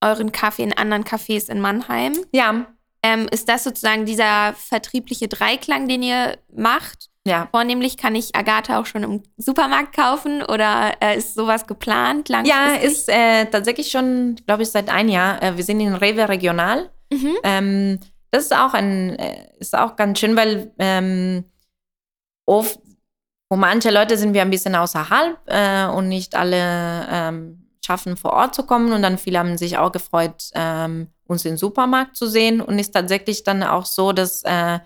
euren 0.00 0.32
Kaffee 0.32 0.64
in 0.64 0.76
anderen 0.76 1.04
Cafés 1.04 1.48
in 1.48 1.60
Mannheim. 1.60 2.14
Ja. 2.32 2.66
Ähm, 3.02 3.28
ist 3.30 3.48
das 3.48 3.64
sozusagen 3.64 4.06
dieser 4.06 4.54
vertriebliche 4.54 5.28
Dreiklang, 5.28 5.86
den 5.88 6.02
ihr 6.02 6.38
macht? 6.52 7.10
Ja. 7.26 7.48
Vornehmlich 7.52 7.96
kann 7.96 8.14
ich 8.14 8.34
Agatha 8.34 8.78
auch 8.78 8.86
schon 8.86 9.02
im 9.02 9.22
Supermarkt 9.36 9.94
kaufen 9.94 10.42
oder 10.42 10.92
äh, 11.00 11.16
ist 11.16 11.34
sowas 11.34 11.66
geplant 11.66 12.28
langfristig? 12.28 12.74
Ja, 12.74 12.74
ist 12.74 13.08
äh, 13.08 13.46
tatsächlich 13.46 13.90
schon, 13.90 14.36
glaube 14.46 14.62
ich, 14.62 14.70
seit 14.70 14.90
einem 14.90 15.08
Jahr. 15.08 15.42
Äh, 15.42 15.56
wir 15.56 15.64
sind 15.64 15.80
in 15.80 15.94
Rewe 15.94 16.28
Regional. 16.28 16.90
Mhm. 17.10 17.36
Ähm, 17.42 18.00
das 18.30 18.44
ist 18.44 18.56
auch 18.56 18.74
ein, 18.74 19.18
äh, 19.18 19.48
ist 19.58 19.76
auch 19.76 19.96
ganz 19.96 20.18
schön, 20.18 20.36
weil 20.36 20.72
ähm, 20.78 21.44
oft, 22.46 22.78
wo 23.48 23.56
manche 23.56 23.90
Leute 23.90 24.16
sind 24.16 24.34
wir 24.34 24.42
ein 24.42 24.50
bisschen 24.50 24.74
außerhalb 24.74 25.38
äh, 25.46 25.86
und 25.86 26.08
nicht 26.08 26.34
alle 26.34 27.06
ähm, 27.10 27.68
schaffen, 27.84 28.16
vor 28.16 28.32
Ort 28.32 28.54
zu 28.54 28.64
kommen. 28.64 28.92
Und 28.92 29.02
dann 29.02 29.18
viele 29.18 29.38
haben 29.38 29.58
sich 29.58 29.78
auch 29.78 29.92
gefreut, 29.92 30.50
ähm, 30.54 31.08
uns 31.26 31.44
im 31.44 31.56
Supermarkt 31.56 32.16
zu 32.16 32.26
sehen. 32.26 32.60
Und 32.60 32.78
ist 32.78 32.92
tatsächlich 32.92 33.44
dann 33.44 33.62
auch 33.62 33.86
so, 33.86 34.12
dass 34.12 34.42
äh, 34.42 34.80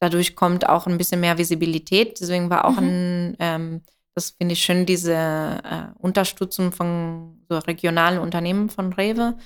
dadurch 0.00 0.34
kommt 0.34 0.68
auch 0.68 0.86
ein 0.86 0.98
bisschen 0.98 1.20
mehr 1.20 1.38
Visibilität. 1.38 2.20
Deswegen 2.20 2.50
war 2.50 2.64
auch 2.64 2.80
mhm. 2.80 2.88
ein, 2.88 3.36
ähm, 3.38 3.82
das 4.14 4.30
finde 4.30 4.54
ich 4.54 4.62
schön, 4.62 4.86
diese 4.86 5.14
äh, 5.14 5.98
Unterstützung 5.98 6.72
von 6.72 7.44
so 7.48 7.58
regionalen 7.58 8.18
Unternehmen 8.18 8.68
von 8.70 8.92
Rewe. 8.92 9.36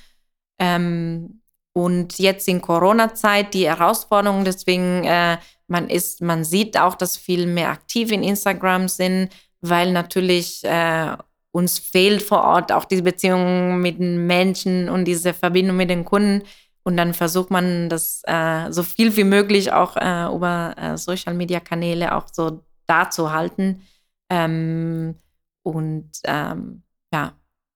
Ähm, 0.59 1.43
und 1.77 2.19
jetzt 2.19 2.47
in 2.47 2.63
Corona-Zeit 2.63 3.53
die 3.53 3.67
Herausforderung, 3.67 4.45
deswegen 4.45 5.05
äh, 5.05 5.39
man 5.67 5.89
ist, 5.89 6.21
man 6.21 6.45
sieht 6.45 6.79
auch, 6.79 6.95
dass 6.95 7.17
viel 7.17 7.47
mehr 7.47 7.71
aktiv 7.71 8.13
in 8.13 8.23
Instagram 8.23 8.89
sind, 8.89 9.31
weil 9.61 9.93
natürlich 9.93 10.63
äh, 10.65 11.17
uns 11.53 11.79
fehlt 11.79 12.23
vor 12.23 12.43
Ort 12.43 12.73
auch 12.73 12.85
diese 12.85 13.03
Beziehung 13.03 13.81
mit 13.81 13.99
den 13.99 14.27
Menschen 14.27 14.89
und 14.89 15.05
diese 15.05 15.33
Verbindung 15.33 15.77
mit 15.77 15.91
den 15.91 16.05
Kunden. 16.05 16.43
Und 16.83 16.97
dann 16.97 17.15
versucht 17.15 17.51
man 17.51 17.89
das 17.89 18.23
äh, 18.27 18.71
so 18.71 18.83
viel 18.83 19.17
wie 19.17 19.25
möglich 19.25 19.73
auch 19.73 19.97
äh, 19.97 20.35
über 20.35 20.75
äh, 20.77 20.99
Social 20.99 21.33
Media 21.33 21.61
Kanäle 21.61 22.15
auch 22.15 22.27
so 22.31 22.63
darzuhalten. 22.87 23.83
Ähm, 24.31 25.15
und 25.63 26.11
ähm, 26.25 26.83
ja, 27.13 27.33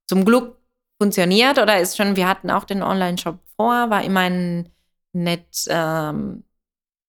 zum 0.06 0.24
Glück 0.24 0.58
funktioniert 1.00 1.58
oder 1.58 1.80
ist 1.80 1.96
schon, 1.96 2.16
wir 2.16 2.28
hatten 2.28 2.50
auch 2.50 2.64
den 2.64 2.82
Online-Shop 2.82 3.38
vor, 3.56 3.90
war 3.90 4.02
immer 4.02 4.20
ein 4.20 4.68
nett, 5.12 5.64
ähm, 5.68 6.44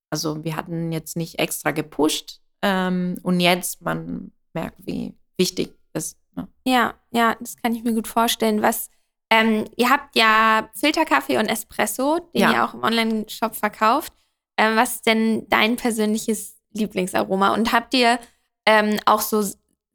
also 0.10 0.43
wir 0.43 0.55
hatten 0.55 0.91
jetzt 0.91 1.16
nicht 1.16 1.39
extra 1.39 1.72
gepusht 1.72 2.41
ähm, 2.62 3.18
und 3.24 3.39
jetzt 3.39 3.82
man 3.82 4.32
merkt, 4.53 4.86
wie 4.86 5.16
wichtig 5.38 5.74
es 5.93 6.05
ist. 6.05 6.18
Ne? 6.36 6.47
Ja, 6.66 6.95
ja, 7.12 7.36
das 7.39 7.55
kann 7.57 7.76
ich 7.76 7.84
mir 7.84 7.93
gut 7.93 8.07
vorstellen. 8.07 8.62
Was 8.62 8.89
ähm, 9.32 9.66
ihr 9.76 9.89
habt 9.89 10.16
ja 10.16 10.70
Filterkaffee 10.74 11.38
und 11.38 11.47
Espresso, 11.47 12.20
den 12.34 12.41
ja. 12.41 12.51
ihr 12.51 12.66
auch 12.66 12.74
im 12.74 12.84
Online-Shop 12.84 13.55
verkauft. 13.55 14.14
Ähm, 14.57 14.76
was 14.76 14.95
ist 14.95 15.05
denn 15.05 15.47
dein 15.49 15.76
persönliches 15.76 16.57
Lieblingsaroma? 16.74 17.53
Und 17.53 17.72
habt 17.72 17.93
ihr 17.93 18.20
ähm, 18.66 18.99
auch 19.05 19.22
so 19.22 19.43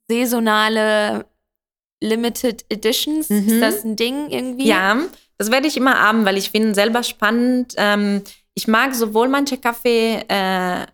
saisonale 0.08 1.26
Limited 2.00 2.64
Editions? 2.68 3.28
Mhm. 3.28 3.48
Ist 3.48 3.60
das 3.60 3.84
ein 3.84 3.96
Ding 3.96 4.30
irgendwie? 4.30 4.68
Ja, 4.68 4.98
das 5.36 5.50
werde 5.50 5.66
ich 5.66 5.76
immer 5.76 6.00
haben, 6.00 6.24
weil 6.24 6.36
ich 6.36 6.50
finde 6.50 6.74
selber 6.74 7.02
spannend. 7.02 7.74
Ich 8.54 8.68
mag 8.68 8.94
sowohl 8.94 9.28
manche 9.28 9.58
Kaffee 9.58 10.24
äh, 10.28 10.86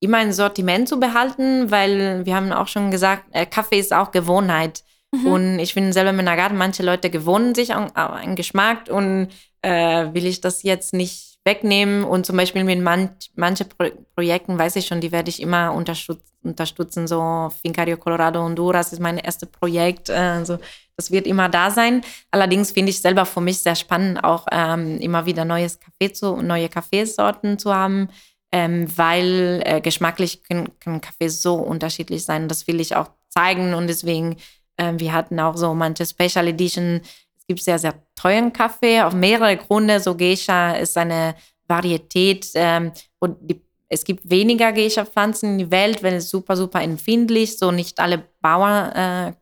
immer 0.00 0.18
ein 0.18 0.32
Sortiment 0.32 0.88
zu 0.88 0.98
behalten, 0.98 1.70
weil 1.70 2.26
wir 2.26 2.34
haben 2.34 2.52
auch 2.52 2.68
schon 2.68 2.90
gesagt, 2.90 3.24
äh, 3.32 3.46
Kaffee 3.46 3.78
ist 3.78 3.92
auch 3.92 4.10
Gewohnheit. 4.10 4.82
Mhm. 5.12 5.26
Und 5.26 5.58
ich 5.58 5.74
finde 5.74 5.92
selber 5.92 6.12
mit 6.12 6.26
Garten, 6.26 6.56
manche 6.56 6.82
Leute 6.82 7.10
gewohnen 7.10 7.54
sich 7.54 7.74
an, 7.74 7.90
an 7.92 8.34
Geschmack 8.34 8.88
und 8.88 9.28
äh, 9.62 10.12
will 10.12 10.26
ich 10.26 10.40
das 10.40 10.62
jetzt 10.62 10.92
nicht 10.92 11.38
wegnehmen. 11.44 12.04
Und 12.04 12.26
zum 12.26 12.36
Beispiel 12.36 12.64
mit 12.64 12.80
manch, 12.80 13.30
manchen 13.34 13.68
Pro 13.68 13.90
Projekten 14.14 14.58
weiß 14.58 14.76
ich 14.76 14.86
schon, 14.86 15.00
die 15.00 15.12
werde 15.12 15.28
ich 15.28 15.40
immer 15.40 15.72
unterstützen. 15.72 16.32
unterstützen. 16.42 17.06
So 17.06 17.50
Fincario 17.62 17.96
Colorado 17.96 18.42
Honduras 18.42 18.92
ist 18.92 19.00
mein 19.00 19.18
erstes 19.18 19.48
Projekt. 19.48 20.10
Also 20.10 20.58
das 20.96 21.10
wird 21.10 21.26
immer 21.26 21.48
da 21.48 21.70
sein. 21.70 22.02
Allerdings 22.30 22.72
finde 22.72 22.90
ich 22.90 23.00
selber 23.00 23.26
für 23.26 23.40
mich 23.40 23.58
sehr 23.58 23.76
spannend, 23.76 24.22
auch 24.22 24.46
ähm, 24.50 24.98
immer 25.00 25.26
wieder 25.26 25.44
neues 25.44 25.78
Kaffee 25.80 26.12
zu, 26.12 26.36
neue 26.36 26.68
Kaffeesorten 26.68 27.58
zu 27.58 27.74
haben. 27.74 28.08
Ähm, 28.54 28.86
weil 28.98 29.62
äh, 29.64 29.80
geschmacklich 29.80 30.44
kann, 30.44 30.68
kann 30.78 31.00
Kaffee 31.00 31.28
so 31.28 31.54
unterschiedlich 31.54 32.22
sein. 32.22 32.48
Das 32.48 32.66
will 32.66 32.80
ich 32.80 32.94
auch 32.94 33.08
zeigen 33.30 33.72
und 33.72 33.86
deswegen 33.86 34.36
ähm, 34.78 34.98
wir 34.98 35.12
hatten 35.12 35.38
auch 35.40 35.56
so 35.56 35.74
manche 35.74 36.06
Special 36.06 36.48
Edition. 36.48 37.00
Es 37.38 37.46
gibt 37.46 37.62
sehr, 37.62 37.78
sehr 37.78 37.94
teuren 38.14 38.52
Kaffee 38.52 39.02
auf 39.02 39.14
mehrere 39.14 39.56
Gründe. 39.56 40.00
So 40.00 40.16
Geisha 40.16 40.72
ist 40.72 40.96
eine 40.96 41.34
Varietät 41.66 42.48
ähm, 42.54 42.92
und 43.18 43.36
die, 43.40 43.60
es 43.88 44.04
gibt 44.04 44.28
weniger 44.28 44.72
Geisha-Pflanzen 44.72 45.52
in 45.52 45.58
der 45.58 45.70
Welt, 45.70 46.02
weil 46.02 46.14
es 46.14 46.30
super, 46.30 46.56
super 46.56 46.80
empfindlich. 46.80 47.58
So 47.58 47.70
nicht 47.70 48.00
alle 48.00 48.24
Bauern 48.40 48.92
äh, 48.92 49.32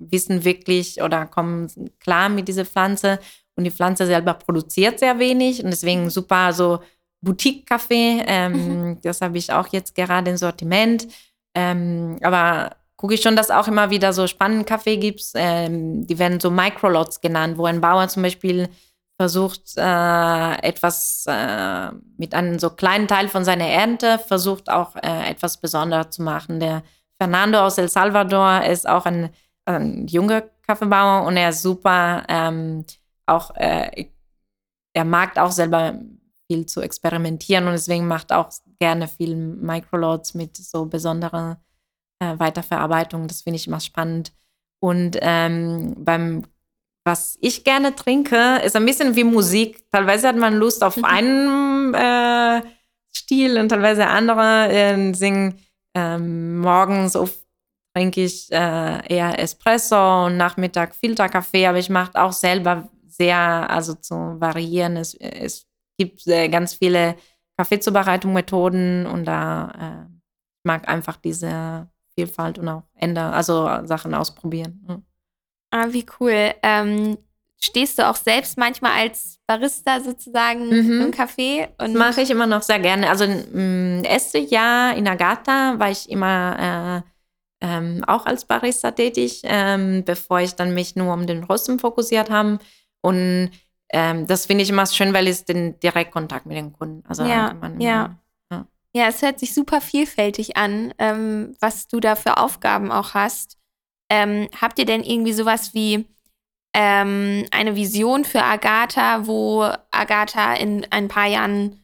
wissen 0.00 0.44
wirklich 0.44 1.02
oder 1.02 1.26
kommen 1.26 1.68
klar 2.00 2.28
mit 2.28 2.48
dieser 2.48 2.64
Pflanze. 2.64 3.18
Und 3.56 3.64
die 3.64 3.70
Pflanze 3.70 4.06
selber 4.06 4.34
produziert 4.34 4.98
sehr 4.98 5.18
wenig 5.18 5.62
und 5.62 5.70
deswegen 5.70 6.10
super 6.10 6.52
so 6.52 6.80
Boutique-Kaffee. 7.20 8.24
Ähm, 8.26 8.52
mhm. 8.52 9.00
Das 9.02 9.20
habe 9.20 9.38
ich 9.38 9.52
auch 9.52 9.68
jetzt 9.68 9.94
gerade 9.94 10.30
im 10.30 10.36
Sortiment. 10.36 11.06
Ähm, 11.54 12.18
aber 12.22 12.76
gucke 12.96 13.14
ich 13.14 13.22
schon, 13.22 13.36
dass 13.36 13.50
auch 13.50 13.68
immer 13.68 13.90
wieder 13.90 14.12
so 14.12 14.26
spannenden 14.26 14.66
Kaffee 14.66 14.96
gibt. 14.96 15.22
Ähm, 15.34 16.06
die 16.06 16.18
werden 16.18 16.40
so 16.40 16.50
Microlots 16.50 17.20
genannt, 17.20 17.58
wo 17.58 17.66
ein 17.66 17.80
Bauer 17.80 18.08
zum 18.08 18.22
Beispiel 18.22 18.68
versucht, 19.20 19.76
äh, 19.76 20.62
etwas 20.62 21.26
äh, 21.28 21.90
mit 22.16 22.34
einem 22.34 22.58
so 22.58 22.70
kleinen 22.70 23.06
Teil 23.06 23.28
von 23.28 23.44
seiner 23.44 23.66
Ernte, 23.66 24.18
versucht 24.18 24.70
auch 24.70 24.96
äh, 24.96 25.30
etwas 25.30 25.58
Besonderes 25.58 26.10
zu 26.10 26.22
machen. 26.22 26.58
Der 26.58 26.82
Fernando 27.18 27.58
aus 27.60 27.76
El 27.76 27.90
Salvador 27.90 28.64
ist 28.64 28.88
auch 28.88 29.04
ein, 29.04 29.28
ein 29.64 30.06
junger 30.06 30.42
Kaffeebauer 30.62 31.26
und 31.26 31.36
er 31.36 31.50
ist 31.50 31.62
super, 31.62 32.24
ähm, 32.28 32.84
auch, 33.26 33.54
äh, 33.56 34.06
er 34.92 35.04
mag 35.04 35.36
auch 35.38 35.52
selber 35.52 36.00
viel 36.50 36.66
zu 36.66 36.80
experimentieren 36.80 37.66
und 37.66 37.72
deswegen 37.72 38.08
macht 38.08 38.32
auch 38.32 38.50
gerne 38.80 39.06
viel 39.06 39.36
Microloads 39.36 40.34
mit 40.34 40.56
so 40.56 40.86
besonderen 40.86 41.56
äh, 42.20 42.38
Weiterverarbeitung. 42.38 43.28
Das 43.28 43.42
finde 43.42 43.56
ich 43.56 43.68
immer 43.68 43.80
spannend. 43.80 44.32
Und 44.80 45.16
ähm, 45.20 45.94
beim 45.98 46.44
was 47.04 47.38
ich 47.40 47.64
gerne 47.64 47.94
trinke, 47.94 48.60
ist 48.64 48.76
ein 48.76 48.84
bisschen 48.84 49.16
wie 49.16 49.24
Musik. 49.24 49.90
Teilweise 49.90 50.28
hat 50.28 50.36
man 50.36 50.54
Lust 50.54 50.84
auf 50.84 50.98
einen 51.02 51.94
äh, 51.94 52.62
Stil 53.12 53.58
und 53.58 53.70
teilweise 53.70 54.06
andere. 54.06 54.68
Äh, 54.70 55.12
singen 55.14 55.58
ähm, 55.94 56.58
morgens 56.60 57.16
oft 57.16 57.38
trinke 57.94 58.22
ich 58.24 58.50
äh, 58.52 59.14
eher 59.14 59.38
Espresso 59.38 60.26
und 60.26 60.36
Nachmittag 60.36 60.94
Filterkaffee, 60.94 61.66
aber 61.66 61.78
ich 61.78 61.90
mache 61.90 62.20
auch 62.20 62.32
selber 62.32 62.88
sehr, 63.06 63.38
also 63.38 63.94
zu 63.94 64.14
variieren. 64.14 64.96
Es, 64.96 65.14
es 65.14 65.66
gibt 65.98 66.26
äh, 66.26 66.48
ganz 66.48 66.74
viele 66.74 67.16
Kaffeezubereitungsmethoden 67.58 69.06
und 69.06 69.24
da 69.24 70.06
äh, 70.06 70.14
ich 70.60 70.64
mag 70.64 70.88
einfach 70.88 71.16
diese 71.16 71.88
Vielfalt 72.14 72.58
und 72.58 72.68
auch 72.68 72.82
ändern, 72.94 73.32
also 73.32 73.64
Sachen 73.84 74.14
ausprobieren. 74.14 74.84
Ja. 74.88 75.02
Ah, 75.70 75.86
wie 75.90 76.04
cool. 76.18 76.52
Ähm, 76.62 77.16
stehst 77.58 77.98
du 77.98 78.08
auch 78.08 78.16
selbst 78.16 78.58
manchmal 78.58 78.92
als 78.92 79.38
Barista 79.46 80.00
sozusagen 80.00 80.66
mhm. 80.66 81.00
im 81.02 81.10
Café? 81.12 81.68
das 81.78 81.92
mache 81.92 82.22
ich 82.22 82.30
immer 82.30 82.46
noch 82.46 82.62
sehr 82.62 82.78
gerne. 82.78 83.08
Also 83.08 83.24
im 83.24 84.02
ersten 84.04 84.46
Jahr 84.48 84.94
in 84.96 85.06
Agatha 85.06 85.78
war 85.78 85.90
ich 85.90 86.10
immer 86.10 87.04
äh, 87.04 87.09
ähm, 87.60 88.04
auch 88.06 88.26
als 88.26 88.44
Barista 88.44 88.90
tätig, 88.90 89.42
ähm, 89.44 90.04
bevor 90.04 90.40
ich 90.40 90.54
dann 90.54 90.74
mich 90.74 90.96
nur 90.96 91.12
um 91.12 91.26
den 91.26 91.44
Rösten 91.44 91.78
fokussiert 91.78 92.30
habe. 92.30 92.58
Und 93.02 93.50
ähm, 93.92 94.26
das 94.26 94.46
finde 94.46 94.62
ich 94.62 94.70
immer 94.70 94.86
schön, 94.86 95.12
weil 95.12 95.28
es 95.28 95.44
den 95.44 95.78
Direktkontakt 95.80 96.46
mit 96.46 96.56
den 96.56 96.72
Kunden. 96.72 97.04
Also 97.08 97.24
ja, 97.24 97.54
ja. 97.78 98.16
ja. 98.50 98.66
Ja, 98.92 99.06
es 99.06 99.22
hört 99.22 99.38
sich 99.38 99.54
super 99.54 99.80
vielfältig 99.80 100.56
an, 100.56 100.92
ähm, 100.98 101.54
was 101.60 101.86
du 101.86 102.00
da 102.00 102.16
für 102.16 102.38
Aufgaben 102.38 102.90
auch 102.90 103.14
hast. 103.14 103.56
Ähm, 104.10 104.48
habt 104.60 104.80
ihr 104.80 104.84
denn 104.84 105.04
irgendwie 105.04 105.32
sowas 105.32 105.74
wie 105.74 106.08
ähm, 106.74 107.46
eine 107.52 107.76
Vision 107.76 108.24
für 108.24 108.42
Agatha, 108.42 109.28
wo 109.28 109.70
Agatha 109.92 110.54
in 110.54 110.86
ein 110.90 111.08
paar 111.08 111.26
Jahren 111.26 111.76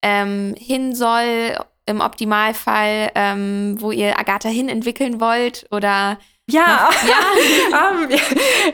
hin 0.00 0.94
soll 0.94 1.58
im 1.88 2.00
Optimalfall, 2.00 3.10
ähm, 3.14 3.76
wo 3.78 3.90
ihr 3.90 4.18
Agatha 4.18 4.48
hin 4.48 4.68
entwickeln 4.68 5.20
wollt? 5.20 5.66
Oder 5.70 6.18
ja, 6.50 6.90
ja, 7.08 7.90
um, 7.90 8.08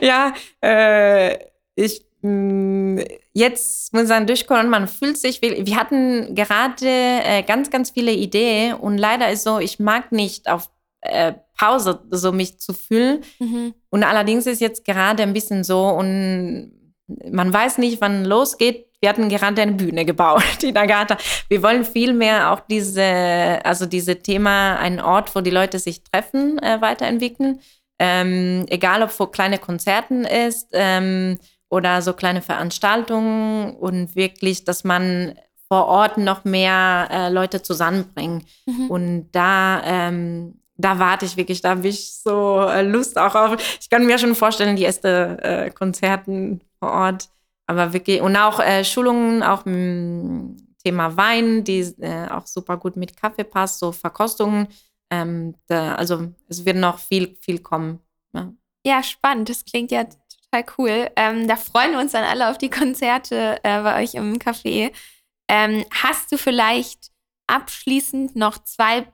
ja, 0.01 0.33
äh, 0.61 1.37
ich 1.75 2.05
mh, 2.21 2.29
mm, 2.29 3.05
jetzt 3.33 3.93
muss 3.93 4.07
sagen, 4.07 4.27
durchkommen, 4.27 4.69
man 4.69 4.87
fühlt 4.87 5.17
sich, 5.17 5.41
wir 5.41 5.75
hatten 5.75 6.35
gerade 6.35 6.85
äh, 6.85 7.43
ganz, 7.43 7.69
ganz 7.69 7.91
viele 7.91 8.11
Ideen 8.11 8.75
und 8.75 8.97
leider 8.97 9.29
ist 9.31 9.43
so, 9.43 9.59
ich 9.59 9.79
mag 9.79 10.11
nicht 10.11 10.49
auf 10.49 10.69
äh, 11.01 11.33
Pause 11.57 12.01
so 12.11 12.31
mich 12.31 12.59
zu 12.59 12.73
fühlen. 12.73 13.23
Mhm. 13.39 13.73
Und 13.89 14.03
allerdings 14.03 14.45
ist 14.45 14.61
jetzt 14.61 14.85
gerade 14.85 15.23
ein 15.23 15.33
bisschen 15.33 15.63
so 15.63 15.87
und 15.87 16.71
man 17.07 17.53
weiß 17.53 17.77
nicht, 17.77 18.01
wann 18.01 18.25
losgeht. 18.25 18.87
Wir 18.99 19.09
hatten 19.09 19.29
gerade 19.29 19.61
eine 19.61 19.73
Bühne 19.73 20.05
gebaut 20.05 20.43
in 20.63 20.75
Agatha. 20.77 21.17
Wir 21.49 21.61
wollen 21.61 21.85
viel 21.85 22.13
mehr 22.13 22.51
auch 22.51 22.61
diese, 22.61 23.59
also 23.63 23.85
diese 23.85 24.17
Thema, 24.21 24.77
einen 24.77 24.99
Ort, 24.99 25.35
wo 25.35 25.41
die 25.41 25.51
Leute 25.51 25.79
sich 25.79 26.03
treffen, 26.03 26.59
äh, 26.59 26.81
weiterentwickeln. 26.81 27.59
Ähm, 27.99 28.65
egal, 28.69 29.03
ob 29.03 29.11
vor 29.11 29.31
kleine 29.31 29.57
Konzerten 29.57 30.25
ist 30.25 30.69
ähm, 30.73 31.37
oder 31.69 32.01
so 32.01 32.13
kleine 32.13 32.41
Veranstaltungen 32.41 33.75
und 33.75 34.15
wirklich, 34.15 34.65
dass 34.65 34.83
man 34.83 35.35
vor 35.67 35.85
Ort 35.85 36.17
noch 36.17 36.43
mehr 36.43 37.07
äh, 37.11 37.29
Leute 37.29 37.61
zusammenbringt. 37.61 38.45
Mhm. 38.65 38.89
Und 38.89 39.29
da 39.31 39.81
ähm, 39.85 40.59
da 40.77 40.99
warte 40.99 41.25
ich 41.25 41.37
wirklich, 41.37 41.61
da 41.61 41.69
habe 41.71 41.87
ich 41.87 42.15
so 42.15 42.61
äh, 42.61 42.81
Lust 42.81 43.17
auch 43.17 43.35
auf. 43.35 43.77
Ich 43.79 43.89
kann 43.89 44.05
mir 44.05 44.17
schon 44.17 44.35
vorstellen, 44.35 44.75
die 44.75 44.85
ersten 44.85 45.39
äh, 45.39 45.71
Konzerten 45.73 46.61
vor 46.79 46.91
Ort, 46.91 47.29
aber 47.67 47.93
wirklich 47.93 48.21
und 48.21 48.35
auch 48.35 48.59
äh, 48.59 48.83
Schulungen, 48.83 49.43
auch 49.43 49.65
im 49.65 50.57
Thema 50.83 51.17
Wein, 51.17 51.63
die 51.63 51.79
äh, 51.99 52.29
auch 52.29 52.45
super 52.45 52.77
gut 52.77 52.95
mit 52.95 53.17
Kaffee 53.17 53.43
passt, 53.43 53.79
so 53.79 53.91
Verkostungen. 53.91 54.67
Ähm, 55.09 55.55
da, 55.67 55.95
also 55.95 56.31
es 56.47 56.65
wird 56.65 56.77
noch 56.77 56.99
viel, 56.99 57.35
viel 57.41 57.59
kommen. 57.59 57.99
Ja, 58.33 58.53
ja 58.85 59.03
spannend. 59.03 59.49
Das 59.49 59.65
klingt 59.65 59.91
ja 59.91 60.03
total 60.03 60.65
cool. 60.77 61.09
Ähm, 61.15 61.47
da 61.47 61.55
freuen 61.55 61.91
wir 61.91 61.99
uns 61.99 62.11
dann 62.11 62.23
alle 62.23 62.49
auf 62.49 62.57
die 62.57 62.69
Konzerte 62.69 63.59
äh, 63.63 63.81
bei 63.81 64.03
euch 64.03 64.13
im 64.13 64.37
Café. 64.37 64.91
Ähm, 65.47 65.85
hast 65.91 66.31
du 66.31 66.37
vielleicht 66.37 67.11
abschließend 67.47 68.35
noch 68.35 68.63
zwei 68.63 69.05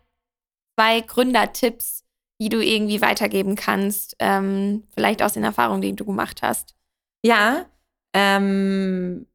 zwei 0.76 1.01
Gründertipps, 1.01 2.03
die 2.39 2.49
du 2.49 2.64
irgendwie 2.64 3.01
weitergeben 3.01 3.55
kannst, 3.55 4.16
ähm, 4.20 4.88
vielleicht 4.93 5.22
aus 5.22 5.34
den 5.34 5.43
Erfahrungen, 5.43 5.82
die 5.82 5.95
du 5.95 6.05
gemacht 6.05 6.41
hast? 6.41 6.76
Ja, 7.24 7.66
ähm, 8.14 9.28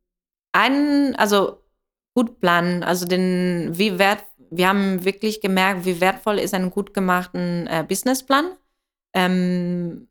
einen, 0.53 1.15
also 1.17 1.63
gut 2.15 2.41
planen, 2.41 2.83
also 2.83 3.07
den, 3.07 3.71
wie 3.79 3.99
wert, 3.99 4.25
wir 4.51 4.69
haben 4.69 5.05
wirklich 5.05 5.41
gemerkt, 5.41 5.85
wie 5.85 6.01
wertvoll 6.01 6.39
ist 6.39 6.55
ein 6.55 6.71
gut 6.71 6.95
gemachten 6.95 7.67
äh, 7.67 7.85
Businessplan, 7.87 8.57
ähm, 9.15 10.09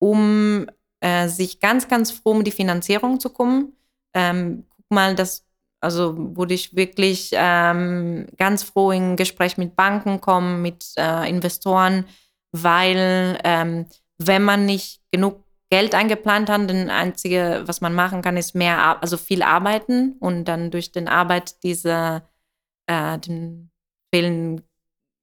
um 0.00 0.66
äh, 1.00 1.28
sich 1.28 1.60
ganz, 1.60 1.88
ganz 1.88 2.10
froh 2.10 2.32
um 2.32 2.44
die 2.44 2.50
Finanzierung 2.50 3.20
zu 3.20 3.30
kommen. 3.30 3.76
Ähm, 4.14 4.66
guck 4.70 4.86
mal, 4.90 5.14
dass 5.14 5.44
also 5.84 6.14
wurde 6.16 6.54
ich 6.54 6.74
wirklich 6.74 7.30
ähm, 7.34 8.26
ganz 8.38 8.62
froh 8.62 8.90
in 8.90 9.16
Gespräch 9.16 9.58
mit 9.58 9.76
Banken 9.76 10.20
kommen, 10.20 10.62
mit 10.62 10.94
äh, 10.96 11.28
Investoren, 11.28 12.06
weil 12.52 13.38
ähm, 13.44 13.86
wenn 14.16 14.42
man 14.44 14.64
nicht 14.64 15.02
genug 15.12 15.43
Geld 15.74 15.92
eingeplant 15.96 16.48
hat, 16.48 16.70
dann 16.70 16.88
einzige, 16.88 17.64
was 17.66 17.80
man 17.80 17.94
machen 17.94 18.22
kann, 18.22 18.36
ist 18.36 18.54
mehr, 18.54 19.02
also 19.02 19.16
viel 19.16 19.42
arbeiten 19.42 20.14
und 20.20 20.44
dann 20.44 20.70
durch 20.70 20.92
den 20.92 21.08
Arbeit 21.08 21.64
diese 21.64 22.22
äh, 22.86 23.18
den 23.18 23.72
fehlen 24.14 24.62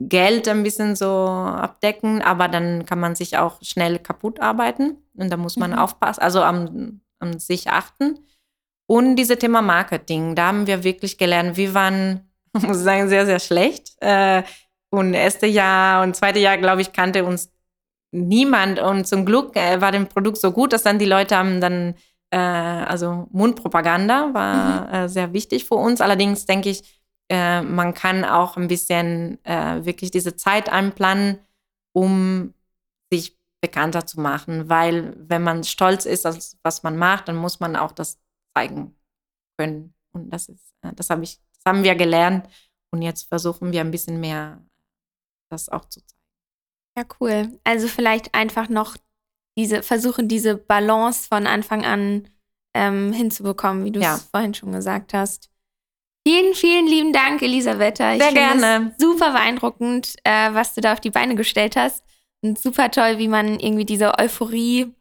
Geld 0.01 0.49
ein 0.49 0.63
bisschen 0.63 0.97
so 0.97 1.07
abdecken, 1.07 2.21
aber 2.21 2.49
dann 2.49 2.85
kann 2.85 2.99
man 2.99 3.15
sich 3.15 3.37
auch 3.37 3.59
schnell 3.61 3.97
kaputt 3.99 4.41
arbeiten 4.41 4.97
und 5.15 5.29
da 5.29 5.37
muss 5.37 5.55
man 5.55 5.71
mhm. 5.71 5.77
aufpassen, 5.77 6.21
also 6.21 6.41
am, 6.41 6.99
am 7.19 7.39
sich 7.39 7.69
achten. 7.69 8.19
Und 8.87 9.15
dieses 9.15 9.39
Thema 9.39 9.61
Marketing, 9.61 10.35
da 10.35 10.47
haben 10.47 10.67
wir 10.67 10.83
wirklich 10.83 11.17
gelernt, 11.17 11.55
wir 11.55 11.73
waren, 11.73 12.29
muss 12.53 12.79
ich 12.79 12.83
sagen, 12.83 13.07
sehr, 13.07 13.25
sehr 13.25 13.39
schlecht. 13.39 13.93
Äh, 14.01 14.43
und 14.89 15.13
erste 15.13 15.47
Jahr 15.47 16.03
und 16.03 16.13
zweite 16.13 16.39
Jahr, 16.39 16.57
glaube 16.57 16.81
ich, 16.81 16.91
kannte 16.91 17.23
uns 17.23 17.49
niemand. 18.11 18.79
Und 18.79 19.07
zum 19.07 19.25
Glück 19.25 19.55
äh, 19.55 19.81
war 19.81 19.91
das 19.91 20.07
Produkt 20.09 20.37
so 20.37 20.51
gut, 20.51 20.73
dass 20.73 20.83
dann 20.83 20.99
die 20.99 21.05
Leute 21.05 21.37
haben 21.37 21.61
dann, 21.61 21.95
äh, 22.31 22.37
also 22.37 23.27
Mundpropaganda 23.31 24.33
war 24.33 25.03
mhm. 25.03 25.07
sehr 25.09 25.33
wichtig 25.33 25.65
für 25.65 25.75
uns. 25.75 26.01
Allerdings 26.01 26.45
denke 26.45 26.69
ich, 26.69 26.83
man 27.33 27.93
kann 27.93 28.25
auch 28.25 28.57
ein 28.57 28.67
bisschen 28.67 29.39
wirklich 29.45 30.11
diese 30.11 30.35
Zeit 30.35 30.67
einplanen, 30.67 31.39
um 31.93 32.53
sich 33.09 33.37
bekannter 33.61 34.05
zu 34.05 34.19
machen. 34.19 34.67
Weil 34.67 35.13
wenn 35.17 35.43
man 35.43 35.63
stolz 35.63 36.05
ist, 36.05 36.27
auf 36.27 36.37
was 36.63 36.83
man 36.83 36.97
macht, 36.97 37.29
dann 37.29 37.37
muss 37.37 37.61
man 37.61 37.77
auch 37.77 37.93
das 37.93 38.19
zeigen 38.53 38.95
können. 39.57 39.93
Und 40.11 40.29
das 40.31 40.49
ist, 40.49 40.73
äh, 40.81 40.93
das 40.93 41.09
habe 41.09 41.23
ich, 41.23 41.39
das 41.53 41.63
haben 41.65 41.83
wir 41.83 41.95
gelernt. 41.95 42.47
Und 42.91 43.01
jetzt 43.01 43.29
versuchen 43.29 43.71
wir 43.71 43.81
ein 43.81 43.91
bisschen 43.91 44.19
mehr 44.19 44.61
das 45.49 45.69
auch 45.69 45.85
zu 45.85 46.01
zeigen. 46.01 46.20
Ja, 46.97 47.05
cool. 47.19 47.59
Also 47.63 47.87
vielleicht 47.87 48.33
einfach 48.33 48.69
noch 48.69 48.97
diese, 49.57 49.83
versuchen, 49.83 50.27
diese 50.27 50.55
Balance 50.55 51.27
von 51.27 51.47
Anfang 51.47 51.85
an 51.85 52.27
ähm, 52.73 53.13
hinzubekommen, 53.13 53.85
wie 53.85 53.91
du 53.91 53.99
es 53.99 54.05
ja. 54.05 54.19
vorhin 54.31 54.53
schon 54.53 54.71
gesagt 54.71 55.13
hast. 55.13 55.49
Vielen, 56.27 56.53
vielen 56.53 56.87
lieben 56.87 57.13
Dank, 57.13 57.41
Elisabetta. 57.41 58.13
Ich 58.13 58.21
Sehr 58.21 58.33
gerne. 58.33 58.93
Super 58.97 59.31
beeindruckend, 59.31 60.15
äh, 60.23 60.53
was 60.53 60.75
du 60.75 60.81
da 60.81 60.93
auf 60.93 60.99
die 60.99 61.09
Beine 61.09 61.35
gestellt 61.35 61.75
hast. 61.75 62.03
Und 62.43 62.59
super 62.59 62.91
toll, 62.91 63.17
wie 63.17 63.27
man 63.27 63.59
irgendwie 63.59 63.85
diese 63.85 64.17
Euphorie 64.17 64.93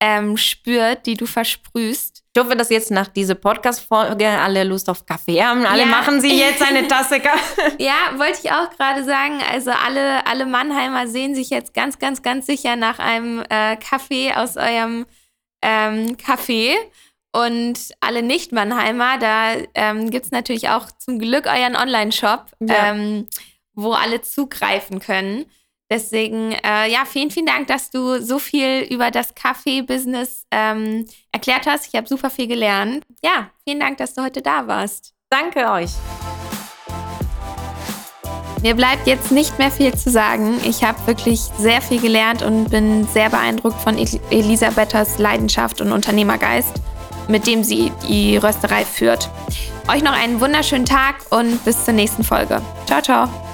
ähm, 0.00 0.36
spürt, 0.36 1.06
die 1.06 1.16
du 1.16 1.26
versprühst. 1.26 2.22
Ich 2.34 2.40
hoffe, 2.40 2.56
dass 2.56 2.70
jetzt 2.70 2.90
nach 2.90 3.08
dieser 3.08 3.34
Podcast-Folge 3.34 4.26
alle 4.26 4.64
Lust 4.64 4.88
auf 4.88 5.04
Kaffee 5.04 5.42
haben. 5.42 5.66
Alle 5.66 5.82
ja. 5.82 5.86
machen 5.86 6.20
sie 6.20 6.38
jetzt 6.38 6.62
eine 6.62 6.88
Tasse 6.88 7.20
Kaffee. 7.20 7.82
ja, 7.82 8.16
wollte 8.16 8.38
ich 8.42 8.50
auch 8.50 8.70
gerade 8.70 9.04
sagen. 9.04 9.40
Also 9.52 9.70
alle, 9.70 10.26
alle 10.26 10.46
Mannheimer 10.46 11.06
sehen 11.06 11.34
sich 11.34 11.50
jetzt 11.50 11.74
ganz, 11.74 11.98
ganz, 11.98 12.22
ganz 12.22 12.46
sicher 12.46 12.76
nach 12.76 12.98
einem 12.98 13.44
äh, 13.50 13.76
Kaffee 13.76 14.32
aus 14.32 14.56
eurem 14.56 15.06
ähm, 15.62 16.16
Café. 16.16 16.74
Und 17.32 17.78
alle 18.00 18.22
Nicht-Mannheimer, 18.22 19.18
da 19.18 19.52
ähm, 19.74 20.10
gibt 20.10 20.26
es 20.26 20.32
natürlich 20.32 20.68
auch 20.68 20.90
zum 20.98 21.18
Glück 21.18 21.46
euren 21.46 21.76
Online-Shop, 21.76 22.46
ja. 22.60 22.90
ähm, 22.90 23.28
wo 23.74 23.92
alle 23.92 24.22
zugreifen 24.22 24.98
können. 24.98 25.46
Deswegen, 25.90 26.52
äh, 26.52 26.88
ja, 26.88 27.04
vielen, 27.04 27.32
vielen 27.32 27.46
Dank, 27.46 27.66
dass 27.66 27.90
du 27.90 28.22
so 28.22 28.38
viel 28.38 28.86
über 28.90 29.10
das 29.10 29.34
Kaffee-Business 29.34 30.46
ähm, 30.52 31.06
erklärt 31.32 31.66
hast. 31.66 31.88
Ich 31.88 31.96
habe 31.96 32.06
super 32.06 32.30
viel 32.30 32.46
gelernt. 32.46 33.04
Ja, 33.22 33.50
vielen 33.64 33.80
Dank, 33.80 33.98
dass 33.98 34.14
du 34.14 34.22
heute 34.22 34.40
da 34.40 34.68
warst. 34.68 35.14
Danke 35.30 35.68
euch. 35.68 35.90
Mir 38.62 38.74
bleibt 38.74 39.06
jetzt 39.06 39.32
nicht 39.32 39.58
mehr 39.58 39.70
viel 39.70 39.94
zu 39.94 40.10
sagen. 40.10 40.60
Ich 40.64 40.84
habe 40.84 41.06
wirklich 41.06 41.40
sehr 41.58 41.80
viel 41.80 42.00
gelernt 42.00 42.42
und 42.42 42.70
bin 42.70 43.06
sehr 43.08 43.30
beeindruckt 43.30 43.80
von 43.80 43.96
Elisabethas 44.30 45.18
Leidenschaft 45.18 45.80
und 45.80 45.92
Unternehmergeist, 45.92 46.74
mit 47.26 47.46
dem 47.46 47.64
sie 47.64 47.90
die 48.06 48.36
Rösterei 48.36 48.84
führt. 48.84 49.30
Euch 49.88 50.02
noch 50.02 50.12
einen 50.12 50.40
wunderschönen 50.40 50.84
Tag 50.84 51.16
und 51.30 51.64
bis 51.64 51.84
zur 51.84 51.94
nächsten 51.94 52.22
Folge. 52.22 52.60
Ciao, 52.86 53.00
ciao. 53.00 53.49